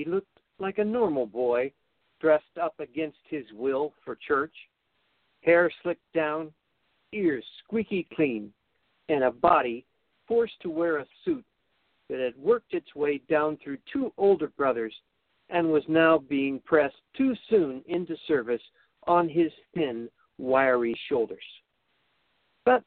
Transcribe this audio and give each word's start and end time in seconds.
he 0.00 0.10
looked 0.10 0.38
like 0.58 0.78
a 0.78 0.84
normal 0.84 1.26
boy 1.26 1.70
dressed 2.20 2.56
up 2.60 2.78
against 2.80 3.18
his 3.28 3.44
will 3.52 3.92
for 4.02 4.16
church, 4.16 4.54
hair 5.42 5.70
slicked 5.82 6.12
down, 6.14 6.50
ears 7.12 7.44
squeaky 7.62 8.06
clean, 8.14 8.50
and 9.10 9.24
a 9.24 9.30
body 9.30 9.84
forced 10.26 10.58
to 10.62 10.70
wear 10.70 10.98
a 10.98 11.06
suit 11.24 11.44
that 12.08 12.18
had 12.18 12.36
worked 12.38 12.72
its 12.72 12.94
way 12.94 13.20
down 13.28 13.58
through 13.62 13.76
two 13.92 14.10
older 14.16 14.48
brothers 14.56 14.94
and 15.50 15.70
was 15.70 15.82
now 15.86 16.16
being 16.16 16.60
pressed 16.60 17.02
too 17.14 17.34
soon 17.50 17.82
into 17.86 18.16
service 18.26 18.62
on 19.06 19.28
his 19.28 19.52
thin, 19.74 20.08
wiry 20.38 20.98
shoulders. 21.08 21.44
But 22.64 22.84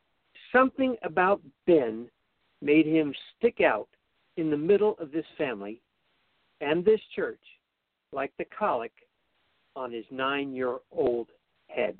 something 0.51 0.95
about 1.03 1.41
Ben 1.67 2.09
made 2.61 2.87
him 2.87 3.13
stick 3.37 3.61
out 3.61 3.89
in 4.37 4.49
the 4.49 4.57
middle 4.57 4.95
of 4.99 5.11
this 5.11 5.25
family 5.37 5.79
and 6.63 6.85
this 6.85 6.99
church 7.15 7.41
like 8.11 8.31
the 8.37 8.45
colic 8.57 8.91
on 9.75 9.91
his 9.91 10.05
nine 10.11 10.53
year 10.53 10.77
old 10.91 11.27
head. 11.67 11.97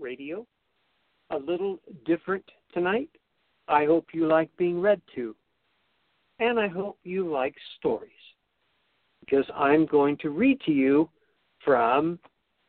Radio? 0.00 0.46
A 1.30 1.36
little 1.36 1.78
different 2.04 2.44
tonight? 2.72 3.10
I 3.68 3.84
hope 3.84 4.06
you 4.12 4.26
like 4.26 4.54
being 4.56 4.80
read 4.80 5.00
to. 5.14 5.36
And 6.40 6.58
I 6.58 6.68
hope 6.68 6.98
you 7.04 7.30
like 7.30 7.54
stories. 7.78 8.10
Because 9.20 9.44
I'm 9.54 9.86
going 9.86 10.16
to 10.18 10.30
read 10.30 10.60
to 10.62 10.72
you 10.72 11.08
from 11.64 12.18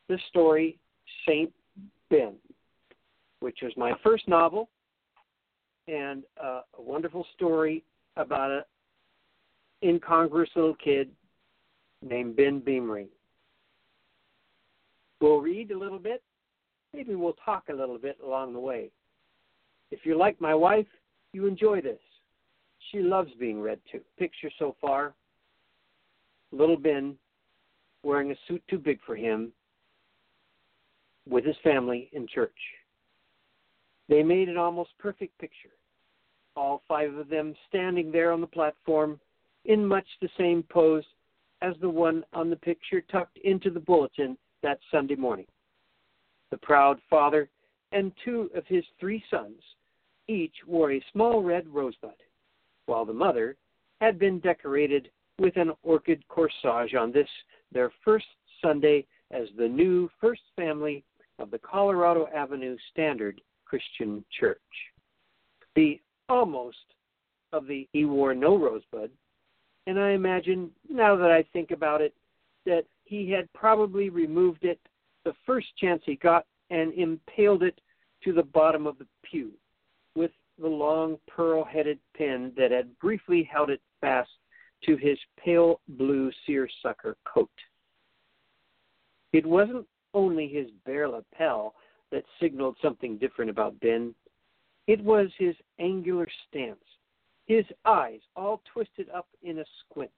the 0.08 0.18
story 0.28 0.78
Saint 1.26 1.52
Ben, 2.10 2.34
which 3.40 3.58
was 3.62 3.72
my 3.76 3.92
first 4.04 4.28
novel 4.28 4.68
and 5.88 6.22
uh, 6.42 6.60
a 6.78 6.82
wonderful 6.82 7.26
story 7.34 7.82
about 8.16 8.50
a 8.50 8.64
incongruous 9.84 10.50
little 10.54 10.74
kid 10.74 11.10
named 12.02 12.36
Ben 12.36 12.60
Beamering. 12.60 13.08
We'll 15.20 15.40
read 15.40 15.70
a 15.70 15.78
little 15.78 15.98
bit. 15.98 16.22
Maybe 16.92 17.14
we'll 17.14 17.36
talk 17.44 17.64
a 17.70 17.74
little 17.74 17.98
bit 17.98 18.18
along 18.24 18.52
the 18.52 18.60
way. 18.60 18.90
If 19.90 20.00
you're 20.04 20.16
like 20.16 20.40
my 20.40 20.54
wife, 20.54 20.86
you 21.32 21.46
enjoy 21.46 21.80
this. 21.80 22.00
She 22.90 23.00
loves 23.00 23.30
being 23.38 23.60
read 23.60 23.80
to. 23.92 24.00
Picture 24.18 24.50
so 24.58 24.76
far 24.80 25.14
little 26.54 26.76
Ben 26.76 27.16
wearing 28.02 28.30
a 28.30 28.36
suit 28.46 28.62
too 28.68 28.78
big 28.78 28.98
for 29.04 29.16
him 29.16 29.52
with 31.28 31.44
his 31.44 31.56
family 31.62 32.10
in 32.12 32.26
church. 32.26 32.52
They 34.08 34.22
made 34.22 34.48
an 34.48 34.56
almost 34.56 34.90
perfect 34.98 35.38
picture. 35.38 35.70
All 36.56 36.82
five 36.86 37.14
of 37.14 37.28
them 37.28 37.54
standing 37.68 38.12
there 38.12 38.30
on 38.30 38.40
the 38.40 38.46
platform 38.46 39.18
in 39.64 39.84
much 39.84 40.06
the 40.20 40.28
same 40.38 40.62
pose 40.64 41.04
as 41.62 41.74
the 41.80 41.88
one 41.88 42.24
on 42.32 42.50
the 42.50 42.56
picture 42.56 43.00
tucked 43.00 43.38
into 43.38 43.70
the 43.70 43.80
bulletin 43.80 44.36
that 44.62 44.78
Sunday 44.90 45.14
morning. 45.14 45.46
The 46.50 46.58
proud 46.58 46.98
father 47.08 47.48
and 47.92 48.12
two 48.24 48.50
of 48.54 48.66
his 48.66 48.84
three 49.00 49.22
sons 49.30 49.60
each 50.28 50.54
wore 50.66 50.92
a 50.92 51.04
small 51.12 51.42
red 51.42 51.66
rosebud, 51.68 52.14
while 52.86 53.04
the 53.04 53.12
mother 53.12 53.56
had 54.00 54.18
been 54.18 54.40
decorated 54.40 55.10
with 55.38 55.56
an 55.56 55.72
orchid 55.82 56.22
corsage 56.28 56.94
on 56.94 57.12
this, 57.12 57.28
their 57.72 57.90
first 58.04 58.26
Sunday 58.62 59.06
as 59.30 59.48
the 59.56 59.68
new 59.68 60.08
first 60.20 60.42
family 60.56 61.04
of 61.38 61.50
the 61.50 61.58
Colorado 61.58 62.28
Avenue 62.34 62.76
Standard 62.92 63.40
Christian 63.64 64.24
Church. 64.38 64.60
The 65.74 66.00
almost 66.28 66.76
of 67.52 67.66
the 67.66 67.88
he 67.92 68.04
wore 68.04 68.34
no 68.34 68.56
rosebud, 68.56 69.10
and 69.86 69.98
I 69.98 70.10
imagine, 70.10 70.70
now 70.88 71.16
that 71.16 71.30
I 71.30 71.44
think 71.52 71.70
about 71.70 72.00
it, 72.00 72.14
that 72.64 72.84
he 73.04 73.30
had 73.30 73.52
probably 73.52 74.08
removed 74.08 74.64
it 74.64 74.80
the 75.24 75.34
first 75.46 75.66
chance 75.76 76.02
he 76.04 76.16
got 76.16 76.46
and 76.70 76.92
impaled 76.94 77.62
it 77.62 77.78
to 78.24 78.32
the 78.32 78.42
bottom 78.42 78.86
of 78.86 78.98
the 78.98 79.06
pew 79.22 79.52
with 80.14 80.30
the 80.60 80.68
long 80.68 81.18
pearl 81.26 81.64
headed 81.64 81.98
pin 82.16 82.52
that 82.56 82.70
had 82.70 82.98
briefly 82.98 83.48
held 83.50 83.70
it 83.70 83.80
fast 84.00 84.30
to 84.84 84.96
his 84.96 85.18
pale 85.42 85.80
blue 85.88 86.30
seersucker 86.46 87.16
coat. 87.24 87.50
It 89.32 89.44
wasn't 89.44 89.86
only 90.12 90.48
his 90.48 90.68
bare 90.86 91.08
lapel 91.08 91.74
that 92.12 92.24
signaled 92.40 92.76
something 92.80 93.18
different 93.18 93.50
about 93.50 93.78
Ben, 93.80 94.14
it 94.86 95.02
was 95.02 95.28
his 95.38 95.56
angular 95.78 96.28
stance, 96.48 96.84
his 97.46 97.64
eyes 97.84 98.20
all 98.36 98.62
twisted 98.72 99.08
up 99.10 99.28
in 99.42 99.58
a 99.58 99.64
squint, 99.80 100.10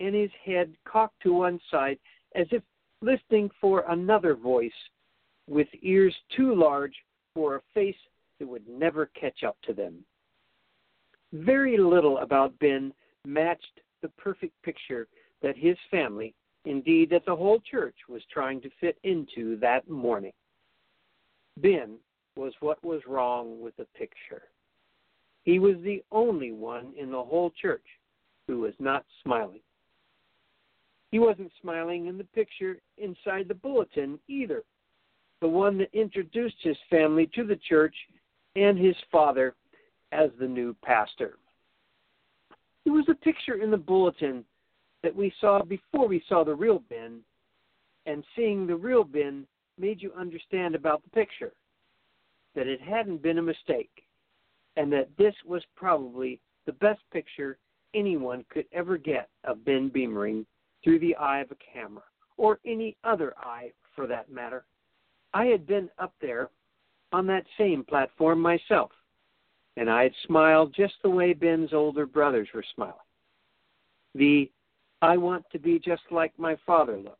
and 0.00 0.14
his 0.14 0.30
head 0.44 0.74
cocked 0.84 1.20
to 1.22 1.32
one 1.32 1.60
side 1.70 1.98
as 2.34 2.46
if 2.50 2.62
listening 3.00 3.50
for 3.60 3.84
another 3.88 4.34
voice 4.34 4.70
with 5.48 5.68
ears 5.82 6.14
too 6.36 6.54
large 6.54 6.94
for 7.34 7.56
a 7.56 7.62
face 7.74 7.96
that 8.38 8.46
would 8.46 8.66
never 8.68 9.06
catch 9.06 9.42
up 9.44 9.56
to 9.62 9.72
them. 9.72 10.04
Very 11.32 11.76
little 11.78 12.18
about 12.18 12.58
Ben 12.58 12.92
matched 13.26 13.80
the 14.02 14.08
perfect 14.10 14.60
picture 14.62 15.08
that 15.42 15.56
his 15.56 15.76
family, 15.90 16.34
indeed 16.64 17.10
that 17.10 17.24
the 17.24 17.34
whole 17.34 17.60
church, 17.60 17.96
was 18.08 18.22
trying 18.32 18.60
to 18.60 18.70
fit 18.80 18.98
into 19.04 19.56
that 19.60 19.88
morning. 19.88 20.32
Ben 21.58 21.96
was 22.36 22.52
what 22.60 22.82
was 22.84 23.00
wrong 23.06 23.60
with 23.60 23.76
the 23.76 23.86
picture. 23.96 24.42
He 25.44 25.58
was 25.58 25.76
the 25.82 26.02
only 26.12 26.52
one 26.52 26.92
in 26.96 27.10
the 27.10 27.22
whole 27.22 27.52
church 27.60 27.84
who 28.46 28.60
was 28.60 28.74
not 28.78 29.04
smiling. 29.22 29.60
He 31.10 31.18
wasn't 31.18 31.52
smiling 31.60 32.06
in 32.06 32.16
the 32.16 32.24
picture 32.24 32.78
inside 32.96 33.48
the 33.48 33.54
bulletin 33.54 34.18
either, 34.28 34.62
the 35.40 35.48
one 35.48 35.76
that 35.78 35.92
introduced 35.92 36.56
his 36.62 36.76
family 36.88 37.28
to 37.34 37.44
the 37.44 37.58
church 37.68 37.94
and 38.56 38.78
his 38.78 38.96
father 39.10 39.54
as 40.12 40.30
the 40.38 40.46
new 40.46 40.74
pastor. 40.82 41.36
It 42.84 42.90
was 42.90 43.04
a 43.08 43.14
picture 43.14 43.62
in 43.62 43.70
the 43.70 43.76
bulletin 43.76 44.44
that 45.02 45.14
we 45.14 45.32
saw 45.40 45.62
before 45.62 46.06
we 46.06 46.22
saw 46.28 46.44
the 46.44 46.54
real 46.54 46.82
Ben, 46.88 47.20
and 48.06 48.24
seeing 48.36 48.66
the 48.66 48.76
real 48.76 49.04
Ben 49.04 49.46
made 49.78 50.00
you 50.00 50.12
understand 50.18 50.74
about 50.74 51.02
the 51.02 51.10
picture 51.10 51.52
that 52.54 52.66
it 52.66 52.80
hadn't 52.80 53.22
been 53.22 53.38
a 53.38 53.42
mistake, 53.42 54.04
and 54.76 54.92
that 54.92 55.08
this 55.18 55.34
was 55.46 55.62
probably 55.76 56.40
the 56.66 56.72
best 56.72 57.00
picture 57.12 57.58
anyone 57.94 58.44
could 58.48 58.66
ever 58.72 58.96
get 58.96 59.28
of 59.44 59.64
Ben 59.64 59.90
Beamering 59.90 60.46
through 60.82 60.98
the 60.98 61.14
eye 61.16 61.40
of 61.40 61.50
a 61.50 61.56
camera, 61.72 62.02
or 62.36 62.58
any 62.66 62.96
other 63.04 63.34
eye 63.38 63.70
for 63.94 64.06
that 64.06 64.30
matter. 64.30 64.64
I 65.34 65.46
had 65.46 65.66
been 65.66 65.88
up 65.98 66.14
there 66.20 66.50
on 67.12 67.26
that 67.26 67.44
same 67.58 67.84
platform 67.84 68.40
myself, 68.40 68.90
and 69.76 69.88
I 69.90 70.04
had 70.04 70.12
smiled 70.26 70.74
just 70.74 70.94
the 71.02 71.10
way 71.10 71.34
Ben's 71.34 71.72
older 71.72 72.06
brothers 72.06 72.48
were 72.54 72.64
smiling. 72.74 72.94
The 74.14 74.50
I 75.00 75.16
want 75.16 75.44
to 75.50 75.58
be 75.58 75.80
just 75.80 76.02
like 76.10 76.32
my 76.38 76.56
father 76.64 76.96
look. 76.96 77.18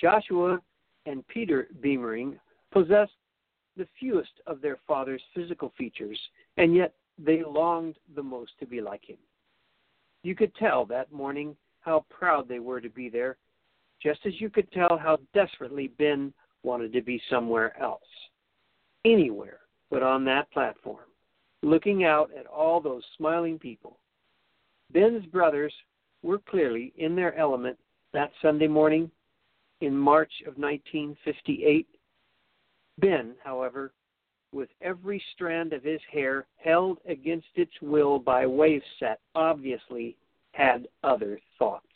Joshua 0.00 0.60
and 1.06 1.26
Peter 1.26 1.68
Beamering 1.82 2.38
possessed 2.72 3.12
the 3.76 3.86
fewest 3.98 4.40
of 4.46 4.60
their 4.60 4.78
father's 4.86 5.22
physical 5.34 5.72
features, 5.76 6.18
and 6.56 6.74
yet 6.74 6.94
they 7.18 7.42
longed 7.42 7.96
the 8.14 8.22
most 8.22 8.52
to 8.60 8.66
be 8.66 8.80
like 8.80 9.04
him. 9.04 9.18
You 10.22 10.34
could 10.34 10.54
tell 10.56 10.84
that 10.86 11.12
morning 11.12 11.56
how 11.80 12.04
proud 12.10 12.48
they 12.48 12.58
were 12.58 12.80
to 12.80 12.90
be 12.90 13.08
there, 13.08 13.36
just 14.02 14.20
as 14.26 14.40
you 14.40 14.50
could 14.50 14.70
tell 14.72 14.98
how 14.98 15.18
desperately 15.34 15.88
Ben 15.98 16.32
wanted 16.62 16.92
to 16.92 17.02
be 17.02 17.20
somewhere 17.28 17.80
else. 17.80 18.00
Anywhere 19.04 19.58
but 19.92 20.02
on 20.02 20.24
that 20.24 20.50
platform, 20.50 21.04
looking 21.62 22.02
out 22.02 22.30
at 22.36 22.46
all 22.46 22.80
those 22.80 23.04
smiling 23.18 23.58
people. 23.58 23.98
Ben's 24.90 25.26
brothers 25.26 25.72
were 26.22 26.38
clearly 26.38 26.94
in 26.96 27.14
their 27.14 27.36
element 27.36 27.76
that 28.14 28.32
Sunday 28.40 28.68
morning 28.68 29.10
in 29.82 29.94
March 29.94 30.32
of 30.46 30.56
1958. 30.56 31.86
Ben, 32.98 33.34
however, 33.42 33.92
with 34.52 34.68
every 34.82 35.22
strand 35.34 35.72
of 35.72 35.82
his 35.82 36.00
hair 36.10 36.46
held 36.56 36.98
against 37.08 37.48
its 37.54 37.72
will 37.80 38.18
by 38.18 38.44
Waveset, 38.44 39.16
obviously 39.34 40.16
had 40.52 40.86
other 41.02 41.40
thoughts. 41.58 41.86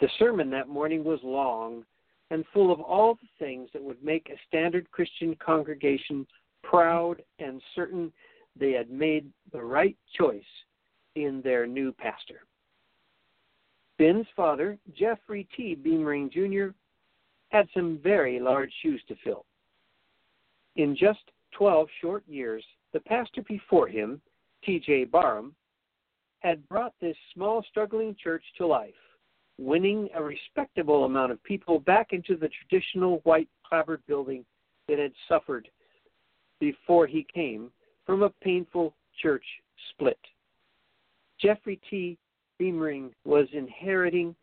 The 0.00 0.08
sermon 0.18 0.50
that 0.50 0.68
morning 0.68 1.04
was 1.04 1.20
long 1.22 1.84
and 2.30 2.44
full 2.52 2.72
of 2.72 2.80
all 2.80 3.14
the 3.14 3.28
things 3.38 3.68
that 3.72 3.82
would 3.82 4.02
make 4.02 4.28
a 4.28 4.40
standard 4.48 4.90
Christian 4.90 5.36
congregation 5.36 6.26
proud 6.62 7.22
and 7.38 7.60
certain 7.74 8.12
they 8.58 8.72
had 8.72 8.90
made 8.90 9.30
the 9.52 9.62
right 9.62 9.96
choice 10.18 10.42
in 11.14 11.40
their 11.42 11.66
new 11.66 11.92
pastor. 11.92 12.40
Ben's 13.98 14.26
father, 14.34 14.78
Jeffrey 14.94 15.46
T. 15.56 15.76
Beamering 15.76 16.30
Jr., 16.32 16.74
had 17.52 17.68
some 17.74 18.00
very 18.02 18.40
large 18.40 18.72
shoes 18.82 19.00
to 19.06 19.14
fill. 19.22 19.44
In 20.76 20.96
just 20.96 21.20
12 21.52 21.86
short 22.00 22.24
years, 22.26 22.64
the 22.94 23.00
pastor 23.00 23.42
before 23.46 23.86
him, 23.86 24.20
T.J. 24.64 25.04
Barham, 25.04 25.54
had 26.40 26.66
brought 26.68 26.94
this 27.00 27.16
small, 27.34 27.62
struggling 27.70 28.16
church 28.20 28.42
to 28.56 28.66
life, 28.66 28.94
winning 29.58 30.08
a 30.14 30.22
respectable 30.22 31.04
amount 31.04 31.30
of 31.30 31.44
people 31.44 31.78
back 31.78 32.08
into 32.12 32.36
the 32.36 32.48
traditional 32.48 33.18
white 33.24 33.48
clapboard 33.68 34.02
building 34.08 34.44
that 34.88 34.98
had 34.98 35.12
suffered 35.28 35.68
before 36.58 37.06
he 37.06 37.26
came 37.32 37.70
from 38.06 38.22
a 38.22 38.30
painful 38.42 38.94
church 39.20 39.44
split. 39.90 40.18
Jeffrey 41.38 41.78
T. 41.90 42.16
Beamering 42.58 43.10
was 43.24 43.46
inheriting 43.52 44.34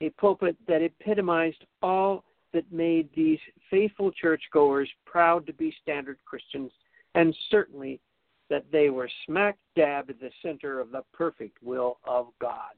a 0.00 0.10
pulpit 0.10 0.56
that 0.66 0.82
epitomized 0.82 1.64
all 1.80 2.24
that 2.52 2.70
made 2.72 3.08
these 3.14 3.38
faithful 3.70 4.10
churchgoers 4.12 4.88
proud 5.04 5.46
to 5.46 5.52
be 5.52 5.74
standard 5.82 6.18
Christians, 6.24 6.72
and 7.14 7.36
certainly 7.50 8.00
that 8.48 8.64
they 8.70 8.90
were 8.90 9.08
smack 9.26 9.58
dab 9.74 10.10
at 10.10 10.20
the 10.20 10.30
center 10.42 10.80
of 10.80 10.90
the 10.90 11.02
perfect 11.12 11.56
will 11.62 11.98
of 12.04 12.28
God. 12.40 12.72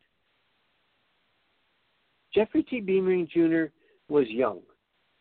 Jeffrey 2.34 2.62
T. 2.62 2.80
Beamering 2.80 3.28
Jr. 3.28 3.72
was 4.08 4.28
young, 4.28 4.60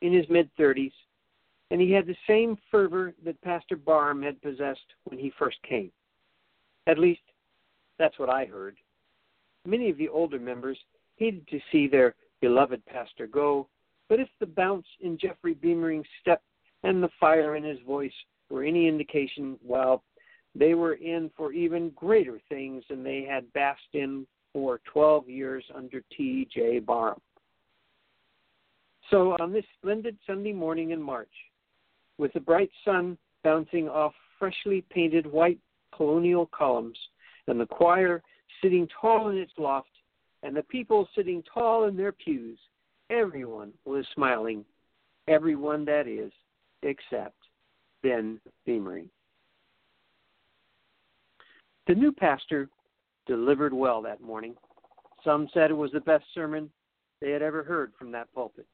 in 0.02 0.14
his 0.14 0.26
mid 0.30 0.50
30s, 0.58 0.92
and 1.72 1.82
he 1.82 1.92
had 1.92 2.06
the 2.06 2.16
same 2.28 2.58
fervor 2.72 3.14
that 3.26 3.42
Pastor 3.42 3.76
Barham 3.76 4.22
had 4.22 4.42
possessed 4.42 4.80
when 5.06 5.20
he 5.20 5.32
first 5.38 5.58
came. 5.68 5.92
At 6.86 7.00
least, 7.00 7.22
that's 8.00 8.18
what 8.20 8.30
I 8.30 8.46
heard. 8.46 8.78
Many 9.66 9.90
of 9.90 9.98
the 9.98 10.10
older 10.10 10.40
members 10.40 10.78
hated 11.18 11.48
to 11.50 11.60
see 11.72 11.88
their 11.88 12.16
beloved 12.42 12.86
pastor 12.86 13.28
go, 13.28 13.68
but 14.10 14.20
if 14.20 14.30
the 14.40 14.46
bounce 14.46 14.86
in 15.02 15.18
Jeffrey 15.18 15.54
Beamering's 15.54 16.08
step 16.22 16.42
and 16.84 17.02
the 17.02 17.10
fire 17.20 17.56
in 17.56 17.64
his 17.64 17.80
voice 17.86 18.14
were 18.50 18.64
any 18.64 18.88
indication, 18.88 19.58
well, 19.64 20.04
they 20.56 20.74
were 20.74 20.94
in 20.94 21.30
for 21.36 21.52
even 21.52 21.92
greater 21.92 22.40
things 22.50 22.84
than 22.90 23.04
they 23.04 23.24
had 23.30 23.52
basked 23.54 23.94
in 23.94 24.26
for 24.54 24.80
12 24.92 25.30
years 25.30 25.64
under 25.76 26.02
T.J. 26.16 26.80
Barham. 26.80 27.22
So 29.12 29.36
on 29.40 29.54
this 29.54 29.66
splendid 29.78 30.18
Sunday 30.26 30.54
morning 30.54 30.92
in 30.92 31.02
March, 31.02 31.32
with 32.18 32.34
the 32.34 32.40
bright 32.40 32.72
sun 32.84 33.18
bouncing 33.44 33.88
off 33.88 34.14
freshly 34.40 34.84
painted 34.90 35.26
white 35.26 35.60
colonial 35.96 36.48
columns, 36.48 36.98
and 37.48 37.60
the 37.60 37.66
choir 37.66 38.22
sitting 38.62 38.88
tall 39.00 39.30
in 39.30 39.38
its 39.38 39.54
loft, 39.58 39.90
and 40.44 40.56
the 40.56 40.64
people 40.64 41.08
sitting 41.16 41.44
tall 41.54 41.86
in 41.86 41.96
their 41.96 42.12
pews, 42.12 42.58
everyone 43.10 43.74
was 43.86 44.06
smiling. 44.14 44.66
Everyone, 45.28 45.86
that 45.86 46.08
is, 46.08 46.32
except 46.84 47.36
Ben 48.04 48.40
Beamering. 48.68 49.10
The 51.88 51.96
new 51.96 52.12
pastor 52.12 52.70
delivered 53.26 53.74
well 53.74 54.02
that 54.02 54.22
morning. 54.22 54.56
Some 55.24 55.50
said 55.54 55.72
it 55.72 55.76
was 55.76 55.92
the 55.92 56.00
best 56.02 56.26
sermon 56.34 56.70
they 57.22 57.32
had 57.32 57.42
ever 57.42 57.64
heard 57.64 57.92
from 57.98 58.12
that 58.12 58.34
pulpit. 58.34 58.66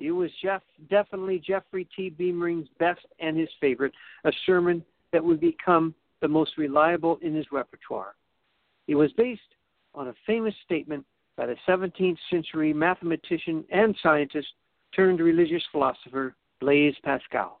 It 0.00 0.12
was 0.12 0.30
Jeff, 0.42 0.62
definitely 0.90 1.38
Jeffrey 1.44 1.88
T. 1.96 2.10
Beamering's 2.10 2.68
best 2.78 3.04
and 3.18 3.36
his 3.36 3.48
favorite, 3.60 3.92
a 4.24 4.32
sermon 4.46 4.84
that 5.12 5.24
would 5.24 5.40
become 5.40 5.94
the 6.20 6.28
most 6.28 6.56
reliable 6.56 7.18
in 7.22 7.34
his 7.34 7.46
repertoire. 7.50 8.14
It 8.86 8.94
was 8.94 9.12
based 9.12 9.40
on 9.94 10.08
a 10.08 10.14
famous 10.26 10.54
statement 10.64 11.04
by 11.38 11.46
the 11.46 11.56
17th 11.68 12.18
century 12.30 12.72
mathematician 12.72 13.64
and 13.70 13.96
scientist 14.02 14.48
turned 14.94 15.20
religious 15.20 15.62
philosopher 15.70 16.34
Blaise 16.60 16.96
Pascal, 17.04 17.60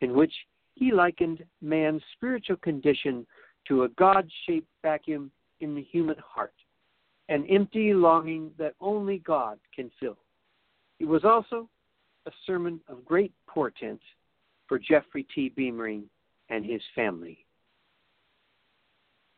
in 0.00 0.12
which 0.12 0.32
he 0.74 0.92
likened 0.92 1.44
man's 1.62 2.02
spiritual 2.16 2.56
condition 2.56 3.24
to 3.68 3.84
a 3.84 3.88
God 3.90 4.28
shaped 4.44 4.66
vacuum 4.82 5.30
in 5.60 5.76
the 5.76 5.82
human 5.82 6.16
heart, 6.18 6.52
an 7.28 7.46
empty 7.48 7.94
longing 7.94 8.50
that 8.58 8.74
only 8.80 9.18
God 9.18 9.58
can 9.74 9.88
fill. 10.00 10.18
It 10.98 11.06
was 11.06 11.24
also 11.24 11.68
a 12.26 12.32
sermon 12.44 12.80
of 12.88 13.04
great 13.04 13.32
portent 13.46 14.00
for 14.66 14.80
Jeffrey 14.80 15.24
T. 15.32 15.52
Beamering 15.56 16.02
and 16.50 16.64
his 16.64 16.82
family. 16.96 17.46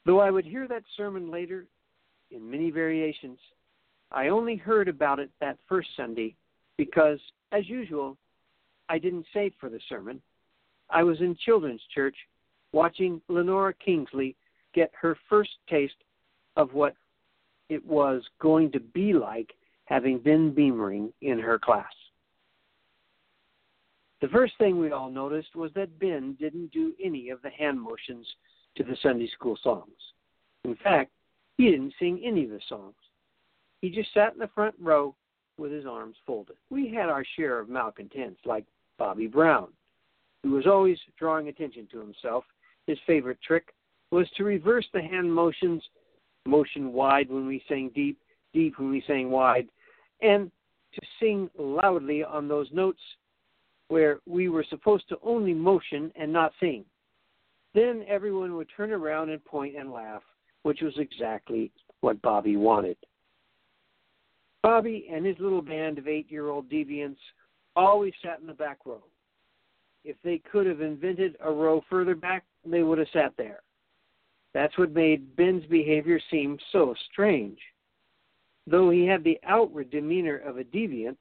Though 0.06 0.21
I 0.21 0.31
would 0.31 0.47
hear 0.47 0.67
that 0.69 0.85
sermon 0.97 1.31
later 1.31 1.67
in 2.31 2.50
many 2.50 2.71
variations, 2.71 3.38
I 4.10 4.28
only 4.28 4.56
heard 4.56 4.88
about 4.88 5.19
it 5.19 5.31
that 5.40 5.58
first 5.69 5.88
Sunday 5.96 6.34
because, 6.76 7.19
as 7.52 7.69
usual, 7.69 8.16
I 8.88 8.99
didn't 8.99 9.26
save 9.34 9.52
for 9.60 9.69
the 9.69 9.81
sermon. 9.88 10.20
I 10.90 11.02
was 11.02 11.20
in 11.20 11.37
children's 11.44 11.82
church 11.94 12.16
watching 12.72 13.20
Lenora 13.28 13.75
Kingsley 13.75 14.34
get 14.75 14.90
her 15.00 15.16
first 15.28 15.50
taste 15.69 15.94
of 16.56 16.72
what 16.72 16.94
it 17.69 17.84
was 17.87 18.22
going 18.40 18.72
to 18.72 18.81
be 18.81 19.12
like 19.12 19.52
having 19.84 20.19
Ben 20.19 20.54
Beamering 20.54 21.12
in 21.22 21.38
her 21.38 21.58
class. 21.58 21.93
The 24.20 24.28
first 24.28 24.54
thing 24.58 24.78
we 24.78 24.90
all 24.90 25.11
noticed 25.11 25.54
was 25.54 25.70
that 25.75 25.99
Ben 25.99 26.37
didn't 26.40 26.72
do 26.72 26.93
any 27.02 27.31
of 27.31 27.40
the 27.43 27.50
hand 27.50 27.81
motions 27.81 28.26
to 28.76 28.82
the 28.82 28.96
Sunday 29.02 29.28
school 29.28 29.56
songs. 29.62 29.87
In 30.64 30.76
fact, 30.82 31.12
he 31.56 31.70
didn't 31.70 31.94
sing 31.99 32.20
any 32.25 32.44
of 32.44 32.50
the 32.50 32.61
songs. 32.69 32.94
He 33.80 33.90
just 33.90 34.12
sat 34.12 34.32
in 34.32 34.38
the 34.38 34.50
front 34.54 34.75
row 34.80 35.14
with 35.56 35.73
his 35.73 35.87
arms 35.87 36.16
folded. 36.26 36.56
We 36.70 36.92
had 36.92 37.08
our 37.08 37.25
share 37.37 37.58
of 37.58 37.68
malcontents, 37.68 38.40
like 38.44 38.64
Bobby 38.99 39.26
Brown, 39.26 39.68
who 40.42 40.50
was 40.50 40.66
always 40.66 40.99
drawing 41.18 41.49
attention 41.49 41.88
to 41.92 42.00
himself. 42.00 42.44
His 42.87 42.99
favorite 43.06 43.38
trick 43.42 43.75
was 44.11 44.28
to 44.37 44.44
reverse 44.44 44.87
the 44.92 45.02
hand 45.02 45.32
motions, 45.32 45.82
motion 46.47 46.92
wide 46.92 47.30
when 47.30 47.47
we 47.47 47.62
sang 47.68 47.90
deep, 47.94 48.18
deep 48.54 48.78
when 48.78 48.90
we 48.90 49.02
sang 49.06 49.30
wide, 49.30 49.68
and 50.23 50.50
to 50.94 51.00
sing 51.20 51.50
loudly 51.58 52.25
on 52.25 52.49
those 52.49 52.68
notes 52.73 53.00
where 53.88 54.20
we 54.26 54.49
were 54.49 54.64
supposed 54.68 55.08
to 55.08 55.18
only 55.23 55.54
motion 55.54 56.12
and 56.16 56.32
not 56.32 56.52
sing. 56.61 56.85
Then 57.75 58.04
everyone 58.08 58.56
would 58.56 58.68
turn 58.75 58.92
around 58.92 59.30
and 59.30 59.44
point 59.44 59.76
and 59.76 59.92
laugh, 59.92 60.23
which 60.62 60.80
was 60.80 60.94
exactly 60.99 61.70
what 62.00 62.20
Bobby 62.23 62.56
wanted. 62.56 62.97
Bobby 64.62 65.09
and 65.12 65.25
his 65.25 65.37
little 65.38 65.62
band 65.62 65.99
of 65.99 66.09
eight 66.09 66.31
year 66.31 66.49
old 66.49 66.69
deviants 66.69 67.19
always 67.77 68.12
sat 68.23 68.41
in 68.41 68.47
the 68.47 68.53
back 68.53 68.79
row. 68.85 69.03
If 70.05 70.17
they 70.25 70.38
could 70.50 70.67
have 70.67 70.81
invented 70.81 71.37
a 71.41 71.50
row 71.50 71.83
further 71.88 72.15
back, 72.15 72.45
they 72.65 72.83
would 72.83 72.99
have 72.99 73.09
sat 73.12 73.33
there. 73.37 73.61
That's 74.55 74.77
what 74.79 74.93
made 74.93 75.37
Ben's 75.37 75.65
behavior 75.67 76.21
seem 76.31 76.59
so 76.73 76.95
strange. 77.11 77.59
Though 78.67 78.91
he 78.91 79.07
had 79.07 79.25
the 79.25 79.38
outward 79.47 79.91
demeanor 79.91 80.38
of 80.38 80.59
a 80.59 80.65
deviant, 80.65 81.17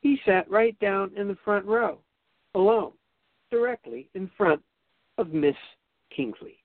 he 0.00 0.20
sat 0.24 0.50
right 0.50 0.78
down 0.78 1.12
in 1.16 1.28
the 1.28 1.38
front 1.44 1.64
row, 1.64 1.98
alone, 2.54 2.92
directly 3.50 4.08
in 4.14 4.30
front 4.36 4.62
of 5.18 5.32
Miss 5.32 5.56
Kingsley. 6.14 6.58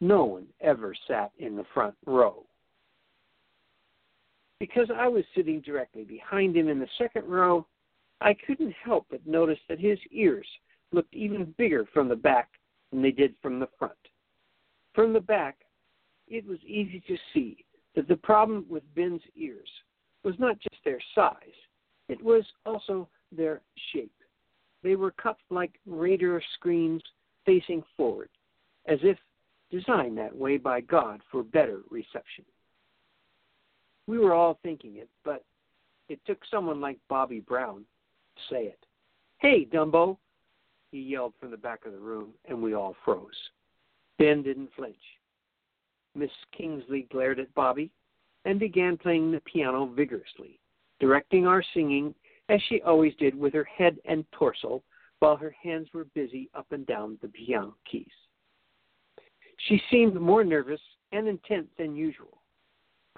No 0.00 0.24
one 0.24 0.46
ever 0.60 0.94
sat 1.06 1.32
in 1.38 1.56
the 1.56 1.66
front 1.74 1.94
row. 2.06 2.44
Because 4.60 4.88
I 4.94 5.06
was 5.06 5.24
sitting 5.36 5.60
directly 5.60 6.04
behind 6.04 6.56
him 6.56 6.68
in 6.68 6.80
the 6.80 6.88
second 6.98 7.26
row, 7.26 7.66
I 8.20 8.34
couldn't 8.34 8.74
help 8.84 9.06
but 9.10 9.26
notice 9.26 9.58
that 9.68 9.78
his 9.78 9.98
ears 10.10 10.46
looked 10.92 11.14
even 11.14 11.54
bigger 11.56 11.84
from 11.92 12.08
the 12.08 12.16
back 12.16 12.48
than 12.90 13.02
they 13.02 13.12
did 13.12 13.34
from 13.40 13.60
the 13.60 13.68
front. 13.78 13.92
From 14.94 15.12
the 15.12 15.20
back, 15.20 15.58
it 16.26 16.44
was 16.46 16.58
easy 16.66 17.02
to 17.06 17.16
see 17.32 17.64
that 17.94 18.08
the 18.08 18.16
problem 18.16 18.64
with 18.68 18.82
Ben's 18.94 19.22
ears 19.36 19.68
was 20.24 20.34
not 20.38 20.58
just 20.58 20.82
their 20.84 21.00
size, 21.14 21.36
it 22.08 22.22
was 22.22 22.44
also 22.66 23.08
their 23.30 23.60
shape. 23.92 24.12
They 24.82 24.96
were 24.96 25.10
cupped 25.12 25.42
like 25.50 25.78
radar 25.86 26.42
screens 26.54 27.02
facing 27.44 27.82
forward, 27.96 28.30
as 28.86 28.98
if 29.02 29.18
designed 29.70 30.18
that 30.18 30.34
way 30.34 30.56
by 30.56 30.80
God 30.80 31.20
for 31.30 31.42
better 31.42 31.80
reception. 31.90 32.44
We 34.08 34.18
were 34.18 34.32
all 34.32 34.58
thinking 34.62 34.96
it, 34.96 35.08
but 35.22 35.44
it 36.08 36.18
took 36.26 36.38
someone 36.50 36.80
like 36.80 36.98
Bobby 37.10 37.40
Brown 37.40 37.84
to 38.36 38.54
say 38.54 38.62
it. 38.64 38.78
Hey, 39.36 39.66
Dumbo, 39.66 40.16
he 40.90 40.98
yelled 40.98 41.34
from 41.38 41.50
the 41.50 41.58
back 41.58 41.84
of 41.84 41.92
the 41.92 41.98
room, 41.98 42.30
and 42.48 42.60
we 42.60 42.74
all 42.74 42.96
froze. 43.04 43.28
Ben 44.18 44.42
didn't 44.42 44.70
flinch. 44.74 44.96
Miss 46.14 46.30
Kingsley 46.56 47.06
glared 47.12 47.38
at 47.38 47.54
Bobby 47.54 47.92
and 48.46 48.58
began 48.58 48.96
playing 48.96 49.30
the 49.30 49.40
piano 49.40 49.84
vigorously, 49.94 50.58
directing 51.00 51.46
our 51.46 51.62
singing 51.74 52.14
as 52.48 52.60
she 52.68 52.80
always 52.80 53.14
did 53.16 53.38
with 53.38 53.52
her 53.52 53.64
head 53.64 53.98
and 54.06 54.24
torso 54.32 54.82
while 55.18 55.36
her 55.36 55.54
hands 55.62 55.88
were 55.92 56.06
busy 56.14 56.48
up 56.54 56.66
and 56.70 56.86
down 56.86 57.18
the 57.20 57.28
piano 57.28 57.74
keys. 57.88 58.06
She 59.68 59.82
seemed 59.90 60.14
more 60.14 60.44
nervous 60.44 60.80
and 61.12 61.28
intent 61.28 61.68
than 61.76 61.94
usual, 61.94 62.37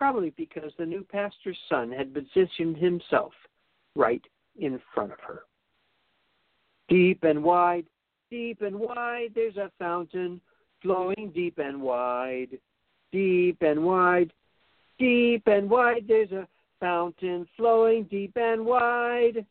probably 0.01 0.33
because 0.39 0.73
the 0.79 0.87
new 0.87 1.05
pastor's 1.05 1.59
son 1.69 1.93
had 1.93 2.15
positioned 2.15 2.75
himself 2.79 3.33
right 3.95 4.23
in 4.59 4.81
front 4.95 5.13
of 5.13 5.21
her. 5.21 5.43
Deep 6.89 7.23
and 7.23 7.45
wide, 7.45 7.85
deep 8.31 8.63
and 8.63 8.75
wide, 8.81 9.29
there's 9.35 9.59
a 9.59 9.71
fountain 9.79 10.41
flowing 10.81 11.31
deep 11.35 11.59
and 11.59 11.83
wide. 11.83 12.59
Deep 13.13 13.59
and 13.61 13.85
wide, 13.85 14.33
deep 14.99 15.43
and 15.47 15.69
wide, 15.69 16.05
there's 16.09 16.33
a 16.33 16.49
fountain 16.81 17.47
flowing 17.55 18.05
deep 18.05 18.33
and 18.37 18.65
wide. 18.65 19.45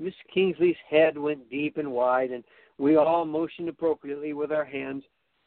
Miss 0.00 0.14
Kingsley's 0.32 0.76
head 0.88 1.18
went 1.18 1.50
deep 1.50 1.76
and 1.76 1.92
wide, 1.92 2.30
and 2.30 2.42
we 2.78 2.96
all 2.96 3.26
motioned 3.26 3.68
appropriately 3.68 4.32
with 4.32 4.50
our 4.50 4.64
hands. 4.64 5.04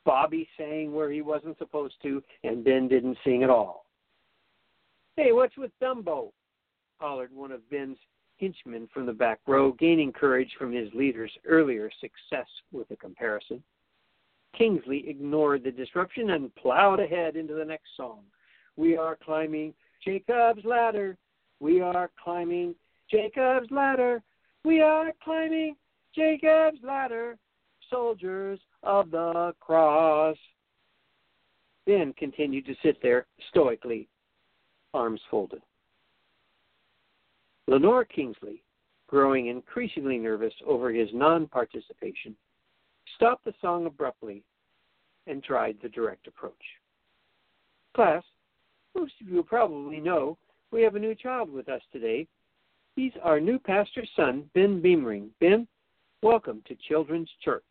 Bobby 0.09 0.49
sang 0.57 0.91
where 0.91 1.11
he 1.11 1.21
wasn't 1.21 1.55
supposed 1.59 1.93
to, 2.01 2.23
and 2.43 2.63
Ben 2.63 2.87
didn't 2.87 3.19
sing 3.23 3.43
at 3.43 3.51
all. 3.51 3.85
Hey, 5.15 5.33
what's 5.33 5.55
with 5.55 5.69
Dumbo? 5.79 6.31
hollered 6.99 7.31
one 7.31 7.51
of 7.51 7.69
Ben's 7.69 7.99
henchmen 8.37 8.89
from 8.91 9.05
the 9.05 9.13
back 9.13 9.39
row, 9.45 9.71
gaining 9.73 10.11
courage 10.11 10.49
from 10.57 10.71
his 10.71 10.91
leader's 10.95 11.31
earlier 11.47 11.91
success 12.01 12.47
with 12.71 12.89
the 12.89 12.95
comparison. 12.95 13.61
Kingsley 14.57 15.07
ignored 15.07 15.63
the 15.63 15.69
disruption 15.69 16.31
and 16.31 16.55
plowed 16.55 16.99
ahead 16.99 17.35
into 17.35 17.53
the 17.53 17.63
next 17.63 17.89
song. 17.95 18.21
We 18.77 18.97
are 18.97 19.15
climbing 19.23 19.75
Jacob's 20.03 20.65
ladder. 20.65 21.17
We 21.59 21.81
are 21.81 22.09
climbing 22.23 22.73
Jacob's 23.11 23.69
ladder. 23.69 24.23
We 24.65 24.81
are 24.81 25.11
climbing 25.23 25.75
Jacob's 26.15 26.79
ladder. 26.81 27.37
Soldiers 27.89 28.59
of 28.83 29.11
the 29.11 29.53
cross. 29.59 30.37
Ben 31.85 32.13
continued 32.17 32.65
to 32.65 32.75
sit 32.83 33.01
there 33.01 33.25
stoically, 33.49 34.07
arms 34.93 35.21
folded. 35.31 35.61
Lenore 37.67 38.05
Kingsley, 38.05 38.63
growing 39.07 39.47
increasingly 39.47 40.17
nervous 40.17 40.53
over 40.65 40.91
his 40.91 41.09
non 41.13 41.47
participation, 41.47 42.35
stopped 43.15 43.45
the 43.45 43.53
song 43.61 43.85
abruptly 43.85 44.43
and 45.27 45.43
tried 45.43 45.77
the 45.81 45.89
direct 45.89 46.27
approach. 46.27 46.53
Class, 47.95 48.23
most 48.95 49.13
of 49.21 49.27
you 49.27 49.43
probably 49.43 49.99
know 49.99 50.37
we 50.71 50.81
have 50.81 50.95
a 50.95 50.99
new 50.99 51.15
child 51.15 51.51
with 51.51 51.69
us 51.69 51.81
today. 51.91 52.27
He's 52.95 53.13
our 53.23 53.39
new 53.39 53.59
pastor's 53.59 54.09
son, 54.15 54.49
Ben 54.53 54.81
Beamering. 54.81 55.29
Ben, 55.39 55.67
welcome 56.21 56.61
to 56.67 56.75
Children's 56.87 57.29
Church. 57.43 57.63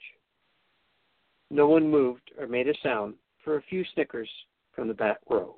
No 1.51 1.69
one 1.69 1.91
moved 1.91 2.31
or 2.39 2.47
made 2.47 2.69
a 2.69 2.75
sound 2.83 3.15
for 3.45 3.57
a 3.57 3.63
few 3.63 3.85
snickers 3.95 4.29
from 4.75 4.89
the 4.89 4.95
back 4.95 5.19
row. 5.29 5.57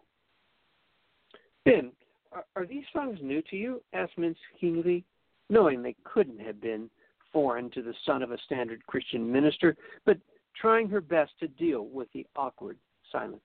Ben, 1.64 1.92
are, 2.32 2.44
are 2.56 2.66
these 2.66 2.84
songs 2.92 3.18
new 3.22 3.42
to 3.42 3.56
you? 3.56 3.82
asked 3.92 4.18
Miss 4.18 4.34
Kingsley, 4.60 5.04
knowing 5.48 5.82
they 5.82 5.96
couldn't 6.04 6.40
have 6.40 6.60
been 6.60 6.90
foreign 7.32 7.70
to 7.70 7.82
the 7.82 7.94
son 8.06 8.22
of 8.22 8.32
a 8.32 8.38
standard 8.46 8.84
Christian 8.86 9.30
minister, 9.30 9.76
but 10.04 10.18
trying 10.60 10.88
her 10.88 11.00
best 11.00 11.32
to 11.40 11.48
deal 11.48 11.86
with 11.86 12.08
the 12.12 12.26
awkward 12.34 12.76
silence. 13.12 13.40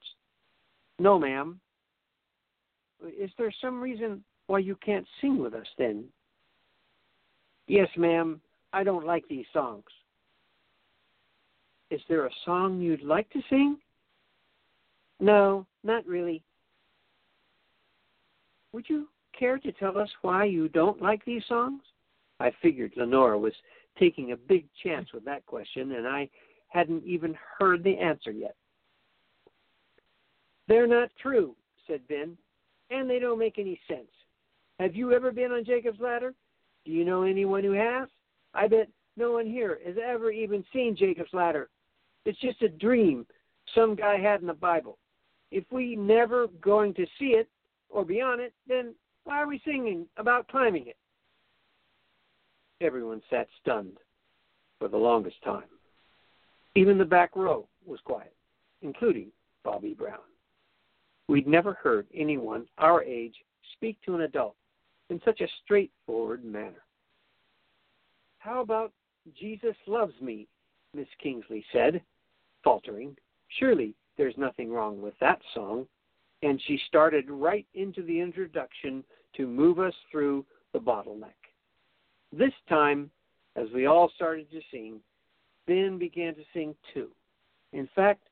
No, 0.97 1.19
ma'am. 1.19 1.59
Is 3.19 3.29
there 3.37 3.53
some 3.61 3.81
reason 3.81 4.23
why 4.47 4.59
you 4.59 4.75
can't 4.83 5.05
sing 5.21 5.37
with 5.37 5.53
us 5.53 5.67
then? 5.77 6.05
Yes, 7.67 7.89
ma'am. 7.97 8.41
I 8.75 8.83
don't 8.83 9.05
like 9.05 9.25
these 9.29 9.45
songs. 9.53 9.85
Is 11.91 12.01
there 12.09 12.25
a 12.25 12.31
song 12.43 12.81
you'd 12.81 13.03
like 13.03 13.29
to 13.29 13.39
sing? 13.49 13.77
No, 15.21 15.65
not 15.85 16.05
really. 16.05 16.43
Would 18.73 18.89
you 18.89 19.07
care 19.37 19.57
to 19.59 19.71
tell 19.71 19.97
us 19.97 20.09
why 20.23 20.43
you 20.43 20.67
don't 20.67 21.01
like 21.01 21.23
these 21.23 21.43
songs? 21.47 21.83
I 22.41 22.51
figured 22.61 22.91
Lenora 22.97 23.39
was 23.39 23.53
taking 23.97 24.33
a 24.33 24.37
big 24.37 24.65
chance 24.83 25.07
with 25.13 25.23
that 25.23 25.45
question, 25.45 25.93
and 25.93 26.05
I 26.05 26.27
hadn't 26.67 27.05
even 27.05 27.33
heard 27.57 27.81
the 27.81 27.97
answer 27.97 28.31
yet. 28.31 28.57
They're 30.67 30.85
not 30.85 31.11
true, 31.21 31.55
said 31.87 32.05
Ben, 32.09 32.37
and 32.89 33.09
they 33.09 33.19
don't 33.19 33.39
make 33.39 33.57
any 33.57 33.79
sense. 33.87 34.11
Have 34.81 34.97
you 34.97 35.13
ever 35.13 35.31
been 35.31 35.53
on 35.53 35.63
Jacob's 35.63 36.01
Ladder? 36.01 36.33
Do 36.83 36.91
you 36.91 37.05
know 37.05 37.23
anyone 37.23 37.63
who 37.63 37.71
has? 37.71 38.09
I 38.55 38.67
bet 38.67 38.87
no 39.17 39.31
one 39.31 39.45
here 39.45 39.79
has 39.85 39.95
ever 40.03 40.31
even 40.31 40.63
seen 40.73 40.95
Jacob's 40.95 41.33
Ladder. 41.33 41.69
It's 42.25 42.39
just 42.39 42.61
a 42.61 42.69
dream 42.69 43.25
some 43.73 43.95
guy 43.95 44.17
had 44.17 44.41
in 44.41 44.47
the 44.47 44.53
Bible. 44.53 44.97
If 45.51 45.65
we 45.71 45.95
never 45.95 46.47
going 46.61 46.93
to 46.95 47.05
see 47.19 47.35
it 47.35 47.49
or 47.89 48.05
be 48.05 48.21
on 48.21 48.39
it, 48.39 48.53
then 48.67 48.95
why 49.25 49.41
are 49.41 49.47
we 49.47 49.61
singing 49.65 50.07
about 50.17 50.47
climbing 50.47 50.87
it? 50.87 50.97
Everyone 52.81 53.21
sat 53.29 53.47
stunned 53.61 53.97
for 54.79 54.87
the 54.87 54.97
longest 54.97 55.41
time. 55.43 55.63
Even 56.75 56.97
the 56.97 57.05
back 57.05 57.35
row 57.35 57.67
was 57.85 57.99
quiet, 58.03 58.33
including 58.81 59.27
Bobby 59.63 59.93
Brown. 59.93 60.19
We'd 61.27 61.47
never 61.47 61.73
heard 61.73 62.07
anyone 62.13 62.65
our 62.77 63.03
age 63.03 63.35
speak 63.73 63.97
to 64.05 64.15
an 64.15 64.21
adult 64.21 64.55
in 65.09 65.21
such 65.23 65.41
a 65.41 65.47
straightforward 65.63 66.43
manner. 66.43 66.84
How 68.45 68.61
about 68.61 68.93
Jesus 69.39 69.75
Loves 69.87 70.13
Me? 70.21 70.47
Miss 70.93 71.07
Kingsley 71.21 71.65
said, 71.73 71.99
faltering. 72.63 73.17
Surely 73.57 73.95
there's 74.17 74.37
nothing 74.37 74.71
wrong 74.71 75.01
with 75.01 75.15
that 75.19 75.39
song. 75.55 75.87
And 76.43 76.61
she 76.67 76.79
started 76.87 77.27
right 77.27 77.65
into 77.73 78.03
the 78.03 78.19
introduction 78.19 79.03
to 79.35 79.47
move 79.47 79.79
us 79.79 79.95
through 80.11 80.45
the 80.73 80.79
bottleneck. 80.79 81.33
This 82.31 82.53
time, 82.69 83.09
as 83.55 83.65
we 83.73 83.87
all 83.87 84.11
started 84.15 84.51
to 84.51 84.61
sing, 84.69 84.99
Ben 85.65 85.97
began 85.97 86.35
to 86.35 86.43
sing 86.53 86.75
too. 86.93 87.09
In 87.73 87.89
fact, 87.95 88.27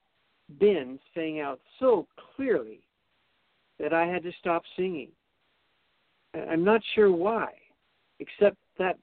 Ben 0.60 1.00
sang 1.16 1.40
out 1.40 1.60
so 1.80 2.08
clearly 2.36 2.82
that 3.80 3.94
I 3.94 4.06
had 4.06 4.22
to 4.24 4.32
stop 4.40 4.62
singing. 4.78 5.10
I'm 6.36 6.64
not 6.64 6.82
sure 6.94 7.12
why, 7.12 7.54
except 8.20 8.58
that 8.78 9.00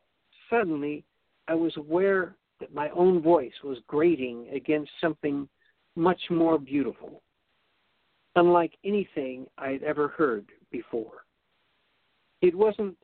suddenly 0.51 1.05
I 1.49 1.55
was 1.55 1.77
aware 1.77 2.35
that 2.61 2.75
my 2.75 2.91
own 2.91 3.23
voice 3.23 3.53
was 3.65 3.79
grating 3.87 4.49
against 4.53 4.91
something 5.01 5.49
much 5.97 6.21
more 6.31 6.59
beautiful, 6.59 7.23
unlike 8.37 8.77
anything 8.85 9.47
I 9.57 9.71
had 9.71 9.83
ever 9.83 10.09
heard 10.09 10.47
before. 10.71 11.25
It 12.43 12.55
wasn't 12.55 12.97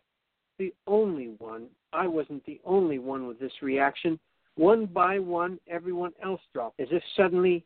the 0.59 0.73
only 0.87 1.29
one, 1.39 1.67
I 1.93 2.07
wasn't 2.07 2.45
the 2.45 2.61
only 2.65 2.99
one 2.99 3.27
with 3.27 3.39
this 3.39 3.63
reaction. 3.63 4.19
One 4.57 4.87
by 4.87 5.19
one, 5.19 5.59
everyone 5.69 6.13
else 6.23 6.41
dropped, 6.55 6.81
as 6.81 6.89
if 6.91 7.03
suddenly 7.15 7.65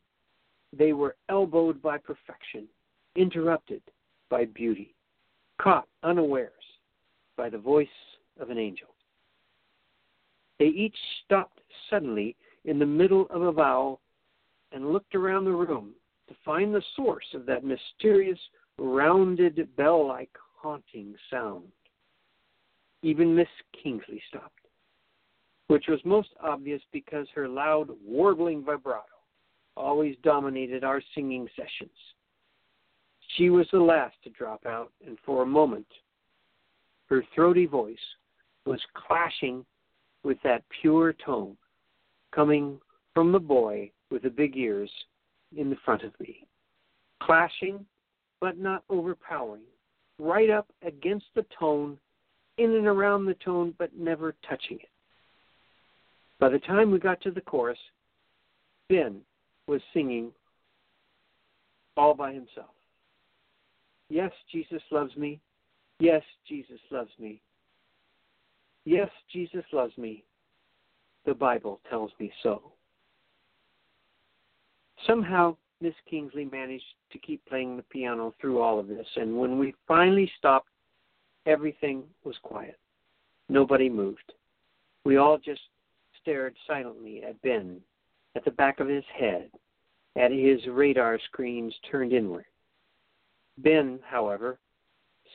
they 0.77 0.93
were 0.93 1.15
elbowed 1.29 1.81
by 1.81 1.97
perfection, 1.97 2.67
interrupted 3.15 3.81
by 4.29 4.45
beauty, 4.45 4.93
caught 5.61 5.87
unawares 6.03 6.51
by 7.37 7.49
the 7.49 7.57
voice 7.57 7.87
of 8.39 8.49
an 8.49 8.57
angel. 8.57 8.87
They 10.61 10.67
each 10.67 10.95
stopped 11.25 11.59
suddenly 11.89 12.35
in 12.65 12.77
the 12.77 12.85
middle 12.85 13.25
of 13.31 13.41
a 13.41 13.51
vowel 13.51 13.99
and 14.71 14.93
looked 14.93 15.15
around 15.15 15.45
the 15.45 15.51
room 15.51 15.95
to 16.27 16.35
find 16.45 16.71
the 16.71 16.83
source 16.95 17.25
of 17.33 17.47
that 17.47 17.63
mysterious, 17.63 18.37
rounded, 18.77 19.75
bell 19.75 20.07
like 20.07 20.29
haunting 20.55 21.15
sound. 21.31 21.63
Even 23.01 23.35
Miss 23.35 23.47
Kingsley 23.81 24.21
stopped 24.29 24.61
which 25.65 25.87
was 25.87 25.99
most 26.03 26.29
obvious 26.43 26.81
because 26.91 27.25
her 27.33 27.47
loud, 27.47 27.89
warbling 28.05 28.63
vibrato 28.63 29.05
always 29.77 30.17
dominated 30.21 30.83
our 30.83 31.01
singing 31.15 31.47
sessions. 31.55 31.97
She 33.37 33.49
was 33.49 33.65
the 33.71 33.79
last 33.79 34.15
to 34.25 34.29
drop 34.31 34.65
out, 34.65 34.91
and 35.07 35.17
for 35.25 35.41
a 35.41 35.45
moment, 35.45 35.87
her 37.05 37.23
throaty 37.33 37.65
voice 37.65 37.97
was 38.65 38.81
clashing 38.93 39.65
with 40.23 40.37
that 40.43 40.63
pure 40.81 41.13
tone 41.13 41.55
coming 42.33 42.79
from 43.13 43.31
the 43.31 43.39
boy 43.39 43.91
with 44.09 44.23
the 44.23 44.29
big 44.29 44.55
ears 44.55 44.91
in 45.55 45.69
the 45.69 45.77
front 45.83 46.03
of 46.03 46.17
me, 46.19 46.45
clashing 47.21 47.85
but 48.39 48.57
not 48.57 48.83
overpowering, 48.89 49.61
right 50.19 50.49
up 50.49 50.67
against 50.85 51.25
the 51.35 51.45
tone, 51.57 51.97
in 52.57 52.71
and 52.75 52.87
around 52.87 53.25
the 53.25 53.35
tone, 53.35 53.73
but 53.77 53.95
never 53.95 54.35
touching 54.47 54.77
it. 54.79 54.89
By 56.39 56.49
the 56.49 56.59
time 56.59 56.91
we 56.91 56.99
got 56.99 57.21
to 57.21 57.31
the 57.31 57.41
chorus, 57.41 57.77
Ben 58.89 59.21
was 59.67 59.81
singing 59.93 60.31
all 61.95 62.15
by 62.15 62.33
himself. 62.33 62.71
Yes, 64.09 64.31
Jesus 64.51 64.81
loves 64.91 65.15
me. 65.15 65.39
Yes, 65.99 66.23
Jesus 66.47 66.79
loves 66.89 67.11
me. 67.19 67.41
Yes, 68.85 69.09
Jesus 69.31 69.63
loves 69.71 69.97
me. 69.97 70.23
The 71.25 71.33
Bible 71.33 71.79
tells 71.89 72.11
me 72.19 72.31
so. 72.41 72.73
Somehow, 75.05 75.55
Miss 75.81 75.93
Kingsley 76.09 76.45
managed 76.45 76.83
to 77.11 77.19
keep 77.19 77.43
playing 77.45 77.77
the 77.77 77.83
piano 77.83 78.33
through 78.39 78.61
all 78.61 78.79
of 78.79 78.87
this, 78.87 79.07
and 79.15 79.37
when 79.37 79.57
we 79.57 79.73
finally 79.87 80.31
stopped, 80.37 80.69
everything 81.45 82.03
was 82.23 82.35
quiet. 82.43 82.77
Nobody 83.49 83.89
moved. 83.89 84.31
We 85.03 85.17
all 85.17 85.37
just 85.37 85.61
stared 86.21 86.55
silently 86.67 87.23
at 87.23 87.41
Ben, 87.41 87.81
at 88.35 88.45
the 88.45 88.51
back 88.51 88.79
of 88.79 88.87
his 88.87 89.03
head, 89.17 89.49
at 90.15 90.31
his 90.31 90.59
radar 90.67 91.19
screens 91.25 91.73
turned 91.89 92.13
inward. 92.13 92.45
Ben, 93.57 93.99
however, 94.07 94.59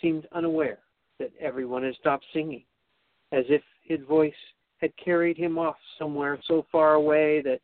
seemed 0.00 0.26
unaware 0.32 0.78
that 1.18 1.32
everyone 1.40 1.82
had 1.82 1.94
stopped 1.96 2.24
singing, 2.32 2.64
as 3.32 3.44
if 3.48 3.62
his 3.82 4.00
voice 4.08 4.34
had 4.78 4.92
carried 4.96 5.36
him 5.36 5.58
off 5.58 5.76
somewhere 5.98 6.38
so 6.46 6.66
far 6.70 6.94
away 6.94 7.40
that 7.42 7.60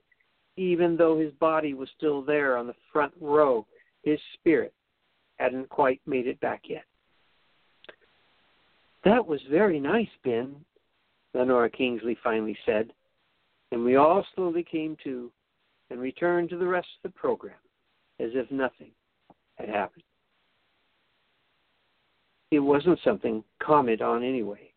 even 0.56 0.96
though 0.96 1.18
his 1.18 1.32
body 1.34 1.74
was 1.74 1.88
still 1.96 2.22
there 2.22 2.56
on 2.56 2.66
the 2.66 2.74
front 2.92 3.12
row, 3.20 3.66
his 4.02 4.18
spirit 4.34 4.72
hadn't 5.36 5.68
quite 5.68 6.00
made 6.06 6.26
it 6.26 6.40
back 6.40 6.62
yet. 6.68 6.84
That 9.04 9.26
was 9.26 9.40
very 9.50 9.80
nice, 9.80 10.08
Ben, 10.22 10.54
Lenora 11.34 11.70
Kingsley 11.70 12.16
finally 12.22 12.56
said, 12.64 12.92
and 13.72 13.84
we 13.84 13.96
all 13.96 14.24
slowly 14.34 14.62
came 14.62 14.96
to 15.02 15.30
and 15.90 16.00
returned 16.00 16.50
to 16.50 16.58
the 16.58 16.66
rest 16.66 16.88
of 17.02 17.10
the 17.10 17.18
program 17.18 17.56
as 18.20 18.30
if 18.34 18.50
nothing 18.50 18.90
had 19.56 19.68
happened. 19.68 20.04
It 22.50 22.60
wasn't 22.60 22.98
something 23.02 23.42
comment 23.60 24.02
on 24.02 24.22
anyway. 24.22 24.71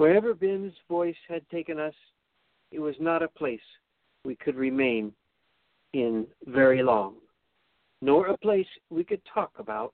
Wherever 0.00 0.32
Ben's 0.32 0.72
voice 0.88 1.14
had 1.28 1.46
taken 1.50 1.78
us, 1.78 1.92
it 2.72 2.78
was 2.80 2.94
not 2.98 3.22
a 3.22 3.28
place 3.28 3.60
we 4.24 4.34
could 4.34 4.56
remain 4.56 5.12
in 5.92 6.26
very 6.46 6.82
long, 6.82 7.16
nor 8.00 8.28
a 8.28 8.38
place 8.38 8.66
we 8.88 9.04
could 9.04 9.20
talk 9.34 9.50
about 9.58 9.92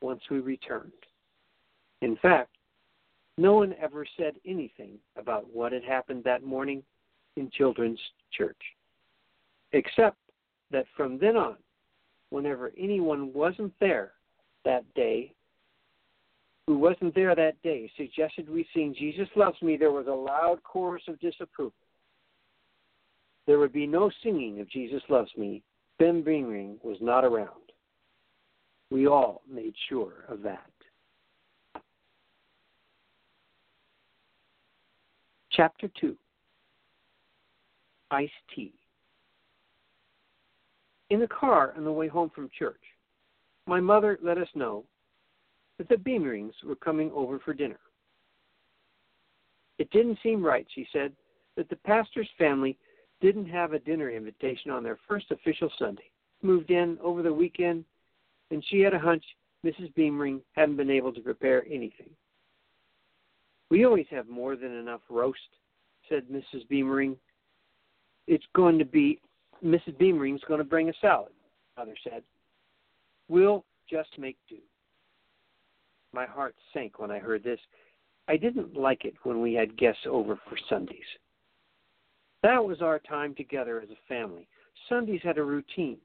once 0.00 0.22
we 0.30 0.38
returned. 0.40 0.90
In 2.00 2.16
fact, 2.22 2.56
no 3.36 3.52
one 3.52 3.74
ever 3.78 4.06
said 4.16 4.36
anything 4.46 4.96
about 5.18 5.44
what 5.52 5.72
had 5.72 5.84
happened 5.84 6.24
that 6.24 6.42
morning 6.42 6.82
in 7.36 7.50
children's 7.50 8.00
church, 8.32 8.56
except 9.72 10.16
that 10.70 10.86
from 10.96 11.18
then 11.18 11.36
on, 11.36 11.56
whenever 12.30 12.72
anyone 12.78 13.34
wasn't 13.34 13.74
there 13.80 14.12
that 14.64 14.84
day, 14.94 15.34
who 16.66 16.78
wasn't 16.78 17.14
there 17.14 17.34
that 17.34 17.60
day, 17.62 17.90
suggested 17.96 18.48
we 18.48 18.66
sing 18.72 18.94
Jesus 18.96 19.28
Loves 19.34 19.60
Me, 19.62 19.76
there 19.76 19.90
was 19.90 20.06
a 20.06 20.10
loud 20.10 20.62
chorus 20.62 21.02
of 21.08 21.18
disapproval. 21.20 21.72
There 23.46 23.58
would 23.58 23.72
be 23.72 23.86
no 23.86 24.10
singing 24.22 24.60
of 24.60 24.70
Jesus 24.70 25.02
Loves 25.08 25.30
Me. 25.36 25.62
Ben 25.98 26.22
Beamering 26.22 26.76
was 26.82 26.98
not 27.00 27.24
around. 27.24 27.48
We 28.90 29.08
all 29.08 29.42
made 29.50 29.74
sure 29.88 30.24
of 30.28 30.42
that. 30.42 30.70
Chapter 35.50 35.88
2 36.00 36.16
Iced 38.10 38.32
Tea. 38.54 38.72
In 41.10 41.20
the 41.20 41.28
car 41.28 41.74
on 41.76 41.84
the 41.84 41.92
way 41.92 42.08
home 42.08 42.30
from 42.34 42.48
church, 42.56 42.80
my 43.66 43.80
mother 43.80 44.18
let 44.22 44.38
us 44.38 44.48
know 44.54 44.84
that 45.82 45.96
the 45.96 45.98
Beamerings 46.00 46.54
were 46.64 46.76
coming 46.76 47.10
over 47.12 47.40
for 47.40 47.52
dinner. 47.52 47.80
It 49.78 49.90
didn't 49.90 50.18
seem 50.22 50.44
right, 50.44 50.64
she 50.72 50.86
said, 50.92 51.12
that 51.56 51.68
the 51.68 51.76
pastor's 51.76 52.28
family 52.38 52.78
didn't 53.20 53.48
have 53.48 53.72
a 53.72 53.80
dinner 53.80 54.08
invitation 54.08 54.70
on 54.70 54.84
their 54.84 54.96
first 55.08 55.32
official 55.32 55.68
Sunday. 55.80 56.08
Moved 56.40 56.70
in 56.70 56.98
over 57.02 57.20
the 57.20 57.34
weekend, 57.34 57.84
and 58.52 58.64
she 58.68 58.78
had 58.78 58.94
a 58.94 58.98
hunch 58.98 59.24
Mrs. 59.66 59.92
Beamering 59.94 60.40
hadn't 60.52 60.76
been 60.76 60.90
able 60.90 61.12
to 61.12 61.20
prepare 61.20 61.64
anything. 61.66 62.10
We 63.68 63.84
always 63.84 64.06
have 64.10 64.28
more 64.28 64.54
than 64.54 64.76
enough 64.76 65.00
roast, 65.08 65.38
said 66.08 66.26
Mrs. 66.30 66.68
Beamering. 66.70 67.16
It's 68.28 68.46
going 68.54 68.78
to 68.78 68.84
be 68.84 69.20
Mrs. 69.64 69.98
Beamering's 70.00 70.44
going 70.46 70.58
to 70.58 70.64
bring 70.64 70.90
a 70.90 70.94
salad, 71.00 71.32
Mother 71.76 71.94
said. 72.04 72.22
We'll 73.28 73.64
just 73.90 74.10
make 74.16 74.36
do. 74.48 74.58
My 76.12 76.26
heart 76.26 76.54
sank 76.72 76.98
when 76.98 77.10
I 77.10 77.18
heard 77.18 77.42
this. 77.42 77.60
I 78.28 78.36
didn't 78.36 78.76
like 78.76 79.04
it 79.04 79.14
when 79.22 79.40
we 79.40 79.54
had 79.54 79.76
guests 79.76 80.06
over 80.08 80.38
for 80.48 80.56
Sundays. 80.68 80.98
That 82.42 82.64
was 82.64 82.82
our 82.82 82.98
time 82.98 83.34
together 83.34 83.80
as 83.80 83.90
a 83.90 84.08
family. 84.08 84.46
Sundays 84.88 85.20
had 85.22 85.38
a 85.38 85.42
routine 85.42 85.98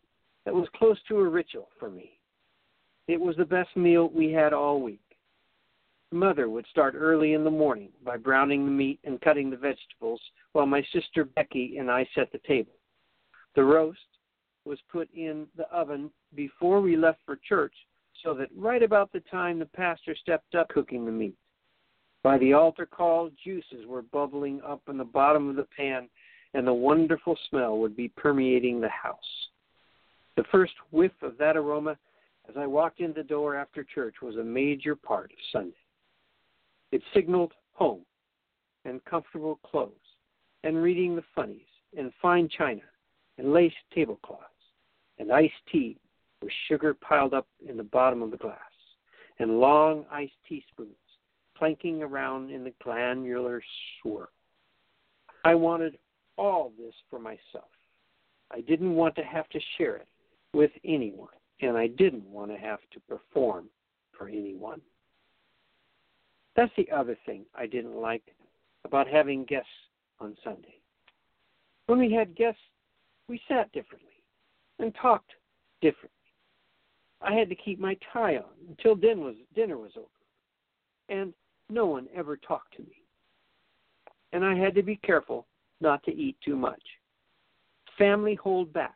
that 0.46 0.54
was 0.54 0.68
close 0.76 0.98
to 1.08 1.20
a 1.20 1.28
ritual 1.28 1.70
for 1.80 1.90
me. 1.90 2.20
It 3.08 3.20
was 3.20 3.36
the 3.38 3.46
best 3.46 3.76
meal 3.76 4.10
we 4.10 4.32
had 4.32 4.54
all 4.54 4.82
week. 4.82 5.02
Mother 6.12 6.50
would 6.50 6.66
start 6.68 6.96
early 6.96 7.34
in 7.34 7.44
the 7.44 7.52
morning 7.52 7.90
by 8.06 8.16
browning 8.18 8.66
the 8.66 8.72
meat 8.72 9.00
and 9.04 9.20
cutting 9.20 9.50
the 9.50 9.58
vegetables 9.58 10.22
while 10.54 10.66
my 10.66 10.82
sister 10.94 11.26
Becky 11.26 11.78
and 11.78 11.92
I 11.92 12.08
set 12.16 12.32
the 12.32 12.40
table. 12.48 12.72
The 13.56 13.64
roast 13.64 14.00
was 14.64 14.80
put 14.90 15.10
in 15.14 15.48
the 15.58 15.70
oven 15.70 16.12
before 16.36 16.80
we 16.80 16.96
left 16.96 17.20
for 17.26 17.40
church 17.48 17.74
so 18.24 18.34
that 18.34 18.50
right 18.56 18.84
about 18.84 19.12
the 19.12 19.20
time 19.32 19.60
the 19.60 19.66
pastor 19.66 20.16
stepped 20.16 20.56
up 20.56 20.70
cooking 20.70 21.06
the 21.06 21.12
meat. 21.12 21.36
By 22.24 22.38
the 22.38 22.54
altar 22.54 22.86
call, 22.86 23.30
juices 23.44 23.86
were 23.86 24.02
bubbling 24.02 24.62
up 24.66 24.82
in 24.90 24.98
the 24.98 25.04
bottom 25.06 25.50
of 25.50 25.56
the 25.56 25.68
pan 25.76 26.10
and 26.54 26.66
the 26.66 26.74
wonderful 26.74 27.38
smell 27.50 27.78
would 27.78 27.96
be 27.96 28.10
permeating 28.10 28.82
the 28.82 28.90
house. 28.90 29.18
The 30.36 30.46
first 30.52 30.74
whiff 30.92 31.12
of 31.22 31.38
that 31.38 31.58
aroma 31.58 31.98
as 32.50 32.56
I 32.58 32.66
walked 32.66 33.00
in 33.00 33.14
the 33.14 33.24
door 33.24 33.56
after 33.56 33.84
church 33.84 34.16
was 34.22 34.38
a 34.38 34.44
major 34.44 34.96
part 34.96 35.32
of 35.32 35.38
Sunday. 35.52 35.76
It 36.92 37.02
signaled 37.14 37.54
home 37.74 38.06
and 38.86 39.04
comfortable 39.06 39.60
clothes 39.64 39.92
and 40.64 40.82
reading 40.82 41.16
the 41.16 41.24
funnies 41.36 41.62
and 41.98 42.12
fine 42.22 42.50
china 42.50 42.82
and 43.38 43.54
lace 43.54 43.74
tablecloths 43.94 44.44
and 45.20 45.32
iced 45.32 45.54
tea 45.72 45.98
with 46.42 46.52
sugar 46.68 46.94
piled 46.94 47.34
up 47.34 47.48
in 47.68 47.78
the 47.78 47.84
bottom 47.84 48.22
of 48.22 48.32
the 48.32 48.38
glass 48.38 48.58
and 49.40 49.60
long 49.60 50.06
iced 50.12 50.34
teaspoons 50.48 50.96
clanking 51.58 52.04
around 52.04 52.52
in 52.52 52.64
the 52.64 52.74
granular 52.82 53.62
swirl. 54.02 54.30
I 55.44 55.56
wanted 55.56 55.98
all 56.38 56.72
this 56.78 56.94
for 57.10 57.20
myself. 57.20 57.72
I 58.52 58.62
didn't 58.62 58.96
want 58.96 59.16
to 59.16 59.24
have 59.24 59.50
to 59.50 59.60
share 59.78 59.96
it 59.98 60.08
with 60.54 60.72
anyone, 60.86 61.30
and 61.62 61.76
I 61.76 61.88
didn't 61.88 62.26
want 62.26 62.52
to 62.52 62.58
have 62.58 62.80
to 62.92 63.00
perform 63.02 63.66
for 64.18 64.28
anyone. 64.28 64.82
That's 66.56 66.72
the 66.78 66.90
other 66.92 67.18
thing 67.26 67.46
I 67.56 67.68
didn't 67.68 67.96
like 67.96 68.24
about 68.86 69.08
having 69.08 69.46
guests 69.46 69.70
on 70.20 70.36
Sunday. 70.44 70.80
When 71.88 72.00
we 72.00 72.12
had 72.12 72.36
guests, 72.36 72.62
we 73.28 73.42
sat 73.48 73.72
differently 73.72 74.24
and 74.80 74.94
talked 75.02 75.32
differently. 75.82 76.10
I 77.22 77.34
had 77.34 77.50
to 77.50 77.56
keep 77.56 77.80
my 77.80 77.98
tie 78.14 78.38
on 78.38 78.46
until 78.70 78.96
dinner 78.96 79.22
was, 79.24 79.36
dinner 79.56 79.78
was 79.78 79.92
over, 79.96 80.06
and 81.10 81.34
no 81.70 81.86
one 81.88 82.08
ever 82.16 82.38
talked 82.38 82.76
to 82.78 82.84
me. 82.84 83.02
And 84.34 84.46
I 84.46 84.56
had 84.56 84.76
to 84.76 84.84
be 84.84 84.98
careful 84.98 85.48
not 85.82 86.04
to 86.04 86.12
eat 86.12 86.38
too 86.44 86.56
much. 86.56 86.82
Family 87.98 88.36
hold 88.36 88.72
back, 88.74 88.96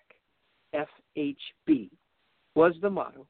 FHB, 0.76 1.90
was 2.56 2.74
the 2.82 2.90
motto 2.90 3.26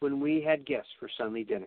when 0.00 0.20
we 0.20 0.42
had 0.42 0.66
guests 0.66 0.90
for 0.98 1.08
Sunday 1.16 1.44
dinner. 1.44 1.66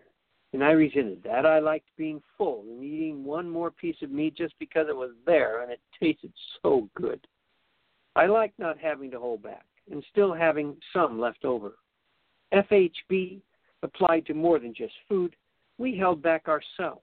And 0.52 0.64
I 0.64 0.72
resented 0.72 1.22
that. 1.24 1.46
I 1.46 1.60
liked 1.60 1.88
being 1.96 2.22
full 2.38 2.64
and 2.68 2.84
eating 2.84 3.24
one 3.24 3.50
more 3.50 3.70
piece 3.70 3.98
of 4.02 4.12
meat 4.12 4.36
just 4.36 4.56
because 4.60 4.88
it 4.90 4.96
was 4.96 5.12
there 5.26 5.62
and 5.62 5.72
it 5.72 5.80
tasted 6.00 6.34
so 6.62 6.90
good. 6.96 7.26
I 8.16 8.26
liked 8.26 8.58
not 8.58 8.78
having 8.78 9.12
to 9.12 9.20
hold 9.20 9.44
back 9.44 9.66
and 9.92 10.04
still 10.12 10.34
having 10.34 10.76
some 10.92 11.20
left 11.20 11.46
over. 11.46 11.74
FHB 12.54 13.42
applied 13.84 14.26
to 14.26 14.34
more 14.34 14.60
than 14.60 14.74
just 14.74 14.94
food. 15.08 15.36
We 15.78 15.98
held 15.98 16.22
back 16.22 16.48
ourselves. 16.48 17.02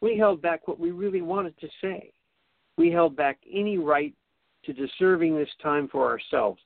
We 0.00 0.16
held 0.16 0.40
back 0.40 0.68
what 0.68 0.78
we 0.78 0.90
really 0.90 1.22
wanted 1.22 1.58
to 1.58 1.68
say. 1.82 2.12
We 2.76 2.90
held 2.90 3.16
back 3.16 3.38
any 3.52 3.78
right 3.78 4.14
to 4.64 4.72
deserving 4.72 5.36
this 5.36 5.48
time 5.62 5.88
for 5.88 6.08
ourselves. 6.08 6.60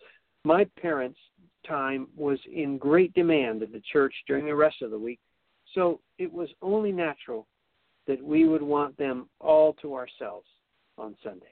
My 0.44 0.64
parents' 0.80 1.18
time 1.66 2.08
was 2.16 2.38
in 2.52 2.76
great 2.78 3.14
demand 3.14 3.62
at 3.62 3.72
the 3.72 3.82
church 3.92 4.14
during 4.26 4.44
the 4.44 4.54
rest 4.54 4.82
of 4.82 4.90
the 4.90 4.98
week, 4.98 5.20
so 5.74 6.00
it 6.18 6.30
was 6.30 6.48
only 6.60 6.92
natural 6.92 7.46
that 8.06 8.22
we 8.22 8.48
would 8.48 8.62
want 8.62 8.96
them 8.98 9.28
all 9.40 9.74
to 9.74 9.94
ourselves 9.94 10.46
on 10.98 11.16
Sunday. 11.22 11.46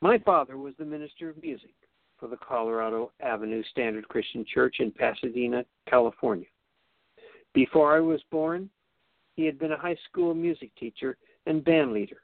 My 0.00 0.18
father 0.18 0.56
was 0.56 0.74
the 0.78 0.84
minister 0.84 1.28
of 1.28 1.40
music 1.42 1.74
for 2.18 2.28
the 2.28 2.36
Colorado 2.36 3.12
Avenue 3.20 3.62
Standard 3.70 4.08
Christian 4.08 4.44
Church 4.52 4.76
in 4.80 4.90
Pasadena, 4.90 5.64
California. 5.88 6.46
Before 7.54 7.96
I 7.96 8.00
was 8.00 8.20
born, 8.30 8.68
he 9.36 9.44
had 9.44 9.58
been 9.58 9.72
a 9.72 9.78
high 9.78 9.96
school 10.08 10.34
music 10.34 10.70
teacher 10.78 11.16
and 11.46 11.64
band 11.64 11.92
leader. 11.92 12.18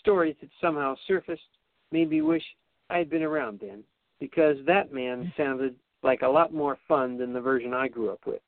Stories 0.00 0.36
that 0.40 0.50
somehow 0.60 0.94
surfaced 1.06 1.42
made 1.90 2.10
me 2.10 2.22
wish 2.22 2.42
I 2.90 2.98
had 2.98 3.08
been 3.08 3.22
around 3.22 3.60
then, 3.60 3.82
because 4.20 4.56
that 4.66 4.92
man 4.92 5.24
mm. 5.24 5.36
sounded 5.36 5.74
like 6.02 6.22
a 6.22 6.28
lot 6.28 6.52
more 6.52 6.78
fun 6.86 7.16
than 7.16 7.32
the 7.32 7.40
version 7.40 7.72
I 7.72 7.88
grew 7.88 8.10
up 8.10 8.20
with. 8.26 8.42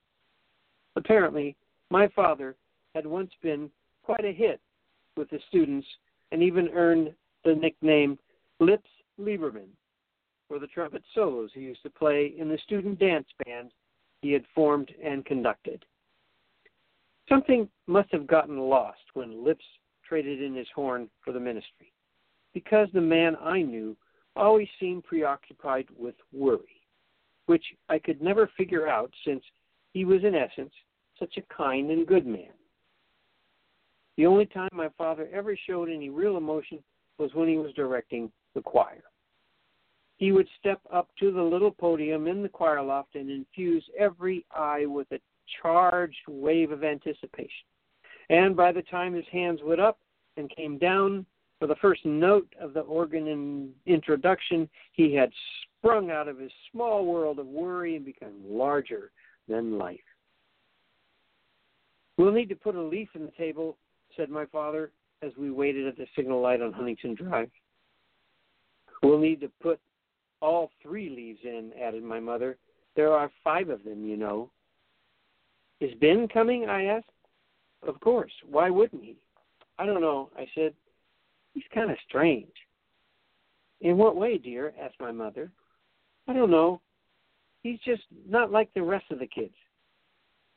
Apparently, 0.96 1.56
my 1.90 2.08
father 2.08 2.54
had 2.94 3.06
once 3.06 3.30
been 3.42 3.70
quite 4.02 4.24
a 4.24 4.32
hit 4.32 4.60
with 5.16 5.30
the 5.30 5.38
students 5.48 5.86
and 6.32 6.42
even 6.42 6.68
earned 6.68 7.14
the 7.44 7.54
nickname 7.54 8.18
Lips 8.60 8.90
Lieberman 9.20 9.68
for 10.48 10.58
the 10.58 10.66
trumpet 10.66 11.02
solos 11.14 11.50
he 11.54 11.60
used 11.60 11.82
to 11.82 11.90
play 11.90 12.34
in 12.38 12.48
the 12.48 12.58
student 12.64 12.98
dance 12.98 13.26
band 13.44 13.70
he 14.22 14.32
had 14.32 14.44
formed 14.54 14.90
and 15.02 15.24
conducted. 15.24 15.84
Something 17.28 17.68
must 17.86 18.10
have 18.12 18.26
gotten 18.26 18.58
lost 18.58 19.00
when 19.14 19.44
Lips 19.44 19.64
traded 20.08 20.40
in 20.40 20.54
his 20.54 20.68
horn 20.74 21.08
for 21.24 21.32
the 21.32 21.40
ministry, 21.40 21.92
because 22.54 22.88
the 22.92 23.00
man 23.00 23.36
I 23.42 23.62
knew 23.62 23.96
always 24.36 24.68
seemed 24.78 25.04
preoccupied 25.04 25.86
with 25.98 26.14
worry, 26.32 26.82
which 27.46 27.64
I 27.88 27.98
could 27.98 28.22
never 28.22 28.50
figure 28.56 28.86
out 28.86 29.10
since 29.24 29.42
he 29.92 30.04
was, 30.04 30.22
in 30.24 30.34
essence, 30.34 30.72
such 31.18 31.36
a 31.36 31.54
kind 31.54 31.90
and 31.90 32.06
good 32.06 32.26
man. 32.26 32.52
The 34.16 34.26
only 34.26 34.46
time 34.46 34.70
my 34.72 34.88
father 34.96 35.28
ever 35.32 35.56
showed 35.66 35.88
any 35.88 36.10
real 36.10 36.36
emotion 36.36 36.78
was 37.18 37.34
when 37.34 37.48
he 37.48 37.56
was 37.56 37.72
directing 37.74 38.30
the 38.54 38.60
choir. 38.60 39.02
He 40.16 40.32
would 40.32 40.48
step 40.58 40.80
up 40.92 41.08
to 41.20 41.30
the 41.30 41.42
little 41.42 41.70
podium 41.70 42.26
in 42.26 42.42
the 42.42 42.48
choir 42.48 42.82
loft 42.82 43.14
and 43.14 43.30
infuse 43.30 43.84
every 43.98 44.46
eye 44.54 44.86
with 44.86 45.10
a 45.12 45.20
charged 45.60 46.16
wave 46.26 46.70
of 46.70 46.84
anticipation. 46.84 47.66
And 48.30 48.56
by 48.56 48.72
the 48.72 48.82
time 48.82 49.14
his 49.14 49.26
hands 49.30 49.60
went 49.62 49.80
up 49.80 49.98
and 50.36 50.50
came 50.54 50.78
down 50.78 51.26
for 51.58 51.66
the 51.66 51.76
first 51.76 52.04
note 52.04 52.48
of 52.60 52.74
the 52.74 52.80
organ 52.80 53.26
in 53.28 53.72
introduction, 53.86 54.68
he 54.92 55.14
had 55.14 55.30
sprung 55.78 56.10
out 56.10 56.28
of 56.28 56.38
his 56.38 56.50
small 56.72 57.04
world 57.04 57.38
of 57.38 57.46
worry 57.46 57.96
and 57.96 58.04
become 58.04 58.34
larger 58.44 59.10
than 59.48 59.78
life. 59.78 60.00
We'll 62.16 62.32
need 62.32 62.48
to 62.48 62.56
put 62.56 62.74
a 62.74 62.82
leaf 62.82 63.08
in 63.14 63.24
the 63.24 63.32
table, 63.32 63.76
said 64.16 64.30
my 64.30 64.46
father 64.46 64.90
as 65.22 65.32
we 65.38 65.50
waited 65.50 65.86
at 65.86 65.96
the 65.96 66.06
signal 66.16 66.40
light 66.40 66.62
on 66.62 66.72
Huntington 66.72 67.14
Drive. 67.14 67.50
We'll 69.02 69.18
need 69.18 69.40
to 69.42 69.50
put 69.62 69.78
all 70.40 70.70
three 70.82 71.08
leaves 71.08 71.40
in, 71.44 71.72
added 71.80 72.02
my 72.02 72.20
mother. 72.20 72.56
There 72.94 73.12
are 73.12 73.30
five 73.44 73.68
of 73.68 73.84
them, 73.84 74.04
you 74.04 74.16
know. 74.16 74.50
Is 75.80 75.92
Ben 76.00 76.28
coming? 76.28 76.68
I 76.68 76.84
asked. 76.84 77.06
Of 77.86 78.00
course. 78.00 78.32
Why 78.48 78.70
wouldn't 78.70 79.04
he? 79.04 79.16
I 79.78 79.86
don't 79.86 80.00
know, 80.00 80.30
I 80.36 80.46
said. 80.54 80.74
He's 81.54 81.64
kind 81.74 81.90
of 81.90 81.96
strange. 82.08 82.52
In 83.80 83.98
what 83.98 84.16
way, 84.16 84.38
dear? 84.38 84.72
asked 84.80 85.00
my 85.00 85.12
mother. 85.12 85.50
I 86.28 86.32
don't 86.32 86.50
know. 86.50 86.80
He's 87.62 87.78
just 87.84 88.02
not 88.28 88.50
like 88.50 88.72
the 88.74 88.82
rest 88.82 89.06
of 89.10 89.18
the 89.18 89.26
kids. 89.26 89.54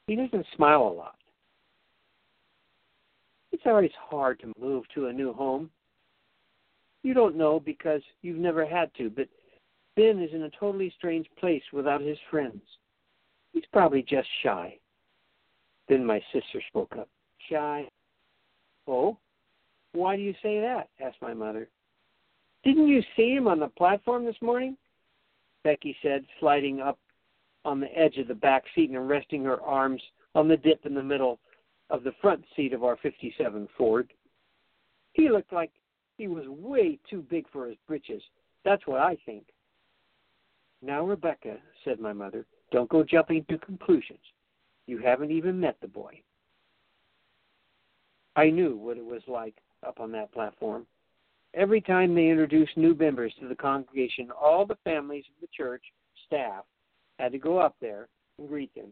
He 0.07 0.15
doesn't 0.15 0.45
smile 0.55 0.83
a 0.83 0.89
lot. 0.89 1.15
It's 3.51 3.63
always 3.65 3.91
hard 4.09 4.39
to 4.39 4.53
move 4.59 4.85
to 4.95 5.07
a 5.07 5.13
new 5.13 5.33
home. 5.33 5.69
You 7.03 7.13
don't 7.13 7.35
know 7.35 7.59
because 7.59 8.01
you've 8.21 8.37
never 8.37 8.65
had 8.65 8.93
to, 8.95 9.09
but 9.09 9.27
Ben 9.99 10.21
is 10.23 10.33
in 10.33 10.43
a 10.43 10.49
totally 10.51 10.93
strange 10.97 11.27
place 11.37 11.61
without 11.73 11.99
his 11.99 12.17
friends. 12.31 12.61
He's 13.51 13.65
probably 13.73 14.01
just 14.01 14.29
shy. 14.41 14.77
Then 15.89 16.05
my 16.05 16.21
sister 16.31 16.61
spoke 16.69 16.95
up. 16.97 17.09
Shy? 17.49 17.85
Oh? 18.87 19.17
Why 19.91 20.15
do 20.15 20.21
you 20.21 20.33
say 20.41 20.61
that? 20.61 20.87
asked 21.05 21.21
my 21.21 21.33
mother. 21.33 21.67
Didn't 22.63 22.87
you 22.87 23.01
see 23.17 23.33
him 23.33 23.49
on 23.49 23.59
the 23.59 23.67
platform 23.67 24.23
this 24.23 24.41
morning? 24.41 24.77
Becky 25.65 25.93
said, 26.01 26.23
sliding 26.39 26.79
up 26.79 26.97
on 27.65 27.81
the 27.81 27.93
edge 27.93 28.15
of 28.19 28.29
the 28.29 28.33
back 28.33 28.63
seat 28.73 28.91
and 28.91 29.09
resting 29.09 29.43
her 29.43 29.61
arms 29.63 30.01
on 30.33 30.47
the 30.47 30.55
dip 30.55 30.85
in 30.85 30.93
the 30.93 31.03
middle 31.03 31.39
of 31.89 32.05
the 32.05 32.13
front 32.21 32.45
seat 32.55 32.71
of 32.71 32.85
our 32.85 32.95
57 33.01 33.67
Ford. 33.77 34.13
He 35.11 35.27
looked 35.27 35.51
like 35.51 35.71
he 36.17 36.29
was 36.29 36.47
way 36.47 36.99
too 37.09 37.25
big 37.29 37.49
for 37.51 37.67
his 37.67 37.75
britches. 37.85 38.21
That's 38.63 38.87
what 38.87 39.01
I 39.01 39.17
think. 39.25 39.43
Now, 40.81 41.03
Rebecca, 41.05 41.57
said 41.83 41.99
my 41.99 42.13
mother, 42.13 42.45
don't 42.71 42.89
go 42.89 43.03
jumping 43.03 43.45
to 43.49 43.57
conclusions. 43.57 44.19
You 44.87 44.99
haven't 44.99 45.31
even 45.31 45.59
met 45.59 45.77
the 45.81 45.87
boy. 45.87 46.21
I 48.35 48.49
knew 48.49 48.77
what 48.77 48.97
it 48.97 49.05
was 49.05 49.21
like 49.27 49.55
up 49.85 49.99
on 49.99 50.11
that 50.13 50.31
platform. 50.31 50.85
Every 51.53 51.81
time 51.81 52.13
they 52.13 52.29
introduced 52.29 52.77
new 52.77 52.93
members 52.95 53.33
to 53.39 53.47
the 53.47 53.55
congregation, 53.55 54.29
all 54.31 54.65
the 54.65 54.77
families 54.83 55.25
of 55.27 55.41
the 55.41 55.47
church 55.55 55.83
staff 56.25 56.63
had 57.17 57.31
to 57.31 57.37
go 57.37 57.57
up 57.57 57.75
there 57.81 58.07
and 58.37 58.47
greet 58.47 58.73
them. 58.75 58.89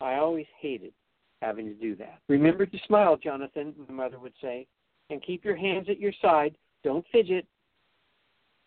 I 0.00 0.14
always 0.14 0.46
hated 0.60 0.92
having 1.42 1.66
to 1.66 1.74
do 1.74 1.94
that. 1.96 2.18
Remember 2.28 2.66
to 2.66 2.78
smile, 2.86 3.16
Jonathan, 3.16 3.74
my 3.88 3.94
mother 3.94 4.18
would 4.18 4.32
say, 4.40 4.66
and 5.10 5.22
keep 5.22 5.44
your 5.44 5.56
hands 5.56 5.88
at 5.88 6.00
your 6.00 6.12
side. 6.20 6.56
Don't 6.82 7.04
fidget. 7.12 7.46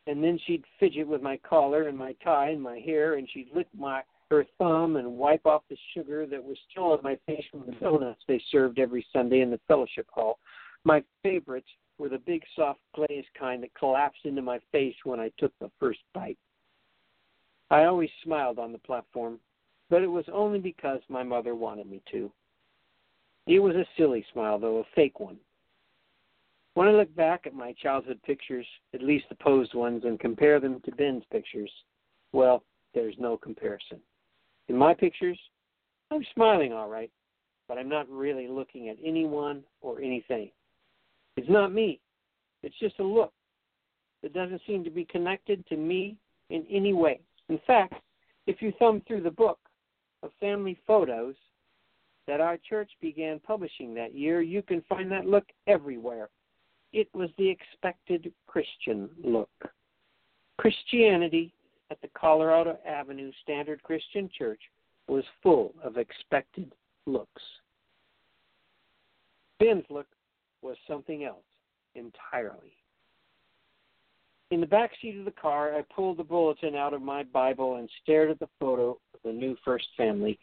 And 0.07 0.23
then 0.23 0.39
she'd 0.45 0.63
fidget 0.79 1.07
with 1.07 1.21
my 1.21 1.37
collar 1.37 1.87
and 1.87 1.97
my 1.97 2.13
tie 2.23 2.49
and 2.49 2.61
my 2.61 2.79
hair, 2.79 3.15
and 3.15 3.27
she'd 3.31 3.49
lick 3.53 3.67
my 3.77 4.01
her 4.31 4.45
thumb 4.57 4.95
and 4.95 5.17
wipe 5.17 5.45
off 5.45 5.61
the 5.69 5.77
sugar 5.93 6.25
that 6.25 6.41
was 6.41 6.57
still 6.71 6.93
on 6.93 6.99
my 7.03 7.17
face 7.27 7.43
from 7.51 7.65
the 7.65 7.73
donuts 7.73 8.21
they 8.27 8.41
served 8.49 8.79
every 8.79 9.05
Sunday 9.11 9.41
in 9.41 9.51
the 9.51 9.59
fellowship 9.67 10.07
hall. 10.09 10.39
My 10.85 11.03
favorites 11.21 11.67
were 11.97 12.07
the 12.09 12.17
big 12.17 12.41
soft 12.55 12.79
glazed 12.95 13.27
kind 13.37 13.61
that 13.61 13.75
collapsed 13.75 14.25
into 14.25 14.41
my 14.41 14.59
face 14.71 14.95
when 15.03 15.19
I 15.19 15.31
took 15.37 15.51
the 15.59 15.69
first 15.79 15.99
bite. 16.13 16.37
I 17.69 17.83
always 17.83 18.09
smiled 18.23 18.57
on 18.57 18.71
the 18.71 18.77
platform, 18.79 19.37
but 19.89 20.01
it 20.01 20.07
was 20.07 20.25
only 20.31 20.59
because 20.59 21.01
my 21.09 21.23
mother 21.23 21.53
wanted 21.53 21.91
me 21.91 22.01
to. 22.11 22.31
It 23.47 23.59
was 23.59 23.75
a 23.75 23.85
silly 23.97 24.25
smile, 24.31 24.59
though, 24.59 24.77
a 24.77 24.83
fake 24.95 25.19
one. 25.19 25.37
When 26.73 26.87
I 26.87 26.91
look 26.91 27.13
back 27.15 27.45
at 27.45 27.53
my 27.53 27.73
childhood 27.73 28.19
pictures, 28.25 28.65
at 28.93 29.03
least 29.03 29.25
the 29.29 29.35
posed 29.35 29.73
ones, 29.73 30.03
and 30.05 30.19
compare 30.19 30.59
them 30.59 30.79
to 30.85 30.91
Ben's 30.91 31.23
pictures, 31.31 31.71
well, 32.31 32.63
there's 32.93 33.15
no 33.19 33.35
comparison. 33.37 33.99
In 34.69 34.77
my 34.77 34.93
pictures, 34.93 35.39
I'm 36.11 36.25
smiling 36.33 36.71
all 36.71 36.87
right, 36.87 37.11
but 37.67 37.77
I'm 37.77 37.89
not 37.89 38.09
really 38.09 38.47
looking 38.47 38.89
at 38.89 38.97
anyone 39.03 39.63
or 39.81 40.01
anything. 40.01 40.49
It's 41.35 41.49
not 41.49 41.73
me. 41.73 41.99
It's 42.63 42.77
just 42.79 42.99
a 42.99 43.03
look 43.03 43.33
that 44.21 44.33
doesn't 44.33 44.61
seem 44.67 44.83
to 44.83 44.89
be 44.89 45.05
connected 45.05 45.65
to 45.67 45.75
me 45.75 46.15
in 46.49 46.65
any 46.69 46.93
way. 46.93 47.19
In 47.49 47.59
fact, 47.65 47.95
if 48.47 48.61
you 48.61 48.71
thumb 48.79 49.01
through 49.07 49.21
the 49.21 49.31
book 49.31 49.59
of 50.23 50.31
family 50.39 50.77
photos 50.85 51.35
that 52.27 52.39
our 52.39 52.57
church 52.57 52.91
began 53.01 53.39
publishing 53.39 53.93
that 53.95 54.13
year, 54.13 54.41
you 54.41 54.61
can 54.61 54.81
find 54.87 55.11
that 55.11 55.25
look 55.25 55.45
everywhere. 55.67 56.29
It 56.93 57.07
was 57.13 57.29
the 57.37 57.49
expected 57.49 58.31
Christian 58.47 59.09
look. 59.23 59.49
Christianity 60.57 61.53
at 61.89 62.01
the 62.01 62.09
Colorado 62.09 62.77
Avenue 62.85 63.31
Standard 63.43 63.81
Christian 63.83 64.29
Church 64.37 64.61
was 65.07 65.23
full 65.41 65.73
of 65.83 65.97
expected 65.97 66.71
looks. 67.05 67.41
Ben's 69.59 69.85
look 69.89 70.07
was 70.61 70.77
something 70.87 71.23
else 71.23 71.43
entirely. 71.95 72.73
In 74.51 74.59
the 74.59 74.67
back 74.67 74.91
seat 75.01 75.17
of 75.17 75.25
the 75.25 75.31
car, 75.31 75.75
I 75.75 75.83
pulled 75.95 76.17
the 76.17 76.23
bulletin 76.23 76.75
out 76.75 76.93
of 76.93 77.01
my 77.01 77.23
Bible 77.23 77.77
and 77.77 77.89
stared 78.03 78.31
at 78.31 78.39
the 78.39 78.49
photo 78.59 78.91
of 79.13 79.19
the 79.23 79.31
new 79.31 79.55
first 79.63 79.87
family 79.95 80.37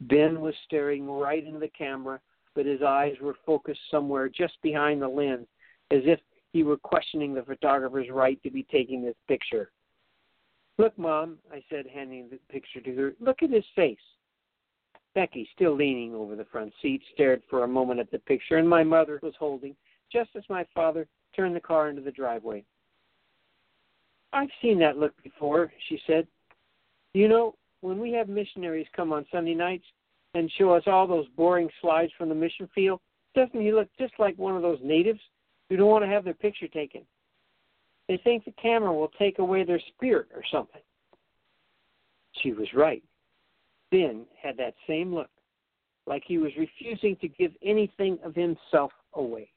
Ben 0.00 0.40
was 0.40 0.54
staring 0.64 1.10
right 1.10 1.44
into 1.44 1.58
the 1.58 1.68
camera, 1.68 2.20
but 2.54 2.66
his 2.66 2.82
eyes 2.82 3.16
were 3.20 3.36
focused 3.44 3.80
somewhere 3.90 4.28
just 4.28 4.54
behind 4.62 5.02
the 5.02 5.08
lens, 5.08 5.46
as 5.90 6.02
if 6.04 6.20
he 6.52 6.62
were 6.62 6.76
questioning 6.76 7.34
the 7.34 7.42
photographer's 7.42 8.08
right 8.10 8.42
to 8.42 8.50
be 8.50 8.64
taking 8.64 9.02
this 9.02 9.16
picture. 9.26 9.70
Look, 10.78 10.96
Mom, 10.98 11.38
I 11.52 11.62
said, 11.68 11.86
handing 11.92 12.28
the 12.30 12.38
picture 12.50 12.80
to 12.80 12.94
her. 12.94 13.14
Look 13.20 13.42
at 13.42 13.50
his 13.50 13.64
face. 13.74 13.98
Becky, 15.14 15.48
still 15.54 15.74
leaning 15.74 16.14
over 16.14 16.36
the 16.36 16.44
front 16.44 16.72
seat, 16.80 17.02
stared 17.12 17.42
for 17.50 17.64
a 17.64 17.68
moment 17.68 17.98
at 17.98 18.10
the 18.10 18.20
picture, 18.20 18.58
and 18.58 18.68
my 18.68 18.84
mother 18.84 19.18
was 19.22 19.34
holding, 19.38 19.74
just 20.12 20.30
as 20.36 20.44
my 20.48 20.64
father 20.74 21.08
turned 21.34 21.56
the 21.56 21.60
car 21.60 21.88
into 21.88 22.02
the 22.02 22.12
driveway. 22.12 22.64
I've 24.32 24.50
seen 24.62 24.78
that 24.80 24.98
look 24.98 25.14
before, 25.22 25.72
she 25.88 26.00
said. 26.06 26.26
You 27.14 27.28
know, 27.28 27.54
when 27.80 27.98
we 27.98 28.12
have 28.12 28.28
missionaries 28.28 28.86
come 28.94 29.12
on 29.12 29.26
Sunday 29.32 29.54
nights 29.54 29.86
and 30.34 30.50
show 30.58 30.72
us 30.72 30.84
all 30.86 31.06
those 31.06 31.26
boring 31.36 31.70
slides 31.80 32.12
from 32.16 32.28
the 32.28 32.34
mission 32.34 32.68
field, 32.74 33.00
doesn't 33.34 33.60
he 33.60 33.72
look 33.72 33.88
just 33.98 34.12
like 34.18 34.36
one 34.36 34.54
of 34.54 34.62
those 34.62 34.78
natives 34.82 35.20
who 35.68 35.76
don't 35.76 35.90
want 35.90 36.04
to 36.04 36.10
have 36.10 36.24
their 36.24 36.34
picture 36.34 36.68
taken? 36.68 37.02
They 38.08 38.16
think 38.18 38.44
the 38.44 38.52
camera 38.52 38.92
will 38.92 39.10
take 39.18 39.38
away 39.38 39.64
their 39.64 39.80
spirit 39.94 40.28
or 40.34 40.42
something. 40.50 40.80
She 42.42 42.52
was 42.52 42.68
right. 42.74 43.02
Ben 43.90 44.24
had 44.40 44.56
that 44.58 44.74
same 44.86 45.14
look, 45.14 45.30
like 46.06 46.22
he 46.26 46.38
was 46.38 46.52
refusing 46.56 47.16
to 47.16 47.28
give 47.28 47.52
anything 47.62 48.18
of 48.24 48.34
himself 48.34 48.92
away. 49.14 49.50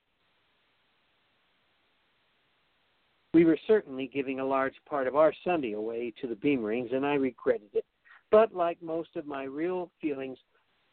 We 3.33 3.45
were 3.45 3.59
certainly 3.65 4.11
giving 4.13 4.41
a 4.41 4.45
large 4.45 4.75
part 4.85 5.07
of 5.07 5.15
our 5.15 5.33
Sunday 5.45 5.71
away 5.73 6.13
to 6.19 6.27
the 6.27 6.35
Beamerings, 6.35 6.89
and 6.93 7.05
I 7.05 7.13
regretted 7.13 7.69
it. 7.73 7.85
But 8.29 8.53
like 8.53 8.81
most 8.81 9.15
of 9.15 9.25
my 9.25 9.43
real 9.43 9.89
feelings, 10.01 10.37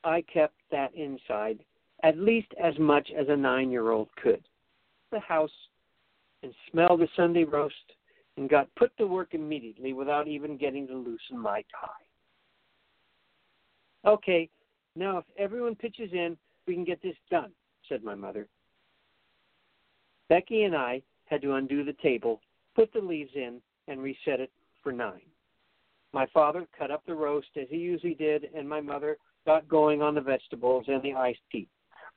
I 0.05 0.23
kept 0.23 0.55
that 0.71 0.95
inside 0.95 1.59
at 2.05 2.17
least 2.17 2.49
as 2.63 2.79
much 2.79 3.11
as 3.19 3.27
a 3.29 3.37
nine 3.37 3.71
year 3.71 3.91
old 3.91 4.09
could. 4.23 4.43
The 5.11 5.21
house 5.21 5.51
and 6.43 6.53
smelled 6.71 7.01
the 7.01 7.09
Sunday 7.17 7.45
roast 7.45 7.75
and 8.37 8.49
got 8.49 8.73
put 8.77 8.97
to 8.99 9.07
work 9.07 9.35
immediately 9.35 9.93
without 9.93 10.29
even 10.29 10.57
getting 10.57 10.87
to 10.87 10.95
loosen 10.95 11.39
my 11.39 11.63
tie. 11.81 11.89
Okay, 14.09 14.49
now 14.95 15.19
if 15.19 15.25
everyone 15.37 15.75
pitches 15.75 16.13
in, 16.13 16.37
we 16.67 16.75
can 16.75 16.85
get 16.85 17.03
this 17.03 17.17
done, 17.31 17.51
said 17.89 18.05
my 18.05 18.15
mother. 18.15 18.47
Becky 20.29 20.65
and 20.65 20.77
I 20.77 21.03
had 21.25 21.43
to 21.43 21.55
undo 21.55 21.85
the 21.85 21.97
table, 22.03 22.41
put 22.77 22.93
the 22.93 23.01
leaves 23.01 23.33
in, 23.35 23.61
and 23.89 24.01
reset 24.01 24.41
it 24.41 24.53
for 24.83 24.93
nine. 24.93 25.23
My 26.13 26.27
father 26.33 26.67
cut 26.79 26.91
up 26.91 27.03
the 27.07 27.15
roast 27.15 27.49
as 27.61 27.67
he 27.71 27.77
usually 27.77 28.15
did, 28.15 28.49
and 28.55 28.69
my 28.69 28.81
mother 28.81 29.19
got 29.47 29.69
going 29.69 30.01
on 30.01 30.15
the 30.15 30.21
vegetables 30.21 30.85
and 30.89 31.03
the 31.03 31.15
iced 31.15 31.41
tea. 31.51 31.69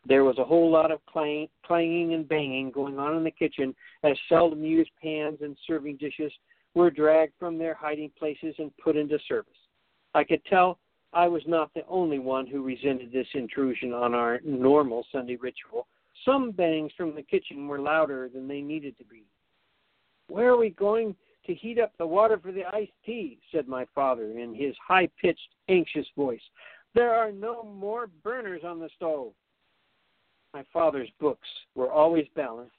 There 0.07 0.23
was 0.23 0.37
a 0.39 0.43
whole 0.43 0.71
lot 0.71 0.91
of 0.91 1.05
clang, 1.05 1.47
clanging 1.63 2.13
and 2.13 2.27
banging 2.27 2.71
going 2.71 2.97
on 2.97 3.15
in 3.17 3.23
the 3.23 3.31
kitchen 3.31 3.75
as 4.03 4.17
seldom 4.29 4.63
used 4.63 4.91
pans 5.01 5.39
and 5.41 5.55
serving 5.67 5.97
dishes 5.97 6.31
were 6.73 6.89
dragged 6.89 7.33
from 7.37 7.57
their 7.57 7.73
hiding 7.73 8.11
places 8.17 8.55
and 8.57 8.75
put 8.77 8.95
into 8.95 9.19
service. 9.27 9.53
I 10.15 10.23
could 10.23 10.43
tell 10.45 10.79
I 11.13 11.27
was 11.27 11.43
not 11.45 11.73
the 11.73 11.85
only 11.87 12.19
one 12.19 12.47
who 12.47 12.63
resented 12.63 13.11
this 13.11 13.27
intrusion 13.33 13.93
on 13.93 14.15
our 14.15 14.39
normal 14.43 15.05
Sunday 15.11 15.35
ritual. 15.35 15.87
Some 16.25 16.51
bangs 16.51 16.91
from 16.95 17.15
the 17.15 17.21
kitchen 17.21 17.67
were 17.67 17.79
louder 17.79 18.29
than 18.29 18.47
they 18.47 18.61
needed 18.61 18.97
to 18.97 19.03
be. 19.05 19.23
Where 20.27 20.49
are 20.49 20.57
we 20.57 20.69
going 20.69 21.15
to 21.45 21.53
heat 21.53 21.79
up 21.79 21.91
the 21.97 22.07
water 22.07 22.39
for 22.41 22.51
the 22.51 22.65
iced 22.73 22.91
tea? 23.05 23.39
said 23.51 23.67
my 23.67 23.85
father 23.93 24.39
in 24.39 24.55
his 24.55 24.75
high 24.85 25.09
pitched, 25.21 25.39
anxious 25.67 26.07
voice. 26.15 26.41
There 26.93 27.13
are 27.13 27.31
no 27.31 27.63
more 27.63 28.07
burners 28.23 28.61
on 28.65 28.79
the 28.79 28.89
stove. 28.95 29.33
My 30.53 30.63
father's 30.73 31.09
books 31.19 31.47
were 31.75 31.91
always 31.91 32.25
balanced. 32.35 32.75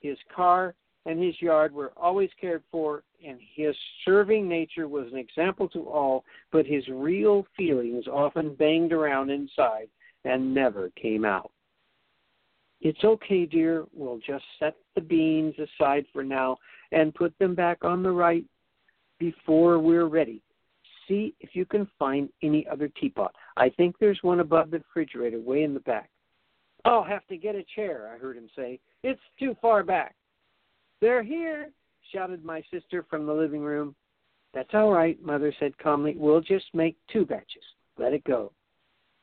His 0.00 0.18
car 0.34 0.74
and 1.06 1.22
his 1.22 1.40
yard 1.40 1.72
were 1.72 1.92
always 1.96 2.30
cared 2.40 2.64
for, 2.70 3.04
and 3.24 3.38
his 3.54 3.76
serving 4.04 4.48
nature 4.48 4.88
was 4.88 5.06
an 5.12 5.18
example 5.18 5.68
to 5.68 5.88
all, 5.88 6.24
but 6.50 6.66
his 6.66 6.86
real 6.88 7.46
feelings 7.56 8.06
often 8.08 8.54
banged 8.56 8.92
around 8.92 9.30
inside 9.30 9.88
and 10.24 10.52
never 10.52 10.90
came 11.00 11.24
out. 11.24 11.52
It's 12.80 13.04
okay, 13.04 13.46
dear. 13.46 13.84
We'll 13.92 14.18
just 14.18 14.44
set 14.58 14.76
the 14.94 15.00
beans 15.00 15.54
aside 15.58 16.06
for 16.12 16.24
now 16.24 16.58
and 16.92 17.14
put 17.14 17.36
them 17.38 17.54
back 17.54 17.84
on 17.84 18.02
the 18.02 18.10
right 18.10 18.44
before 19.18 19.78
we're 19.78 20.06
ready. 20.06 20.42
See 21.08 21.34
if 21.40 21.50
you 21.54 21.64
can 21.64 21.88
find 21.98 22.28
any 22.42 22.66
other 22.66 22.88
teapot. 23.00 23.32
I 23.56 23.70
think 23.70 23.96
there's 23.98 24.18
one 24.22 24.40
above 24.40 24.70
the 24.70 24.78
refrigerator, 24.78 25.38
way 25.38 25.62
in 25.62 25.72
the 25.72 25.80
back. 25.80 26.10
I'll 26.86 27.02
have 27.02 27.26
to 27.26 27.36
get 27.36 27.56
a 27.56 27.64
chair, 27.74 28.12
I 28.14 28.18
heard 28.18 28.36
him 28.36 28.48
say. 28.54 28.78
It's 29.02 29.20
too 29.40 29.56
far 29.60 29.82
back. 29.82 30.14
They're 31.00 31.22
here, 31.22 31.70
shouted 32.12 32.44
my 32.44 32.62
sister 32.72 33.04
from 33.10 33.26
the 33.26 33.32
living 33.32 33.62
room. 33.62 33.94
That's 34.54 34.70
all 34.72 34.92
right, 34.92 35.20
Mother 35.22 35.52
said 35.58 35.76
calmly. 35.78 36.14
We'll 36.16 36.40
just 36.40 36.66
make 36.74 36.96
two 37.12 37.26
batches. 37.26 37.64
Let 37.98 38.12
it 38.12 38.22
go. 38.24 38.52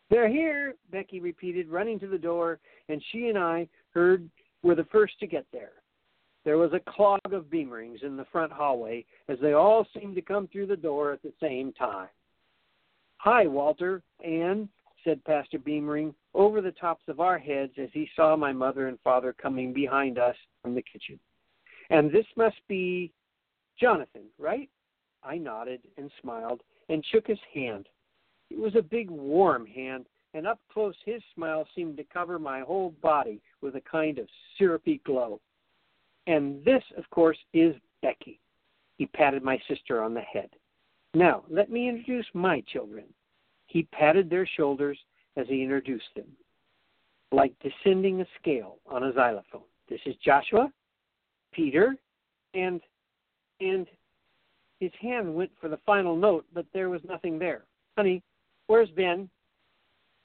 They're 0.09 0.29
here, 0.29 0.75
Becky 0.91 1.21
repeated, 1.21 1.69
running 1.69 1.99
to 2.01 2.07
the 2.07 2.17
door, 2.17 2.59
and 2.89 3.01
she 3.11 3.29
and 3.29 3.37
I 3.37 3.67
heard 3.93 4.29
were 4.61 4.75
the 4.75 4.87
first 4.91 5.17
to 5.21 5.27
get 5.27 5.45
there. 5.53 5.71
There 6.43 6.57
was 6.57 6.73
a 6.73 6.91
clog 6.91 7.21
of 7.31 7.49
beamerings 7.49 8.01
in 8.03 8.17
the 8.17 8.25
front 8.25 8.51
hallway 8.51 9.05
as 9.29 9.37
they 9.41 9.53
all 9.53 9.87
seemed 9.97 10.15
to 10.15 10.21
come 10.21 10.49
through 10.49 10.67
the 10.67 10.75
door 10.75 11.13
at 11.13 11.21
the 11.21 11.33
same 11.41 11.71
time. 11.71 12.09
Hi, 13.19 13.47
Walter, 13.47 14.03
Anne, 14.23 14.67
said 15.05 15.23
Pastor 15.23 15.57
Beamering 15.57 16.13
over 16.33 16.61
the 16.61 16.71
tops 16.71 17.03
of 17.07 17.19
our 17.19 17.37
heads 17.37 17.73
as 17.77 17.89
he 17.93 18.09
saw 18.15 18.35
my 18.35 18.51
mother 18.51 18.87
and 18.87 18.99
father 19.03 19.33
coming 19.33 19.73
behind 19.73 20.17
us 20.17 20.35
from 20.61 20.73
the 20.75 20.81
kitchen. 20.81 21.19
And 21.89 22.11
this 22.11 22.25
must 22.35 22.57
be 22.67 23.11
Jonathan, 23.79 24.23
right? 24.39 24.69
I 25.23 25.37
nodded 25.37 25.81
and 25.97 26.11
smiled 26.21 26.61
and 26.89 27.05
shook 27.11 27.27
his 27.27 27.39
hand. 27.53 27.87
It 28.49 28.57
was 28.57 28.75
a 28.75 28.81
big, 28.81 29.09
warm 29.09 29.65
hand, 29.65 30.05
and 30.33 30.47
up 30.47 30.59
close 30.71 30.95
his 31.05 31.21
smile 31.35 31.67
seemed 31.75 31.97
to 31.97 32.03
cover 32.03 32.39
my 32.39 32.61
whole 32.61 32.93
body 33.01 33.41
with 33.61 33.75
a 33.75 33.81
kind 33.81 34.17
of 34.17 34.27
syrupy 34.57 35.01
glow. 35.05 35.39
And 36.27 36.63
this, 36.63 36.83
of 36.97 37.09
course, 37.09 37.37
is 37.53 37.75
Becky. 38.01 38.39
He 38.97 39.05
patted 39.05 39.43
my 39.43 39.59
sister 39.67 40.01
on 40.01 40.13
the 40.13 40.21
head. 40.21 40.49
Now, 41.13 41.43
let 41.49 41.69
me 41.69 41.89
introduce 41.89 42.25
my 42.33 42.61
children. 42.61 43.05
He 43.67 43.83
patted 43.83 44.29
their 44.29 44.47
shoulders 44.57 44.97
as 45.37 45.47
he 45.47 45.63
introduced 45.63 46.09
them, 46.15 46.27
like 47.31 47.53
descending 47.59 48.21
a 48.21 48.25
scale 48.39 48.77
on 48.87 49.03
a 49.03 49.13
xylophone. 49.13 49.63
This 49.89 50.01
is 50.05 50.15
Joshua, 50.23 50.71
Peter, 51.51 51.95
and 52.53 52.81
and 53.59 53.87
his 54.79 54.91
hand 54.99 55.33
went 55.33 55.51
for 55.61 55.69
the 55.69 55.79
final 55.85 56.15
note, 56.15 56.45
but 56.53 56.65
there 56.73 56.89
was 56.89 57.01
nothing 57.07 57.39
there. 57.39 57.63
Honey, 57.97 58.21
where's 58.67 58.89
Ben? 58.89 59.29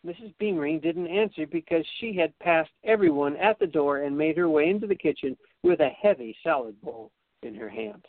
Mrs. 0.07 0.35
Beamering 0.41 0.81
didn't 0.81 1.07
answer 1.07 1.47
because 1.47 1.85
she 1.99 2.15
had 2.15 2.37
passed 2.39 2.71
everyone 2.85 3.37
at 3.37 3.59
the 3.59 3.67
door 3.67 3.99
and 3.99 4.17
made 4.17 4.37
her 4.37 4.49
way 4.49 4.69
into 4.69 4.87
the 4.87 4.95
kitchen 4.95 5.37
with 5.63 5.81
a 5.81 5.89
heavy 5.89 6.37
salad 6.43 6.81
bowl 6.83 7.11
in 7.43 7.55
her 7.55 7.69
hand. 7.69 8.05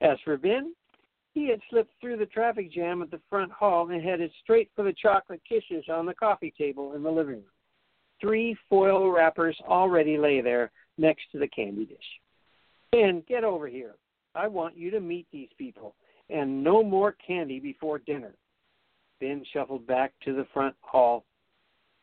As 0.00 0.18
for 0.24 0.36
Ben, 0.36 0.74
he 1.36 1.50
had 1.50 1.60
slipped 1.68 1.92
through 2.00 2.16
the 2.16 2.24
traffic 2.24 2.72
jam 2.72 3.02
at 3.02 3.10
the 3.10 3.20
front 3.28 3.52
hall 3.52 3.90
and 3.90 4.02
headed 4.02 4.32
straight 4.42 4.70
for 4.74 4.82
the 4.82 4.94
chocolate 4.94 5.42
kisses 5.46 5.84
on 5.92 6.06
the 6.06 6.14
coffee 6.14 6.52
table 6.56 6.94
in 6.94 7.02
the 7.02 7.10
living 7.10 7.34
room. 7.34 7.44
Three 8.22 8.56
foil 8.70 9.10
wrappers 9.10 9.54
already 9.68 10.16
lay 10.16 10.40
there 10.40 10.70
next 10.96 11.24
to 11.32 11.38
the 11.38 11.48
candy 11.48 11.84
dish. 11.84 11.98
Ben, 12.90 13.22
get 13.28 13.44
over 13.44 13.68
here. 13.68 13.96
I 14.34 14.48
want 14.48 14.78
you 14.78 14.90
to 14.92 15.00
meet 15.00 15.26
these 15.30 15.50
people, 15.58 15.94
and 16.30 16.64
no 16.64 16.82
more 16.82 17.14
candy 17.26 17.60
before 17.60 17.98
dinner. 17.98 18.32
Ben 19.20 19.44
shuffled 19.52 19.86
back 19.86 20.14
to 20.24 20.34
the 20.34 20.46
front 20.54 20.74
hall, 20.80 21.26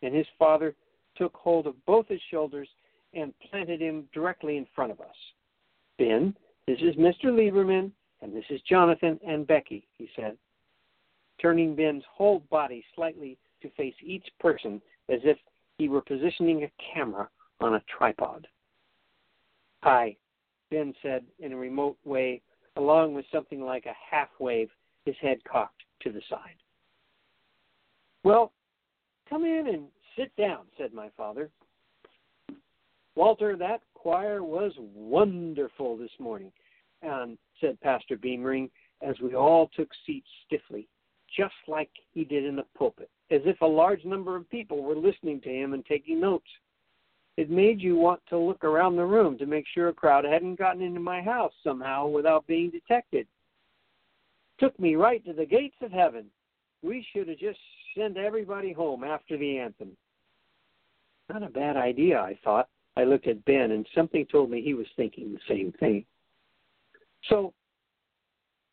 and 0.03 0.13
his 0.13 0.27
father 0.37 0.75
took 1.17 1.33
hold 1.33 1.65
of 1.65 1.83
both 1.87 2.07
his 2.07 2.21
shoulders 2.29 2.69
and 3.15 3.33
planted 3.49 3.81
him 3.81 4.07
directly 4.13 4.57
in 4.57 4.67
front 4.75 4.91
of 4.91 5.01
us. 5.01 5.15
Ben, 5.97 6.35
this 6.67 6.77
is 6.81 6.95
Mr. 6.97 7.25
Lieberman, 7.25 7.91
and 8.23 8.33
this 8.33 8.45
is 8.49 8.61
Jonathan 8.61 9.19
and 9.27 9.45
Becky, 9.45 9.85
he 9.97 10.09
said, 10.15 10.37
turning 11.41 11.75
Ben's 11.75 12.03
whole 12.09 12.39
body 12.49 12.83
slightly 12.95 13.37
to 13.61 13.69
face 13.71 13.93
each 14.01 14.25
person 14.39 14.81
as 15.09 15.19
if 15.23 15.37
he 15.77 15.89
were 15.89 16.01
positioning 16.01 16.63
a 16.63 16.71
camera 16.93 17.29
on 17.59 17.75
a 17.75 17.83
tripod. 17.97 18.47
Hi, 19.83 20.15
Ben 20.71 20.93
said 21.01 21.25
in 21.39 21.51
a 21.51 21.57
remote 21.57 21.97
way, 22.05 22.41
along 22.77 23.13
with 23.13 23.25
something 23.31 23.61
like 23.61 23.85
a 23.85 24.15
half 24.15 24.29
wave, 24.39 24.69
his 25.05 25.15
head 25.21 25.37
cocked 25.43 25.83
to 26.01 26.11
the 26.11 26.21
side. 26.29 26.55
Well, 28.23 28.53
come 29.29 29.43
in 29.43 29.67
and 29.67 29.87
sit 30.17 30.33
down, 30.37 30.61
said 30.77 30.93
my 30.93 31.09
father. 31.17 31.49
Walter, 33.15 33.57
that 33.57 33.81
choir 33.93 34.43
was 34.43 34.71
wonderful 34.77 35.97
this 35.97 36.09
morning 36.19 36.51
um, 37.07 37.37
said 37.59 37.79
Pastor 37.81 38.17
Beamering, 38.17 38.69
as 39.01 39.15
we 39.21 39.35
all 39.35 39.69
took 39.75 39.89
seats 40.05 40.27
stiffly, 40.45 40.87
just 41.35 41.53
like 41.67 41.89
he 42.13 42.23
did 42.23 42.45
in 42.45 42.55
the 42.55 42.65
pulpit, 42.77 43.09
as 43.31 43.41
if 43.45 43.59
a 43.61 43.65
large 43.65 44.03
number 44.05 44.35
of 44.35 44.49
people 44.49 44.83
were 44.83 44.95
listening 44.95 45.41
to 45.41 45.49
him 45.49 45.73
and 45.73 45.85
taking 45.85 46.19
notes. 46.19 46.47
It 47.35 47.49
made 47.49 47.81
you 47.81 47.95
want 47.95 48.21
to 48.29 48.37
look 48.37 48.63
around 48.63 48.95
the 48.95 49.05
room 49.05 49.37
to 49.39 49.47
make 49.47 49.65
sure 49.73 49.89
a 49.89 49.93
crowd 49.93 50.23
hadn't 50.23 50.59
gotten 50.59 50.83
into 50.83 50.99
my 50.99 51.21
house 51.21 51.53
somehow 51.63 52.07
without 52.07 52.45
being 52.45 52.69
detected. 52.69 53.27
Took 54.59 54.79
me 54.79 54.95
right 54.95 55.23
to 55.25 55.33
the 55.33 55.45
gates 55.45 55.77
of 55.81 55.91
heaven. 55.91 56.25
We 56.83 57.05
should 57.11 57.27
have 57.27 57.39
just 57.39 57.59
sent 57.97 58.17
everybody 58.17 58.71
home 58.71 59.03
after 59.03 59.37
the 59.37 59.57
anthem. 59.57 59.97
Not 61.31 61.41
a 61.41 61.49
bad 61.49 61.75
idea, 61.75 62.19
I 62.19 62.37
thought. 62.43 62.69
I 62.95 63.05
looked 63.05 63.27
at 63.27 63.43
Ben, 63.45 63.71
and 63.71 63.87
something 63.95 64.25
told 64.27 64.51
me 64.51 64.61
he 64.61 64.75
was 64.75 64.85
thinking 64.95 65.33
the 65.33 65.39
same 65.47 65.73
thing. 65.79 66.05
So, 67.29 67.53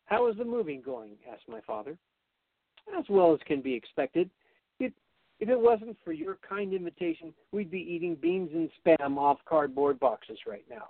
how 0.05 0.29
is 0.29 0.37
the 0.37 0.45
moving 0.45 0.81
going? 0.81 1.11
asked 1.31 1.47
my 1.47 1.61
father. 1.61 1.97
As 2.97 3.05
well 3.09 3.33
as 3.33 3.39
can 3.45 3.61
be 3.61 3.73
expected. 3.73 4.29
It, 4.79 4.93
if 5.39 5.49
it 5.49 5.59
wasn't 5.59 5.97
for 6.03 6.11
your 6.11 6.37
kind 6.47 6.73
invitation, 6.73 7.33
we'd 7.51 7.71
be 7.71 7.79
eating 7.79 8.15
beans 8.15 8.49
and 8.53 8.69
spam 8.83 9.17
off 9.17 9.37
cardboard 9.47 9.99
boxes 9.99 10.39
right 10.45 10.65
now. 10.69 10.89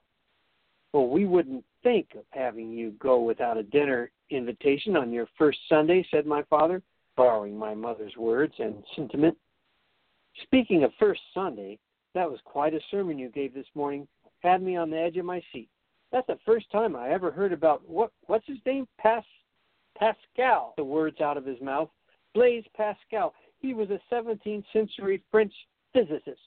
Well, 0.93 1.07
we 1.07 1.25
wouldn't 1.25 1.63
think 1.83 2.09
of 2.17 2.23
having 2.31 2.71
you 2.71 2.91
go 2.99 3.21
without 3.21 3.57
a 3.57 3.63
dinner 3.63 4.11
invitation 4.29 4.97
on 4.97 5.11
your 5.11 5.27
first 5.37 5.59
Sunday, 5.69 6.05
said 6.11 6.25
my 6.25 6.43
father, 6.43 6.81
borrowing 7.15 7.57
my 7.57 7.73
mother's 7.73 8.15
words 8.17 8.53
and 8.59 8.83
sentiment. 8.95 9.37
Speaking 10.43 10.83
of 10.83 10.91
first 10.99 11.21
Sunday, 11.33 11.77
that 12.13 12.29
was 12.29 12.39
quite 12.43 12.73
a 12.73 12.79
sermon 12.89 13.19
you 13.19 13.29
gave 13.29 13.53
this 13.53 13.67
morning. 13.75 14.07
Had 14.39 14.61
me 14.61 14.75
on 14.75 14.89
the 14.89 14.99
edge 14.99 15.17
of 15.17 15.25
my 15.25 15.41
seat. 15.53 15.69
That's 16.11 16.27
the 16.27 16.39
first 16.45 16.69
time 16.71 16.95
I 16.95 17.09
ever 17.09 17.31
heard 17.31 17.53
about 17.53 17.87
what 17.87 18.11
what's 18.27 18.47
his 18.47 18.57
name? 18.65 18.87
Pas 19.01 19.23
Pascal. 19.97 20.73
The 20.77 20.83
words 20.83 21.21
out 21.21 21.37
of 21.37 21.45
his 21.45 21.61
mouth. 21.61 21.89
Blaise 22.33 22.65
Pascal. 22.75 23.33
He 23.59 23.73
was 23.73 23.89
a 23.89 23.99
17th 24.13 24.63
century 24.73 25.21
French 25.29 25.53
physicist. 25.93 26.41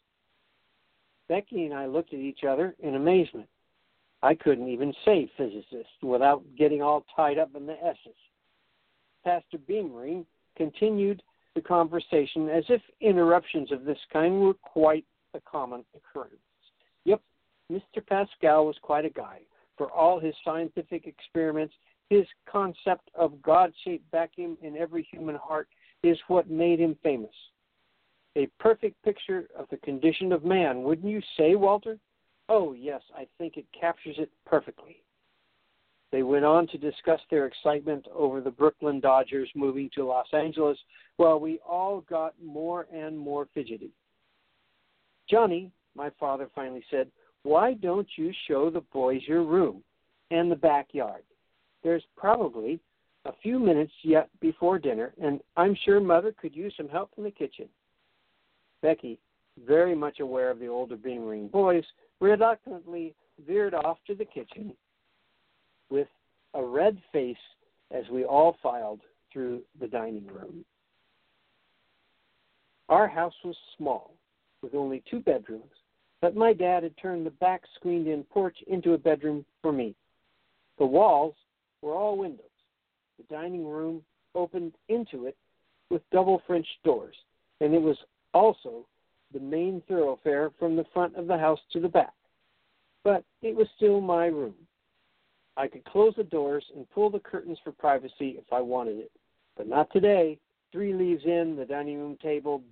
Becky 1.29 1.65
and 1.65 1.75
I 1.75 1.87
looked 1.87 2.13
at 2.13 2.19
each 2.19 2.45
other 2.45 2.75
in 2.81 2.97
amazement. 2.97 3.49
I 4.23 4.35
couldn't 4.35 4.69
even 4.69 4.93
say 5.05 5.31
physicist 5.37 6.03
without 6.03 6.43
getting 6.59 6.83
all 6.83 7.05
tied 7.15 7.39
up 7.39 7.55
in 7.55 7.67
the 7.67 7.77
S's. 7.85 8.17
Pastor 9.23 9.59
Beamering 9.59 10.25
continued 10.57 11.23
the 11.55 11.61
conversation 11.61 12.49
as 12.49 12.65
if 12.69 12.81
interruptions 13.01 13.71
of 13.71 13.85
this 13.85 13.99
kind 14.13 14.41
were 14.41 14.55
quite 14.55 15.05
a 15.35 15.41
common 15.41 15.85
occurrence. 15.95 16.35
Yep, 17.05 17.21
Mr. 17.71 18.05
Pascal 18.07 18.67
was 18.67 18.77
quite 18.83 19.05
a 19.05 19.11
guy. 19.11 19.41
For 19.77 19.91
all 19.91 20.21
his 20.21 20.35
scientific 20.45 21.07
experiments, 21.07 21.75
his 22.11 22.27
concept 22.47 23.11
of 23.15 23.41
God 23.43 23.73
shaped 23.85 24.11
vacuum 24.11 24.57
in 24.63 24.77
every 24.77 25.07
human 25.11 25.37
heart 25.37 25.69
is 26.03 26.19
what 26.29 26.51
made 26.51 26.79
him 26.79 26.97
famous. 27.03 27.35
A 28.37 28.47
perfect 28.59 29.03
picture 29.03 29.49
of 29.57 29.67
the 29.71 29.77
condition 29.79 30.33
of 30.33 30.45
man, 30.45 30.83
wouldn't 30.83 31.11
you 31.11 31.21
say, 31.37 31.55
Walter? 31.55 31.99
Oh, 32.49 32.73
yes, 32.73 33.01
I 33.17 33.27
think 33.39 33.57
it 33.57 33.67
captures 33.79 34.17
it 34.19 34.31
perfectly. 34.45 35.03
They 36.13 36.23
went 36.23 36.45
on 36.45 36.67
to 36.69 36.79
discuss 36.79 37.21
their 37.31 37.47
excitement 37.47 38.07
over 38.15 38.41
the 38.41 38.51
Brooklyn 38.51 39.01
Dodgers 39.01 39.49
moving 39.55 39.91
to 39.95 40.05
Los 40.05 40.27
Angeles, 40.33 40.79
while 41.17 41.41
we 41.41 41.59
all 41.67 42.03
got 42.03 42.35
more 42.41 42.87
and 42.93 43.19
more 43.19 43.49
fidgety. 43.55 43.91
Johnny, 45.29 45.71
my 45.97 46.11
father 46.21 46.49
finally 46.55 46.85
said, 46.91 47.11
why 47.45 47.75
don't 47.75 48.09
you 48.17 48.33
show 48.49 48.71
the 48.71 48.81
boys 48.93 49.21
your 49.27 49.45
room 49.45 49.85
and 50.31 50.51
the 50.51 50.57
backyard? 50.57 51.23
There's 51.83 52.03
probably 52.17 52.81
a 53.27 53.33
few 53.43 53.59
minutes 53.59 53.93
yet 54.03 54.29
before 54.41 54.79
dinner, 54.79 55.13
and 55.23 55.41
I'm 55.57 55.77
sure 55.85 56.01
Mother 56.01 56.35
could 56.39 56.57
use 56.57 56.75
some 56.77 56.89
help 56.89 57.11
in 57.17 57.25
the 57.25 57.31
kitchen. 57.31 57.69
Becky, 58.83 59.19
very 59.67 59.95
much 59.95 60.21
aware 60.21 60.51
of 60.51 60.59
the 60.59 60.67
older 60.67 60.97
Beamering 60.97 61.51
boys, 61.51 61.85
reluctantly 62.21 63.15
veered 63.47 63.75
off 63.75 63.99
to 64.07 64.15
the 64.15 64.25
kitchen 64.25 64.73
with 65.91 66.09
a 66.55 66.65
red 66.65 66.99
face 67.13 67.37
as 67.91 68.05
we 68.11 68.25
all 68.25 68.57
filed 68.63 69.01
through 69.33 69.63
the 69.81 69.87
dining 69.87 70.27
room. 70.27 70.65
Our 72.89 73.09
house 73.09 73.35
was 73.45 73.57
small, 73.77 74.15
with 74.63 74.75
only 74.75 75.03
two 75.11 75.21
bedrooms, 75.21 75.65
but 76.25 76.35
my 76.35 76.55
dad 76.55 76.85
had 76.85 76.97
turned 76.97 77.27
the 77.27 77.31
back 77.33 77.61
screened 77.75 78.07
in 78.07 78.25
porch 78.25 78.57
into 78.69 78.95
a 78.95 78.99
bedroom 78.99 79.45
for 79.61 79.73
me. 79.73 79.95
The 80.79 80.87
walls 80.87 81.35
were 81.83 81.93
all 81.93 82.17
windows. 82.17 82.47
The 83.19 83.25
dining 83.25 83.69
room 83.69 84.01
opened 84.35 84.73
into 84.89 85.27
it 85.27 85.37
with 85.91 86.01
double 86.11 86.41
French 86.47 86.67
doors, 86.83 87.15
and 87.61 87.75
it 87.75 87.83
was 87.83 87.99
also 88.33 88.87
the 89.35 89.41
main 89.41 89.83
thoroughfare 89.87 90.51
from 90.59 90.77
the 90.77 90.87
front 90.95 91.15
of 91.15 91.27
the 91.27 91.37
house 91.37 91.61
to 91.75 91.79
the 91.81 91.91
back. 91.91 92.15
But 93.03 93.23
it 93.43 93.55
was 93.55 93.67
still 93.77 94.01
my 94.01 94.25
room. 94.25 94.55
I 95.59 95.69
could 95.69 95.85
close 95.85 96.15
the 96.17 96.25
doors 96.25 96.65
and 96.75 96.89
pull 96.89 97.11
the 97.11 97.19
curtains 97.19 97.59
for 97.63 97.73
privacy 97.73 98.39
if 98.39 98.51
I 98.51 98.63
wanted 98.63 98.97
it, 98.97 99.13
but 99.59 99.69
not 99.69 99.93
today. 99.93 100.39
Three 100.73 100.95
leaves 100.95 101.27
in, 101.27 101.55
the 101.55 101.67
dining 101.67 101.99
room 101.99 102.17
table 102.23 102.63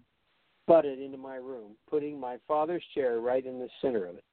butted 0.66 1.00
into 1.00 1.18
my 1.18 1.36
room, 1.36 1.72
putting 1.88 2.18
my 2.18 2.36
father's 2.46 2.84
chair 2.94 3.20
right 3.20 3.44
in 3.44 3.58
the 3.58 3.68
center 3.80 4.06
of 4.06 4.16
it. 4.16 4.24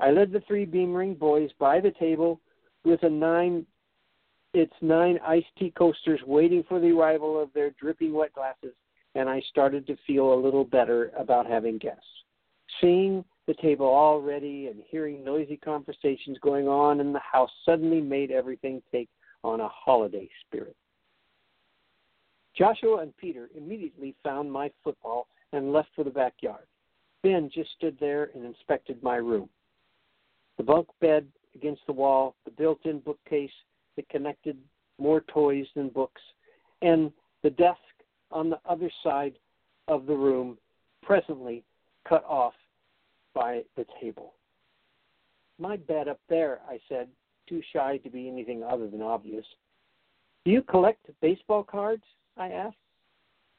I 0.00 0.10
led 0.10 0.32
the 0.32 0.42
three 0.46 0.64
Beamering 0.64 1.18
boys 1.18 1.50
by 1.58 1.80
the 1.80 1.90
table 1.90 2.40
with 2.84 3.02
a 3.02 3.10
nine 3.10 3.66
its 4.54 4.72
nine 4.80 5.18
iced 5.26 5.54
tea 5.58 5.72
coasters 5.76 6.20
waiting 6.26 6.64
for 6.68 6.80
the 6.80 6.90
arrival 6.90 7.40
of 7.40 7.52
their 7.52 7.70
dripping 7.72 8.14
wet 8.14 8.32
glasses, 8.32 8.74
and 9.14 9.28
I 9.28 9.42
started 9.50 9.86
to 9.86 9.96
feel 10.06 10.32
a 10.32 10.42
little 10.42 10.64
better 10.64 11.12
about 11.18 11.46
having 11.46 11.76
guests. 11.76 12.02
Seeing 12.80 13.24
the 13.46 13.54
table 13.54 13.86
all 13.86 14.20
ready 14.20 14.68
and 14.68 14.82
hearing 14.88 15.22
noisy 15.22 15.58
conversations 15.58 16.38
going 16.40 16.66
on 16.66 17.00
in 17.00 17.12
the 17.12 17.20
house 17.20 17.50
suddenly 17.64 18.00
made 18.00 18.30
everything 18.30 18.82
take 18.90 19.08
on 19.44 19.60
a 19.60 19.68
holiday 19.68 20.28
spirit. 20.46 20.76
Joshua 22.58 22.98
and 22.98 23.16
Peter 23.16 23.48
immediately 23.56 24.16
found 24.24 24.50
my 24.50 24.70
football 24.82 25.28
and 25.52 25.72
left 25.72 25.90
for 25.94 26.02
the 26.02 26.10
backyard. 26.10 26.66
Ben 27.22 27.48
just 27.54 27.70
stood 27.76 27.96
there 28.00 28.30
and 28.34 28.44
inspected 28.44 29.00
my 29.02 29.16
room. 29.16 29.48
The 30.56 30.64
bunk 30.64 30.88
bed 31.00 31.26
against 31.54 31.82
the 31.86 31.92
wall, 31.92 32.34
the 32.44 32.50
built 32.50 32.84
in 32.84 32.98
bookcase 32.98 33.50
that 33.96 34.08
connected 34.08 34.56
more 34.98 35.20
toys 35.32 35.66
than 35.76 35.88
books, 35.88 36.20
and 36.82 37.12
the 37.42 37.50
desk 37.50 37.78
on 38.32 38.50
the 38.50 38.58
other 38.68 38.90
side 39.04 39.34
of 39.86 40.06
the 40.06 40.14
room, 40.14 40.58
presently 41.02 41.62
cut 42.08 42.24
off 42.24 42.54
by 43.34 43.62
the 43.76 43.86
table. 44.00 44.34
My 45.58 45.76
bed 45.76 46.08
up 46.08 46.20
there, 46.28 46.60
I 46.68 46.78
said, 46.88 47.08
too 47.48 47.62
shy 47.72 47.98
to 47.98 48.10
be 48.10 48.28
anything 48.28 48.62
other 48.62 48.88
than 48.88 49.00
obvious. 49.00 49.46
Do 50.44 50.50
you 50.50 50.62
collect 50.62 51.08
baseball 51.22 51.62
cards? 51.62 52.02
I 52.38 52.48
asked, 52.50 52.76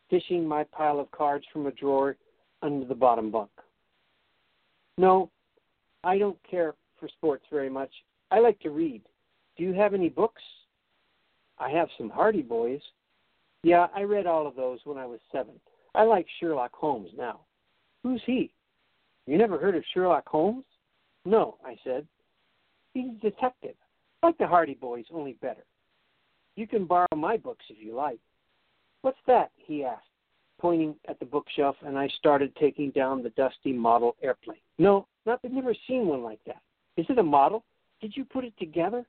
fishing 0.09 0.47
my 0.47 0.63
pile 0.63 0.99
of 0.99 1.11
cards 1.11 1.45
from 1.51 1.67
a 1.67 1.71
drawer 1.71 2.15
under 2.61 2.85
the 2.85 2.95
bottom 2.95 3.29
bunk. 3.29 3.51
No, 4.97 5.29
I 6.03 6.17
don't 6.17 6.37
care 6.49 6.75
for 6.99 7.07
sports 7.09 7.45
very 7.51 7.69
much. 7.69 7.91
I 8.31 8.39
like 8.39 8.59
to 8.61 8.69
read. 8.69 9.01
Do 9.57 9.63
you 9.63 9.73
have 9.73 9.93
any 9.93 10.09
books? 10.09 10.41
I 11.57 11.69
have 11.71 11.89
some 11.97 12.09
Hardy 12.09 12.41
Boys. 12.41 12.81
Yeah, 13.63 13.87
I 13.93 14.01
read 14.01 14.25
all 14.25 14.47
of 14.47 14.55
those 14.55 14.79
when 14.85 14.97
I 14.97 15.05
was 15.05 15.19
seven. 15.31 15.53
I 15.93 16.03
like 16.03 16.25
Sherlock 16.39 16.73
Holmes 16.73 17.09
now. 17.17 17.41
Who's 18.03 18.21
he? 18.25 18.51
You 19.25 19.37
never 19.37 19.59
heard 19.59 19.75
of 19.75 19.83
Sherlock 19.93 20.27
Holmes? 20.27 20.63
No, 21.25 21.57
I 21.65 21.75
said. 21.83 22.07
He's 22.93 23.11
a 23.11 23.29
detective, 23.29 23.75
like 24.23 24.37
the 24.37 24.47
Hardy 24.47 24.75
Boys, 24.75 25.05
only 25.13 25.33
better. 25.33 25.65
You 26.55 26.67
can 26.67 26.85
borrow 26.85 27.07
my 27.15 27.37
books 27.37 27.65
if 27.69 27.77
you 27.79 27.95
like. 27.95 28.19
What's 29.01 29.19
that? 29.27 29.51
he 29.55 29.83
asked, 29.83 30.03
pointing 30.59 30.95
at 31.07 31.19
the 31.19 31.25
bookshelf, 31.25 31.75
and 31.85 31.97
I 31.97 32.07
started 32.17 32.55
taking 32.55 32.91
down 32.91 33.23
the 33.23 33.29
dusty 33.31 33.71
model 33.71 34.15
airplane. 34.21 34.57
No, 34.77 35.07
not 35.25 35.39
I've 35.43 35.51
never 35.51 35.75
seen 35.87 36.07
one 36.07 36.23
like 36.23 36.39
that. 36.45 36.61
Is 36.97 37.05
it 37.09 37.19
a 37.19 37.23
model? 37.23 37.63
Did 38.01 38.15
you 38.15 38.25
put 38.25 38.43
it 38.43 38.53
together? 38.57 39.05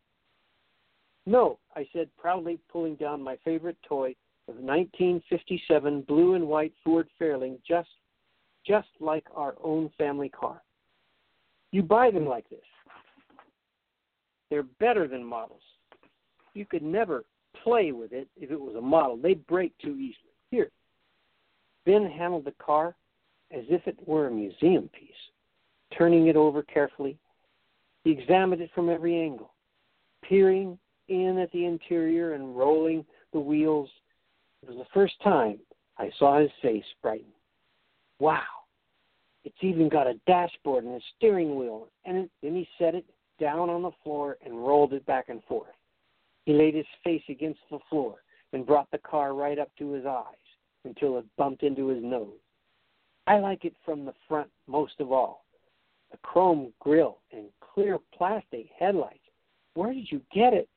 No, 1.26 1.58
I 1.76 1.86
said 1.92 2.08
proudly, 2.18 2.58
pulling 2.70 2.96
down 2.96 3.22
my 3.22 3.36
favorite 3.44 3.76
toy 3.86 4.14
of 4.48 4.56
1957 4.56 6.02
blue 6.02 6.34
and 6.34 6.46
white 6.46 6.72
Ford 6.84 7.08
Fairlane, 7.20 7.58
just 7.66 7.88
just 8.66 8.88
like 9.00 9.24
our 9.34 9.54
own 9.62 9.90
family 9.96 10.28
car. 10.28 10.62
You 11.72 11.82
buy 11.82 12.10
them 12.10 12.26
like 12.26 12.48
this. 12.50 12.58
They're 14.50 14.64
better 14.64 15.08
than 15.08 15.24
models. 15.24 15.62
You 16.54 16.66
could 16.66 16.82
never 16.82 17.24
play 17.62 17.92
with 17.92 18.12
it 18.12 18.28
if 18.36 18.50
it 18.50 18.60
was 18.60 18.76
a 18.76 18.80
model. 18.80 19.16
They'd 19.16 19.46
break 19.46 19.76
too 19.78 19.94
easily. 19.94 20.34
Here. 20.50 20.70
Ben 21.86 22.04
handled 22.04 22.44
the 22.44 22.54
car 22.62 22.94
as 23.52 23.64
if 23.68 23.86
it 23.86 23.96
were 24.06 24.28
a 24.28 24.30
museum 24.30 24.88
piece, 24.98 25.10
turning 25.96 26.28
it 26.28 26.36
over 26.36 26.62
carefully. 26.62 27.18
He 28.04 28.10
examined 28.10 28.62
it 28.62 28.70
from 28.74 28.88
every 28.88 29.20
angle, 29.20 29.52
peering 30.22 30.78
in 31.08 31.38
at 31.38 31.50
the 31.52 31.64
interior 31.64 32.34
and 32.34 32.56
rolling 32.56 33.04
the 33.32 33.40
wheels. 33.40 33.88
It 34.62 34.68
was 34.68 34.78
the 34.78 34.86
first 34.94 35.14
time 35.22 35.58
I 35.98 36.10
saw 36.18 36.40
his 36.40 36.50
face 36.62 36.84
brighten. 37.02 37.32
Wow, 38.20 38.42
it's 39.44 39.56
even 39.62 39.88
got 39.88 40.06
a 40.06 40.20
dashboard 40.26 40.84
and 40.84 40.94
a 40.94 41.04
steering 41.16 41.56
wheel. 41.56 41.88
And 42.04 42.28
then 42.42 42.54
he 42.54 42.68
set 42.78 42.94
it 42.94 43.04
down 43.40 43.70
on 43.70 43.82
the 43.82 43.90
floor 44.04 44.36
and 44.44 44.66
rolled 44.66 44.92
it 44.92 45.04
back 45.06 45.28
and 45.28 45.42
forth. 45.44 45.68
He 46.46 46.52
laid 46.52 46.74
his 46.74 46.86
face 47.04 47.22
against 47.28 47.60
the 47.70 47.78
floor 47.88 48.16
and 48.52 48.66
brought 48.66 48.90
the 48.90 48.98
car 48.98 49.34
right 49.34 49.58
up 49.58 49.70
to 49.78 49.92
his 49.92 50.06
eyes 50.06 50.24
until 50.84 51.18
it 51.18 51.24
bumped 51.36 51.62
into 51.62 51.88
his 51.88 52.02
nose. 52.02 52.38
I 53.26 53.38
like 53.38 53.64
it 53.64 53.74
from 53.84 54.04
the 54.04 54.14
front 54.26 54.48
most 54.66 54.94
of 54.98 55.12
all. 55.12 55.44
The 56.10 56.18
chrome 56.18 56.72
grille 56.80 57.18
and 57.32 57.46
clear 57.60 57.98
plastic 58.16 58.66
headlights. 58.78 59.18
Where 59.74 59.92
did 59.92 60.10
you 60.10 60.20
get 60.32 60.52
it? 60.52 60.68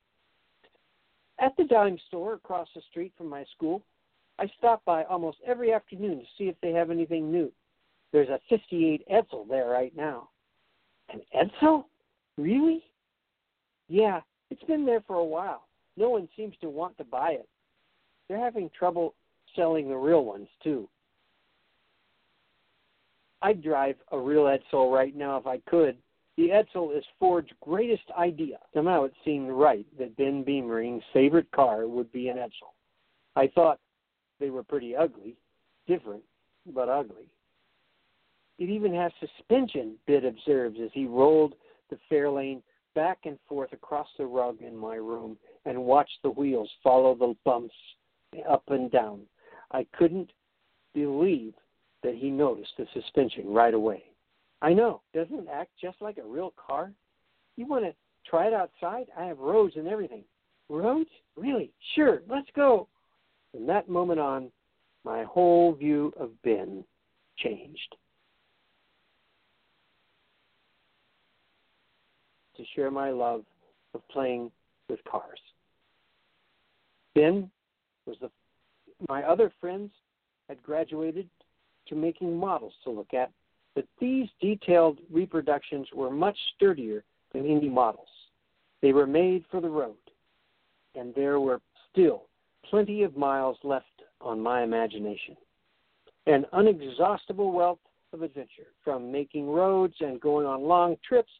At 1.39 1.53
the 1.57 1.64
dime 1.64 1.97
store 2.07 2.34
across 2.34 2.68
the 2.76 2.82
street 2.89 3.14
from 3.18 3.28
my 3.28 3.43
school, 3.55 3.82
I 4.39 4.45
stop 4.57 4.84
by 4.86 5.03
almost 5.05 5.38
every 5.45 5.74
afternoon 5.74 6.20
to 6.20 6.26
see 6.38 6.45
if 6.45 6.55
they 6.61 6.72
have 6.72 6.91
anything 6.91 7.32
new. 7.32 7.51
There's 8.11 8.30
a 8.30 8.39
58 8.49 9.07
Edsel 9.11 9.47
there 9.47 9.68
right 9.68 9.95
now. 9.95 10.30
An 11.09 11.22
Edsel? 11.36 11.86
Really? 12.38 12.84
Yeah, 13.89 14.22
it's 14.54 14.64
been 14.66 14.86
there 14.86 15.01
for 15.08 15.16
a 15.16 15.26
while. 15.26 15.68
No 15.97 16.12
one 16.12 16.30
seems 16.38 16.54
to 16.62 16.70
want 16.70 16.95
to 16.99 17.04
buy 17.04 17.32
it. 17.32 17.49
They're 18.28 18.38
having 18.38 18.70
trouble 18.78 19.16
selling 19.56 19.89
the 19.89 19.95
real 19.95 20.26
ones, 20.26 20.47
too. 20.64 20.88
I'd 23.41 23.64
drive 23.64 23.95
a 24.12 24.20
real 24.20 24.43
Edsel 24.43 24.93
right 24.93 25.16
now 25.16 25.38
if 25.38 25.47
I 25.47 25.58
could. 25.68 25.97
The 26.38 26.49
Edsel 26.49 26.95
is 26.95 27.04
Ford's 27.20 27.49
greatest 27.62 28.04
idea. 28.18 28.58
Somehow 28.76 29.06
it 29.06 29.14
seemed 29.26 29.49
right 29.49 29.88
that 29.97 30.16
Ben 30.18 30.43
Beamering's 30.43 31.04
favorite 31.14 31.49
car 31.51 31.88
would 31.88 32.12
be 32.12 32.30
an 32.30 32.38
Edsel. 32.38 32.74
I 33.36 33.47
thought 33.47 33.80
they 34.39 34.51
were 34.51 34.64
pretty 34.64 34.95
ugly, 34.95 35.36
different, 35.88 36.24
but 36.76 36.89
ugly. 36.89 37.28
It 38.60 38.70
even 38.70 38.93
has 38.93 39.12
suspension, 39.20 39.95
Bid 40.06 40.26
observes 40.26 40.78
as 40.82 40.91
he 40.93 41.08
rolled 41.08 41.56
the 41.89 41.97
Fairlane 42.10 42.62
back 42.95 43.19
and 43.25 43.37
forth 43.47 43.73
across 43.73 44.07
the 44.17 44.25
rug 44.25 44.61
in 44.61 44.75
my 44.75 44.95
room 44.95 45.37
and 45.65 45.83
watched 45.83 46.19
the 46.23 46.29
wheels 46.29 46.69
follow 46.83 47.15
the 47.15 47.35
bumps 47.45 47.75
up 48.49 48.63
and 48.67 48.91
down. 48.91 49.21
I 49.71 49.85
couldn't 49.97 50.31
believe 50.93 51.53
that 52.03 52.15
he 52.15 52.29
noticed 52.29 52.73
the 52.77 52.85
suspension 52.93 53.47
right 53.47 53.73
away. 53.73 54.03
I 54.61 54.73
know, 54.73 55.01
doesn't 55.13 55.39
it 55.39 55.47
act 55.51 55.71
just 55.81 56.01
like 56.01 56.17
a 56.17 56.23
real 56.23 56.53
car? 56.55 56.91
You 57.57 57.65
want 57.65 57.85
to 57.85 57.93
try 58.29 58.47
it 58.47 58.53
outside? 58.53 59.07
I 59.17 59.25
have 59.25 59.39
roads 59.39 59.75
and 59.75 59.87
everything. 59.87 60.23
Roads? 60.69 61.09
Really? 61.35 61.71
Sure, 61.95 62.21
let's 62.29 62.47
go. 62.55 62.87
From 63.51 63.67
that 63.67 63.89
moment 63.89 64.19
on, 64.19 64.51
my 65.03 65.23
whole 65.23 65.73
view 65.73 66.13
of 66.17 66.29
Ben 66.43 66.83
changed. 67.37 67.95
Share 72.76 72.91
my 72.91 73.09
love 73.09 73.43
of 73.93 74.07
playing 74.09 74.51
with 74.89 75.03
cars. 75.05 75.39
Ben 77.16 77.49
was 78.05 78.18
the 78.22 78.30
my 79.09 79.24
other 79.24 79.51
friends 79.59 79.91
had 80.47 80.61
graduated 80.64 81.28
to 81.88 81.95
making 81.95 82.38
models 82.38 82.74
to 82.84 82.89
look 82.89 83.14
at, 83.14 83.32
but 83.76 83.86
these 83.99 84.28
detailed 84.39 84.99
reproductions 85.11 85.88
were 85.93 86.09
much 86.09 86.38
sturdier 86.55 87.03
than 87.34 87.45
any 87.45 87.70
models. 87.70 88.07
They 88.82 88.93
were 88.93 89.07
made 89.07 89.43
for 89.49 89.61
the 89.61 89.70
road, 89.70 89.95
and 90.95 91.14
there 91.16 91.39
were 91.39 91.59
still 91.91 92.24
plenty 92.70 93.03
of 93.03 93.18
miles 93.18 93.57
left 93.64 93.88
on 94.22 94.39
my 94.39 94.64
imagination. 94.64 95.36
An 96.28 96.45
unexhaustible 96.53 97.51
wealth 97.51 97.80
of 98.14 98.22
adventure, 98.22 98.68
from 98.84 99.11
making 99.11 99.49
roads 99.49 99.95
and 99.99 100.22
going 100.22 100.45
on 100.45 100.64
long 100.64 100.95
trips 101.07 101.32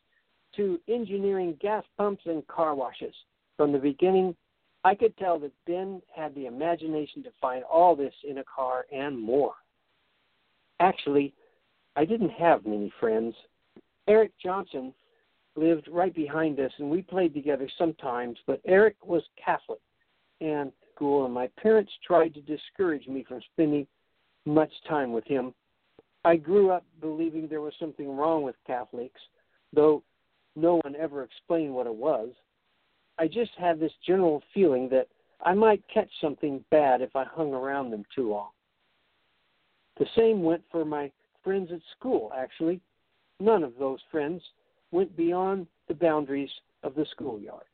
to 0.56 0.80
engineering 0.88 1.58
gas 1.62 1.84
pumps 1.98 2.24
and 2.26 2.46
car 2.48 2.76
washes. 2.76 3.14
From 3.58 3.72
the 3.72 3.80
beginning, 3.80 4.36
I 4.84 4.96
could 4.96 5.16
tell 5.18 5.40
that 5.40 5.52
Ben 5.66 6.02
had 6.14 6.36
the 6.36 6.46
imagination 6.46 7.24
to 7.24 7.30
find 7.40 7.64
all 7.64 7.96
this 7.96 8.14
in 8.28 8.40
a 8.40 8.44
car 8.44 8.86
and 8.92 9.20
more. 9.20 9.54
Actually, 10.80 11.34
I 11.96 12.06
didn't 12.06 12.32
have 12.32 12.66
many 12.66 12.92
friends. 13.00 13.36
Eric 14.08 14.32
Johnson 14.42 14.94
lived 15.56 15.88
right 15.92 16.14
behind 16.14 16.60
us, 16.60 16.72
and 16.80 16.90
we 16.90 17.02
played 17.02 17.34
together 17.34 17.70
sometimes, 17.78 18.38
but 18.48 18.60
Eric 18.66 18.96
was 19.06 19.24
Catholic 19.44 19.80
and 20.42 20.72
school, 20.94 21.26
and 21.26 21.34
my 21.34 21.48
parents 21.62 21.92
tried 22.06 22.34
to 22.34 22.42
discourage 22.42 23.08
me 23.08 23.24
from 23.28 23.42
spending 23.54 23.88
much 24.46 24.72
time 24.90 25.14
with 25.14 25.26
him. 25.26 25.54
I 26.26 26.36
grew 26.38 26.72
up 26.72 26.86
believing 27.02 27.48
there 27.48 27.62
was 27.62 27.74
something 27.80 28.16
wrong 28.16 28.44
with 28.44 28.56
Catholics, 28.66 29.22
though 29.74 30.04
no 30.56 30.80
one 30.84 30.96
ever 30.96 31.24
explained 31.24 31.74
what 31.74 31.88
it 31.88 31.96
was. 31.96 32.30
I 33.18 33.28
just 33.28 33.52
had 33.58 33.80
this 33.80 33.92
general 34.06 34.42
feeling 34.54 34.90
that 34.90 35.08
I 35.42 35.54
might 35.54 35.84
catch 35.94 36.10
something 36.22 36.64
bad 36.72 37.02
if 37.02 37.16
I 37.16 37.26
hung 37.26 37.54
around 37.54 37.92
them 37.92 38.06
too 38.16 38.30
long. 38.30 38.50
The 39.98 40.06
same 40.16 40.44
went 40.44 40.64
for 40.72 40.86
my 40.86 41.12
friends 41.44 41.70
at 41.72 41.82
school, 41.98 42.32
actually. 42.36 42.80
None 43.40 43.64
of 43.64 43.74
those 43.78 44.00
friends 44.10 44.42
went 44.92 45.16
beyond 45.16 45.68
the 45.88 45.94
boundaries 45.94 46.50
of 46.84 46.96
the 46.96 47.06
schoolyard, 47.12 47.66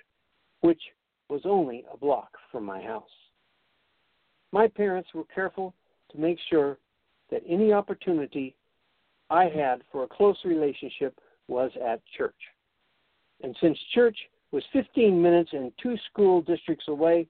which 0.62 0.82
was 1.30 1.42
only 1.46 1.86
a 1.94 1.98
block 1.98 2.32
from 2.52 2.66
my 2.66 2.82
house. 2.82 3.10
My 4.52 4.68
parents 4.68 5.10
were 5.14 5.26
careful 5.34 5.74
to 6.12 6.18
make 6.18 6.40
sure 6.50 6.78
that 7.30 7.44
any 7.48 7.72
opportunity 7.72 8.56
I 9.30 9.46
had 9.46 9.82
for 9.92 10.04
a 10.04 10.08
close 10.08 10.38
relationship 10.44 11.20
was 11.48 11.72
at 11.86 12.02
church. 12.18 12.34
And 13.42 13.56
since 13.62 13.78
church 13.94 14.18
was 14.52 14.64
15 14.74 15.22
minutes 15.22 15.52
and 15.54 15.72
two 15.82 15.96
school 16.12 16.42
districts 16.42 16.88
away, 16.88 17.28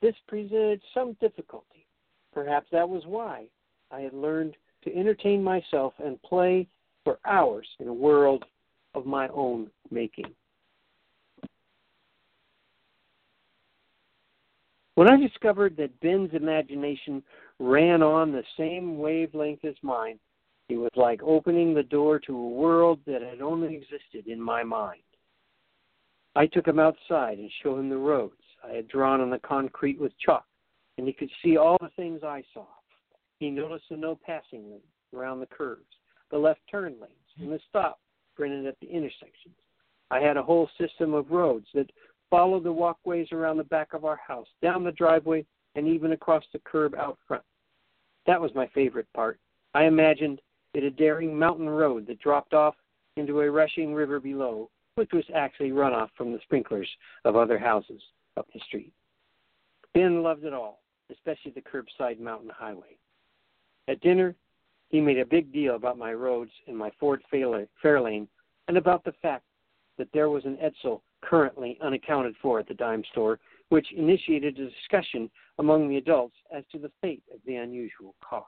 this 0.00 0.14
presented 0.26 0.80
some 0.94 1.14
difficulty. 1.20 1.86
Perhaps 2.32 2.68
that 2.72 2.88
was 2.88 3.02
why 3.06 3.46
I 3.90 4.00
had 4.00 4.14
learned 4.14 4.56
to 4.84 4.96
entertain 4.96 5.42
myself 5.42 5.92
and 6.02 6.20
play 6.22 6.66
for 7.04 7.18
hours 7.26 7.66
in 7.80 7.88
a 7.88 7.92
world 7.92 8.44
of 8.94 9.06
my 9.06 9.28
own 9.28 9.70
making. 9.90 10.26
When 14.94 15.10
I 15.10 15.16
discovered 15.16 15.76
that 15.78 15.98
Ben's 16.00 16.34
imagination 16.34 17.22
ran 17.58 18.02
on 18.02 18.32
the 18.32 18.44
same 18.56 18.98
wavelength 18.98 19.64
as 19.64 19.74
mine, 19.82 20.18
it 20.68 20.76
was 20.76 20.90
like 20.94 21.22
opening 21.22 21.74
the 21.74 21.82
door 21.82 22.18
to 22.20 22.36
a 22.36 22.48
world 22.48 23.00
that 23.06 23.22
had 23.22 23.40
only 23.40 23.74
existed 23.74 24.26
in 24.26 24.40
my 24.40 24.62
mind. 24.62 25.00
I 26.36 26.46
took 26.46 26.66
him 26.66 26.78
outside 26.78 27.38
and 27.38 27.50
showed 27.62 27.78
him 27.78 27.88
the 27.88 27.96
roads 27.96 28.34
I 28.64 28.74
had 28.74 28.88
drawn 28.88 29.20
on 29.20 29.30
the 29.30 29.38
concrete 29.40 30.00
with 30.00 30.16
chalk, 30.18 30.46
and 30.96 31.06
he 31.06 31.12
could 31.12 31.30
see 31.42 31.56
all 31.56 31.76
the 31.80 31.90
things 31.96 32.22
I 32.22 32.44
saw. 32.54 32.66
He 33.38 33.50
noticed 33.50 33.86
the 33.90 33.96
no 33.96 34.18
passing 34.24 34.70
lane 34.70 34.80
around 35.14 35.40
the 35.40 35.46
curves, 35.46 35.86
the 36.30 36.38
left 36.38 36.60
turn 36.70 36.94
lanes, 37.00 37.14
and 37.40 37.50
the 37.50 37.58
stop 37.68 37.98
printed 38.36 38.66
at 38.66 38.78
the 38.80 38.86
intersections. 38.86 39.54
I 40.10 40.20
had 40.20 40.36
a 40.36 40.42
whole 40.42 40.68
system 40.78 41.14
of 41.14 41.30
roads 41.30 41.66
that 41.74 41.90
followed 42.28 42.64
the 42.64 42.72
walkways 42.72 43.32
around 43.32 43.56
the 43.56 43.64
back 43.64 43.92
of 43.92 44.04
our 44.04 44.16
house, 44.16 44.46
down 44.62 44.84
the 44.84 44.92
driveway, 44.92 45.44
and 45.74 45.88
even 45.88 46.12
across 46.12 46.44
the 46.52 46.60
curb 46.60 46.94
out 46.94 47.18
front. 47.26 47.44
That 48.26 48.40
was 48.40 48.54
my 48.54 48.68
favorite 48.68 49.08
part. 49.14 49.38
I 49.74 49.84
imagined 49.84 50.40
it 50.74 50.84
a 50.84 50.90
daring 50.90 51.36
mountain 51.36 51.68
road 51.68 52.06
that 52.06 52.20
dropped 52.20 52.54
off 52.54 52.74
into 53.16 53.40
a 53.40 53.50
rushing 53.50 53.94
river 53.94 54.20
below, 54.20 54.70
which 55.00 55.12
was 55.14 55.24
actually 55.34 55.70
runoff 55.70 56.10
from 56.14 56.30
the 56.30 56.38
sprinklers 56.42 56.86
of 57.24 57.34
other 57.34 57.58
houses 57.58 58.02
up 58.36 58.46
the 58.52 58.60
street. 58.66 58.92
Ben 59.94 60.22
loved 60.22 60.44
it 60.44 60.52
all, 60.52 60.82
especially 61.10 61.52
the 61.52 61.62
curbside 61.62 62.20
mountain 62.20 62.50
highway. 62.54 62.98
At 63.88 64.02
dinner, 64.02 64.36
he 64.90 65.00
made 65.00 65.18
a 65.18 65.24
big 65.24 65.54
deal 65.54 65.74
about 65.74 65.96
my 65.96 66.12
roads 66.12 66.50
and 66.66 66.76
my 66.76 66.90
Ford 67.00 67.22
Fairlane 67.32 68.28
and 68.68 68.76
about 68.76 69.02
the 69.04 69.14
fact 69.22 69.44
that 69.96 70.08
there 70.12 70.28
was 70.28 70.44
an 70.44 70.58
Edsel 70.62 71.00
currently 71.22 71.78
unaccounted 71.80 72.34
for 72.42 72.60
at 72.60 72.68
the 72.68 72.74
dime 72.74 73.02
store, 73.10 73.38
which 73.70 73.90
initiated 73.96 74.58
a 74.58 74.68
discussion 74.68 75.30
among 75.58 75.88
the 75.88 75.96
adults 75.96 76.36
as 76.54 76.64
to 76.72 76.78
the 76.78 76.92
fate 77.00 77.22
of 77.32 77.40
the 77.46 77.56
unusual 77.56 78.14
car. 78.22 78.44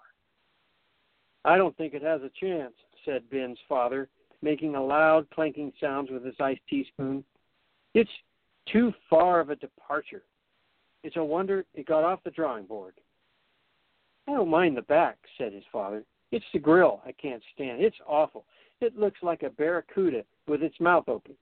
I 1.47 1.57
don't 1.57 1.75
think 1.79 1.95
it 1.95 2.03
has 2.03 2.21
a 2.21 2.31
chance, 2.39 2.75
said 3.07 3.31
Ben's 3.31 3.59
father, 3.67 4.11
making 4.43 4.75
a 4.75 4.85
loud 4.85 5.29
clanking 5.31 5.73
sound 5.81 6.11
with 6.11 6.25
his 6.25 6.35
iced 6.41 6.61
teaspoon. 6.69 7.25
It's 7.95 8.11
too 8.71 8.93
far 9.09 9.41
of 9.41 9.51
a 9.51 9.57
departure. 9.57 10.23
It's 11.03 11.17
a 11.17 11.25
wonder 11.25 11.65
it 11.75 11.87
got 11.87 12.05
off 12.05 12.21
the 12.25 12.31
drawing 12.31 12.65
board. 12.65 12.95
I 14.29 14.33
don't 14.33 14.49
mind 14.49 14.77
the 14.77 14.83
back, 14.83 15.17
said 15.39 15.53
his 15.53 15.65
father. 15.73 16.05
It's 16.31 16.45
the 16.53 16.59
grill 16.59 17.03
I 17.05 17.13
can't 17.13 17.43
stand. 17.55 17.83
It's 17.83 17.97
awful. 18.07 18.45
It 18.81 18.97
looks 18.97 19.19
like 19.23 19.43
a 19.43 19.51
barracuda 19.51 20.25
with 20.47 20.63
its 20.63 20.79
mouth 20.81 21.09
open. 21.09 21.35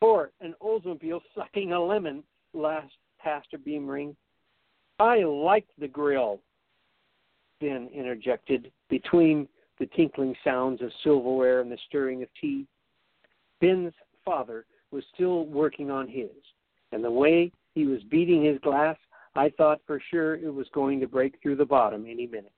Or 0.00 0.30
an 0.40 0.54
Oldsmobile 0.60 1.20
sucking 1.34 1.72
a 1.72 1.82
lemon, 1.82 2.22
laughed 2.52 2.96
Pastor 3.18 3.58
Beamering. 3.58 4.14
I 4.98 5.22
like 5.24 5.66
the 5.78 5.88
grill, 5.88 6.40
Ben 7.60 7.88
interjected 7.94 8.70
between 8.88 9.48
the 9.78 9.86
tinkling 9.86 10.34
sounds 10.42 10.82
of 10.82 10.90
silverware 11.02 11.60
and 11.60 11.70
the 11.70 11.78
stirring 11.88 12.22
of 12.22 12.28
tea. 12.40 12.66
Ben's 13.60 13.92
father 14.24 14.64
was 14.90 15.04
still 15.14 15.46
working 15.46 15.90
on 15.90 16.08
his, 16.08 16.30
and 16.92 17.02
the 17.02 17.10
way 17.10 17.50
he 17.74 17.86
was 17.86 18.02
beating 18.04 18.44
his 18.44 18.58
glass 18.60 18.96
I 19.34 19.50
thought 19.50 19.80
for 19.86 20.00
sure 20.10 20.36
it 20.36 20.52
was 20.52 20.66
going 20.72 20.98
to 21.00 21.06
break 21.06 21.34
through 21.42 21.56
the 21.56 21.64
bottom 21.64 22.06
any 22.08 22.26
minute. 22.26 22.52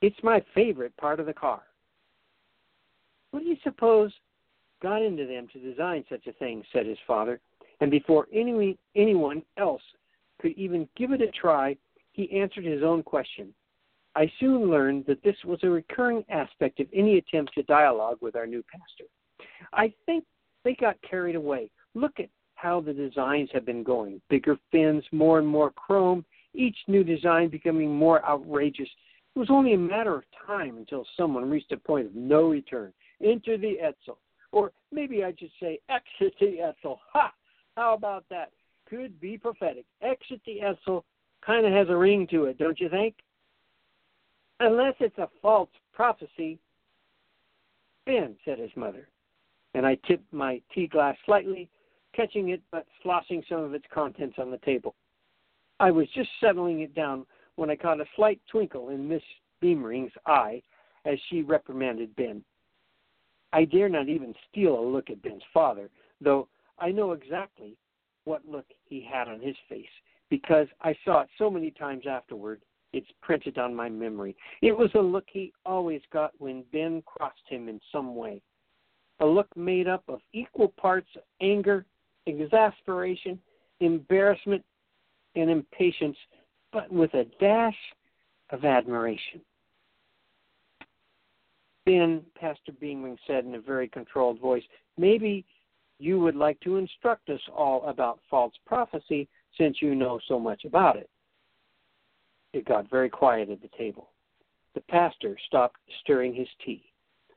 It's 0.00 0.16
my 0.22 0.42
favorite 0.54 0.96
part 0.96 1.20
of 1.20 1.26
the 1.26 1.34
car. 1.34 1.62
What 3.30 3.42
do 3.42 3.48
you 3.48 3.56
suppose 3.62 4.12
got 4.80 5.02
into 5.02 5.26
them 5.26 5.48
to 5.52 5.58
design 5.58 6.04
such 6.08 6.26
a 6.26 6.32
thing, 6.32 6.62
said 6.72 6.86
his 6.86 6.98
father, 7.06 7.40
and 7.80 7.90
before 7.90 8.26
any, 8.32 8.78
anyone 8.96 9.42
else 9.56 9.82
could 10.40 10.52
even 10.52 10.88
give 10.96 11.12
it 11.12 11.20
a 11.20 11.30
try, 11.32 11.76
he 12.12 12.30
answered 12.32 12.64
his 12.64 12.82
own 12.82 13.02
question. 13.02 13.52
I 14.18 14.28
soon 14.40 14.68
learned 14.68 15.04
that 15.06 15.22
this 15.22 15.36
was 15.44 15.60
a 15.62 15.70
recurring 15.70 16.24
aspect 16.28 16.80
of 16.80 16.88
any 16.92 17.18
attempt 17.18 17.54
to 17.54 17.62
dialogue 17.62 18.18
with 18.20 18.34
our 18.34 18.48
new 18.48 18.64
pastor. 18.64 19.04
I 19.72 19.94
think 20.06 20.24
they 20.64 20.74
got 20.74 21.00
carried 21.08 21.36
away. 21.36 21.70
Look 21.94 22.18
at 22.18 22.28
how 22.56 22.80
the 22.80 22.92
designs 22.92 23.48
have 23.52 23.64
been 23.64 23.84
going 23.84 24.20
bigger 24.28 24.58
fins, 24.72 25.04
more 25.12 25.38
and 25.38 25.46
more 25.46 25.70
chrome, 25.70 26.24
each 26.52 26.76
new 26.88 27.04
design 27.04 27.48
becoming 27.48 27.94
more 27.94 28.26
outrageous. 28.28 28.88
It 29.36 29.38
was 29.38 29.50
only 29.50 29.74
a 29.74 29.78
matter 29.78 30.16
of 30.16 30.24
time 30.44 30.78
until 30.78 31.06
someone 31.16 31.48
reached 31.48 31.70
a 31.70 31.76
point 31.76 32.06
of 32.06 32.14
no 32.16 32.48
return. 32.48 32.92
Enter 33.22 33.56
the 33.56 33.78
Edsel. 33.80 34.16
Or 34.50 34.72
maybe 34.90 35.22
I 35.22 35.32
should 35.38 35.52
say 35.60 35.78
exit 35.88 36.34
the 36.40 36.56
Edsel. 36.56 36.98
Ha! 37.12 37.32
How 37.76 37.94
about 37.94 38.24
that? 38.30 38.50
Could 38.90 39.20
be 39.20 39.38
prophetic. 39.38 39.84
Exit 40.02 40.40
the 40.44 40.58
Edsel 40.64 41.04
kind 41.46 41.64
of 41.64 41.72
has 41.72 41.88
a 41.88 41.96
ring 41.96 42.26
to 42.32 42.46
it, 42.46 42.58
don't 42.58 42.80
you 42.80 42.88
think? 42.88 43.14
Unless 44.60 44.94
it's 45.00 45.18
a 45.18 45.28
false 45.40 45.70
prophecy. 45.92 46.58
Ben, 48.06 48.36
said 48.44 48.58
his 48.58 48.70
mother. 48.76 49.08
And 49.74 49.86
I 49.86 49.96
tipped 50.06 50.32
my 50.32 50.60
tea 50.74 50.86
glass 50.86 51.16
slightly, 51.26 51.68
catching 52.14 52.48
it 52.50 52.62
but 52.72 52.86
sloshing 53.02 53.42
some 53.48 53.60
of 53.60 53.74
its 53.74 53.84
contents 53.92 54.36
on 54.38 54.50
the 54.50 54.58
table. 54.58 54.94
I 55.78 55.90
was 55.90 56.08
just 56.14 56.30
settling 56.40 56.80
it 56.80 56.94
down 56.94 57.26
when 57.56 57.70
I 57.70 57.76
caught 57.76 58.00
a 58.00 58.06
slight 58.16 58.40
twinkle 58.50 58.88
in 58.88 59.08
Miss 59.08 59.22
Beamering's 59.60 60.12
eye 60.26 60.62
as 61.04 61.18
she 61.28 61.42
reprimanded 61.42 62.14
Ben. 62.16 62.42
I 63.52 63.64
dare 63.64 63.88
not 63.88 64.08
even 64.08 64.34
steal 64.50 64.78
a 64.78 64.80
look 64.80 65.10
at 65.10 65.22
Ben's 65.22 65.42
father, 65.54 65.90
though 66.20 66.48
I 66.78 66.90
know 66.90 67.12
exactly 67.12 67.76
what 68.24 68.46
look 68.46 68.66
he 68.84 69.06
had 69.10 69.28
on 69.28 69.40
his 69.40 69.56
face 69.68 69.86
because 70.30 70.66
I 70.82 70.94
saw 71.04 71.22
it 71.22 71.28
so 71.38 71.50
many 71.50 71.70
times 71.70 72.04
afterward. 72.08 72.60
It's 72.92 73.10
printed 73.20 73.58
on 73.58 73.74
my 73.74 73.88
memory. 73.88 74.36
It 74.62 74.76
was 74.76 74.90
a 74.94 75.00
look 75.00 75.24
he 75.30 75.52
always 75.66 76.00
got 76.12 76.32
when 76.38 76.64
Ben 76.72 77.02
crossed 77.04 77.36
him 77.48 77.68
in 77.68 77.80
some 77.92 78.16
way. 78.16 78.40
A 79.20 79.26
look 79.26 79.48
made 79.56 79.88
up 79.88 80.04
of 80.08 80.20
equal 80.32 80.68
parts 80.68 81.08
of 81.16 81.22
anger, 81.40 81.84
exasperation, 82.26 83.38
embarrassment, 83.80 84.64
and 85.34 85.50
impatience, 85.50 86.16
but 86.72 86.90
with 86.90 87.12
a 87.14 87.24
dash 87.40 87.76
of 88.50 88.64
admiration. 88.64 89.40
Ben, 91.84 92.22
Pastor 92.38 92.72
Beamering 92.72 93.16
said 93.26 93.44
in 93.44 93.54
a 93.54 93.60
very 93.60 93.88
controlled 93.88 94.40
voice, 94.40 94.64
Maybe 94.96 95.44
you 95.98 96.20
would 96.20 96.36
like 96.36 96.60
to 96.60 96.76
instruct 96.76 97.28
us 97.28 97.40
all 97.54 97.84
about 97.84 98.20
false 98.30 98.52
prophecy 98.66 99.28
since 99.56 99.80
you 99.80 99.94
know 99.94 100.20
so 100.28 100.38
much 100.38 100.64
about 100.64 100.96
it. 100.96 101.08
It 102.52 102.64
got 102.64 102.90
very 102.90 103.10
quiet 103.10 103.50
at 103.50 103.60
the 103.60 103.70
table. 103.76 104.10
The 104.74 104.80
pastor 104.82 105.36
stopped 105.46 105.76
stirring 106.02 106.34
his 106.34 106.48
tea, 106.64 106.84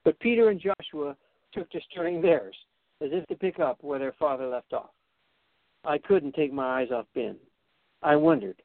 but 0.04 0.20
Peter 0.20 0.50
and 0.50 0.60
Joshua 0.62 1.16
took 1.54 1.70
to 1.72 1.80
stirring 1.90 2.22
theirs, 2.22 2.56
as 3.02 3.10
if 3.12 3.26
to 3.28 3.36
pick 3.36 3.60
up 3.60 3.78
where 3.82 4.00
their 4.00 4.14
father 4.14 4.48
left 4.48 4.74
off. 4.74 4.92
I 5.84 5.98
couldn't 5.98 6.36
take 6.36 6.54
my 6.54 6.82
eyes 6.82 6.92
off 6.92 7.08
Ben. 7.16 7.36
I 8.04 8.16
wondered 8.16 8.62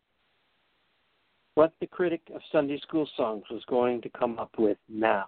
what 1.54 1.72
the 1.80 1.86
critic 1.86 2.20
of 2.34 2.42
Sunday 2.52 2.78
school 2.80 3.08
songs 3.16 3.44
was 3.50 3.64
going 3.66 4.02
to 4.02 4.10
come 4.10 4.38
up 4.38 4.50
with 4.58 4.76
now. 4.88 5.26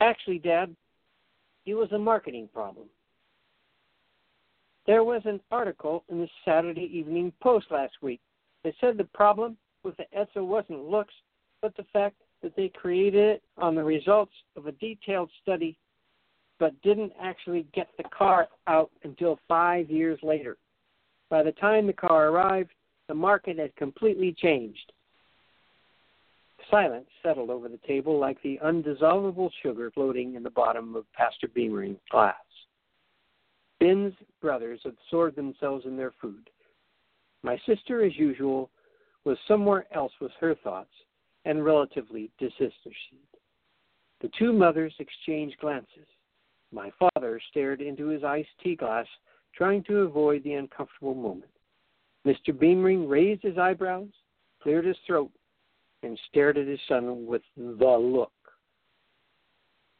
Actually, 0.00 0.38
Dad, 0.38 0.74
it 1.66 1.74
was 1.74 1.90
a 1.92 1.98
marketing 1.98 2.48
problem. 2.52 2.86
There 4.86 5.04
was 5.04 5.22
an 5.24 5.40
article 5.50 6.04
in 6.08 6.20
the 6.20 6.28
Saturday 6.44 6.90
Evening 6.92 7.32
Post 7.40 7.66
last 7.70 7.94
week 8.02 8.20
that 8.64 8.74
said 8.80 8.96
the 8.96 9.04
problem 9.04 9.56
with 9.82 9.96
the 9.96 10.06
Edsel 10.16 10.46
wasn't 10.46 10.88
looks, 10.88 11.14
but 11.60 11.76
the 11.76 11.86
fact 11.92 12.16
that 12.42 12.54
they 12.56 12.68
created 12.68 13.36
it 13.36 13.42
on 13.56 13.74
the 13.74 13.84
results 13.84 14.32
of 14.56 14.66
a 14.66 14.72
detailed 14.72 15.30
study, 15.42 15.76
but 16.58 16.80
didn't 16.82 17.12
actually 17.20 17.66
get 17.74 17.88
the 17.96 18.04
car 18.04 18.48
out 18.66 18.90
until 19.04 19.38
five 19.48 19.90
years 19.90 20.18
later. 20.22 20.56
By 21.30 21.42
the 21.42 21.52
time 21.52 21.86
the 21.86 21.92
car 21.92 22.28
arrived, 22.28 22.70
the 23.08 23.14
market 23.14 23.58
had 23.58 23.74
completely 23.76 24.32
changed. 24.32 24.92
Silence 26.70 27.08
settled 27.22 27.50
over 27.50 27.68
the 27.68 27.80
table 27.86 28.18
like 28.18 28.40
the 28.42 28.58
undissolvable 28.64 29.50
sugar 29.62 29.90
floating 29.90 30.36
in 30.36 30.42
the 30.42 30.50
bottom 30.50 30.94
of 30.94 31.04
Pastor 31.12 31.48
Beamering's 31.48 31.98
glass. 32.10 32.34
Ben's 33.80 34.14
brothers 34.40 34.80
absorbed 34.84 35.36
themselves 35.36 35.86
in 35.86 35.96
their 35.96 36.12
food. 36.20 36.48
My 37.42 37.58
sister, 37.66 38.04
as 38.04 38.16
usual, 38.16 38.70
was 39.24 39.38
somewhere 39.48 39.86
else 39.94 40.12
with 40.20 40.32
her 40.40 40.54
thoughts 40.54 40.92
and 41.44 41.64
relatively 41.64 42.30
disinterested. 42.38 43.18
The 44.20 44.30
two 44.38 44.52
mothers 44.52 44.94
exchanged 44.98 45.58
glances. 45.60 46.06
My 46.70 46.90
father 46.98 47.40
stared 47.50 47.80
into 47.80 48.06
his 48.06 48.24
iced 48.24 48.48
tea 48.62 48.76
glass 48.76 49.06
trying 49.54 49.82
to 49.84 50.00
avoid 50.00 50.42
the 50.44 50.54
uncomfortable 50.54 51.14
moment. 51.14 51.50
Mr. 52.26 52.56
Beamering 52.56 53.08
raised 53.08 53.42
his 53.42 53.58
eyebrows, 53.58 54.08
cleared 54.62 54.86
his 54.86 54.96
throat, 55.06 55.30
and 56.02 56.18
stared 56.28 56.56
at 56.56 56.66
his 56.66 56.80
son 56.88 57.26
with 57.26 57.42
the 57.56 57.98
look. 57.98 58.32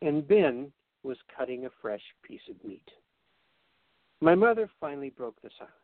And 0.01 0.26
Ben 0.26 0.72
was 1.03 1.16
cutting 1.36 1.66
a 1.66 1.70
fresh 1.80 2.03
piece 2.22 2.40
of 2.49 2.64
meat. 2.64 2.88
My 4.20 4.34
mother 4.34 4.70
finally 4.80 5.11
broke 5.11 5.40
the 5.43 5.51
silence. 5.59 5.82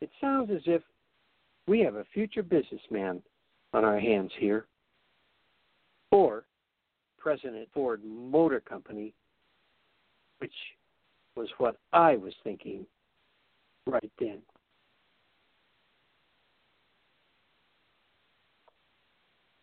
It 0.00 0.10
sounds 0.20 0.50
as 0.50 0.62
if 0.66 0.82
we 1.66 1.80
have 1.80 1.96
a 1.96 2.04
future 2.12 2.42
businessman 2.42 3.22
on 3.72 3.84
our 3.84 3.98
hands 3.98 4.30
here. 4.38 4.66
Or 6.10 6.44
President 7.18 7.68
Ford 7.74 8.02
Motor 8.04 8.60
Company, 8.60 9.12
which 10.38 10.52
was 11.34 11.48
what 11.58 11.76
I 11.92 12.16
was 12.16 12.32
thinking 12.44 12.86
right 13.86 14.12
then. 14.18 14.38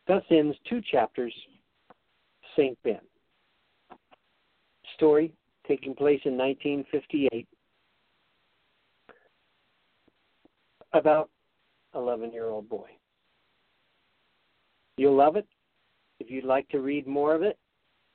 Thus 0.08 0.24
ends 0.30 0.58
two 0.70 0.82
chapters, 0.92 1.34
St. 2.58 2.78
Ben. 2.84 3.00
Story 4.96 5.32
taking 5.68 5.96
place 5.96 6.20
in 6.26 6.38
1958 6.38 7.48
about 10.94 11.30
11 11.96 12.32
year 12.32 12.50
old 12.50 12.70
boy. 12.70 12.89
You'll 14.98 15.16
love 15.16 15.36
it. 15.36 15.48
If 16.20 16.30
you'd 16.30 16.46
like 16.46 16.68
to 16.70 16.80
read 16.80 17.08
more 17.08 17.36
of 17.36 17.41
it, 17.41 17.58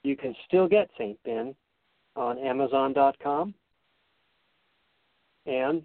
you 0.04 0.16
can 0.16 0.34
still 0.46 0.68
get 0.68 0.88
St. 0.96 1.18
Ben 1.24 1.54
on 2.16 2.38
Amazon.com. 2.38 3.54
And 5.46 5.82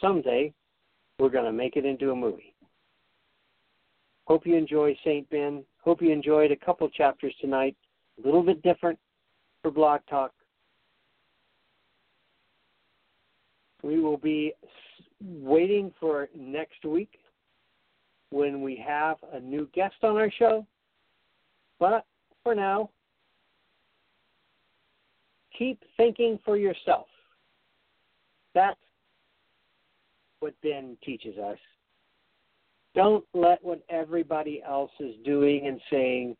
someday 0.00 0.52
we're 1.18 1.28
going 1.28 1.44
to 1.44 1.52
make 1.52 1.76
it 1.76 1.84
into 1.84 2.10
a 2.10 2.16
movie. 2.16 2.54
Hope 4.26 4.46
you 4.46 4.56
enjoy 4.56 4.96
St. 5.04 5.28
Ben. 5.30 5.64
Hope 5.82 6.02
you 6.02 6.10
enjoyed 6.10 6.52
a 6.52 6.56
couple 6.56 6.88
chapters 6.90 7.34
tonight. 7.40 7.76
A 8.22 8.26
little 8.26 8.42
bit 8.42 8.62
different 8.62 8.98
for 9.62 9.70
Blog 9.70 10.00
Talk. 10.08 10.32
We 13.82 14.00
will 14.00 14.16
be 14.16 14.52
waiting 15.22 15.92
for 15.98 16.28
next 16.36 16.84
week 16.84 17.18
when 18.30 18.62
we 18.62 18.82
have 18.86 19.16
a 19.32 19.40
new 19.40 19.68
guest 19.74 19.96
on 20.02 20.16
our 20.16 20.30
show. 20.38 20.66
But 21.78 22.04
for 22.42 22.54
now, 22.54 22.90
keep 25.56 25.82
thinking 25.96 26.38
for 26.44 26.56
yourself. 26.56 27.06
That's 28.54 28.78
what 30.40 30.54
Ben 30.62 30.96
teaches 31.04 31.36
us. 31.38 31.58
Don't 32.94 33.24
let 33.34 33.62
what 33.62 33.82
everybody 33.88 34.62
else 34.66 34.90
is 34.98 35.14
doing 35.24 35.66
and 35.66 35.80
saying 35.90 36.36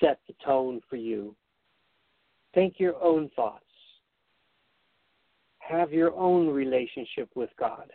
set 0.00 0.20
the 0.26 0.34
tone 0.44 0.80
for 0.88 0.96
you. 0.96 1.34
Think 2.54 2.74
your 2.78 3.02
own 3.02 3.30
thoughts. 3.34 3.64
Have 5.58 5.92
your 5.92 6.14
own 6.14 6.48
relationship 6.48 7.28
with 7.34 7.50
God. 7.58 7.90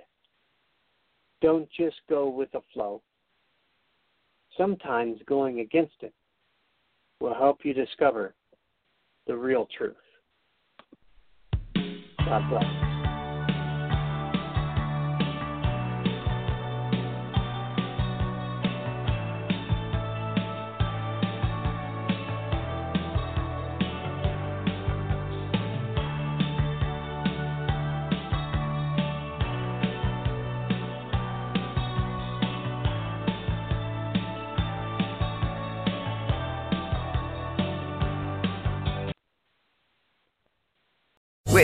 Don't 1.41 1.67
just 1.71 1.97
go 2.09 2.29
with 2.29 2.51
the 2.51 2.61
flow. 2.73 3.01
Sometimes 4.57 5.19
going 5.25 5.59
against 5.59 5.95
it 6.01 6.13
will 7.19 7.33
help 7.33 7.59
you 7.63 7.73
discover 7.73 8.35
the 9.27 9.35
real 9.35 9.67
truth. 9.77 9.95
God 12.25 12.49
bless. 12.49 12.90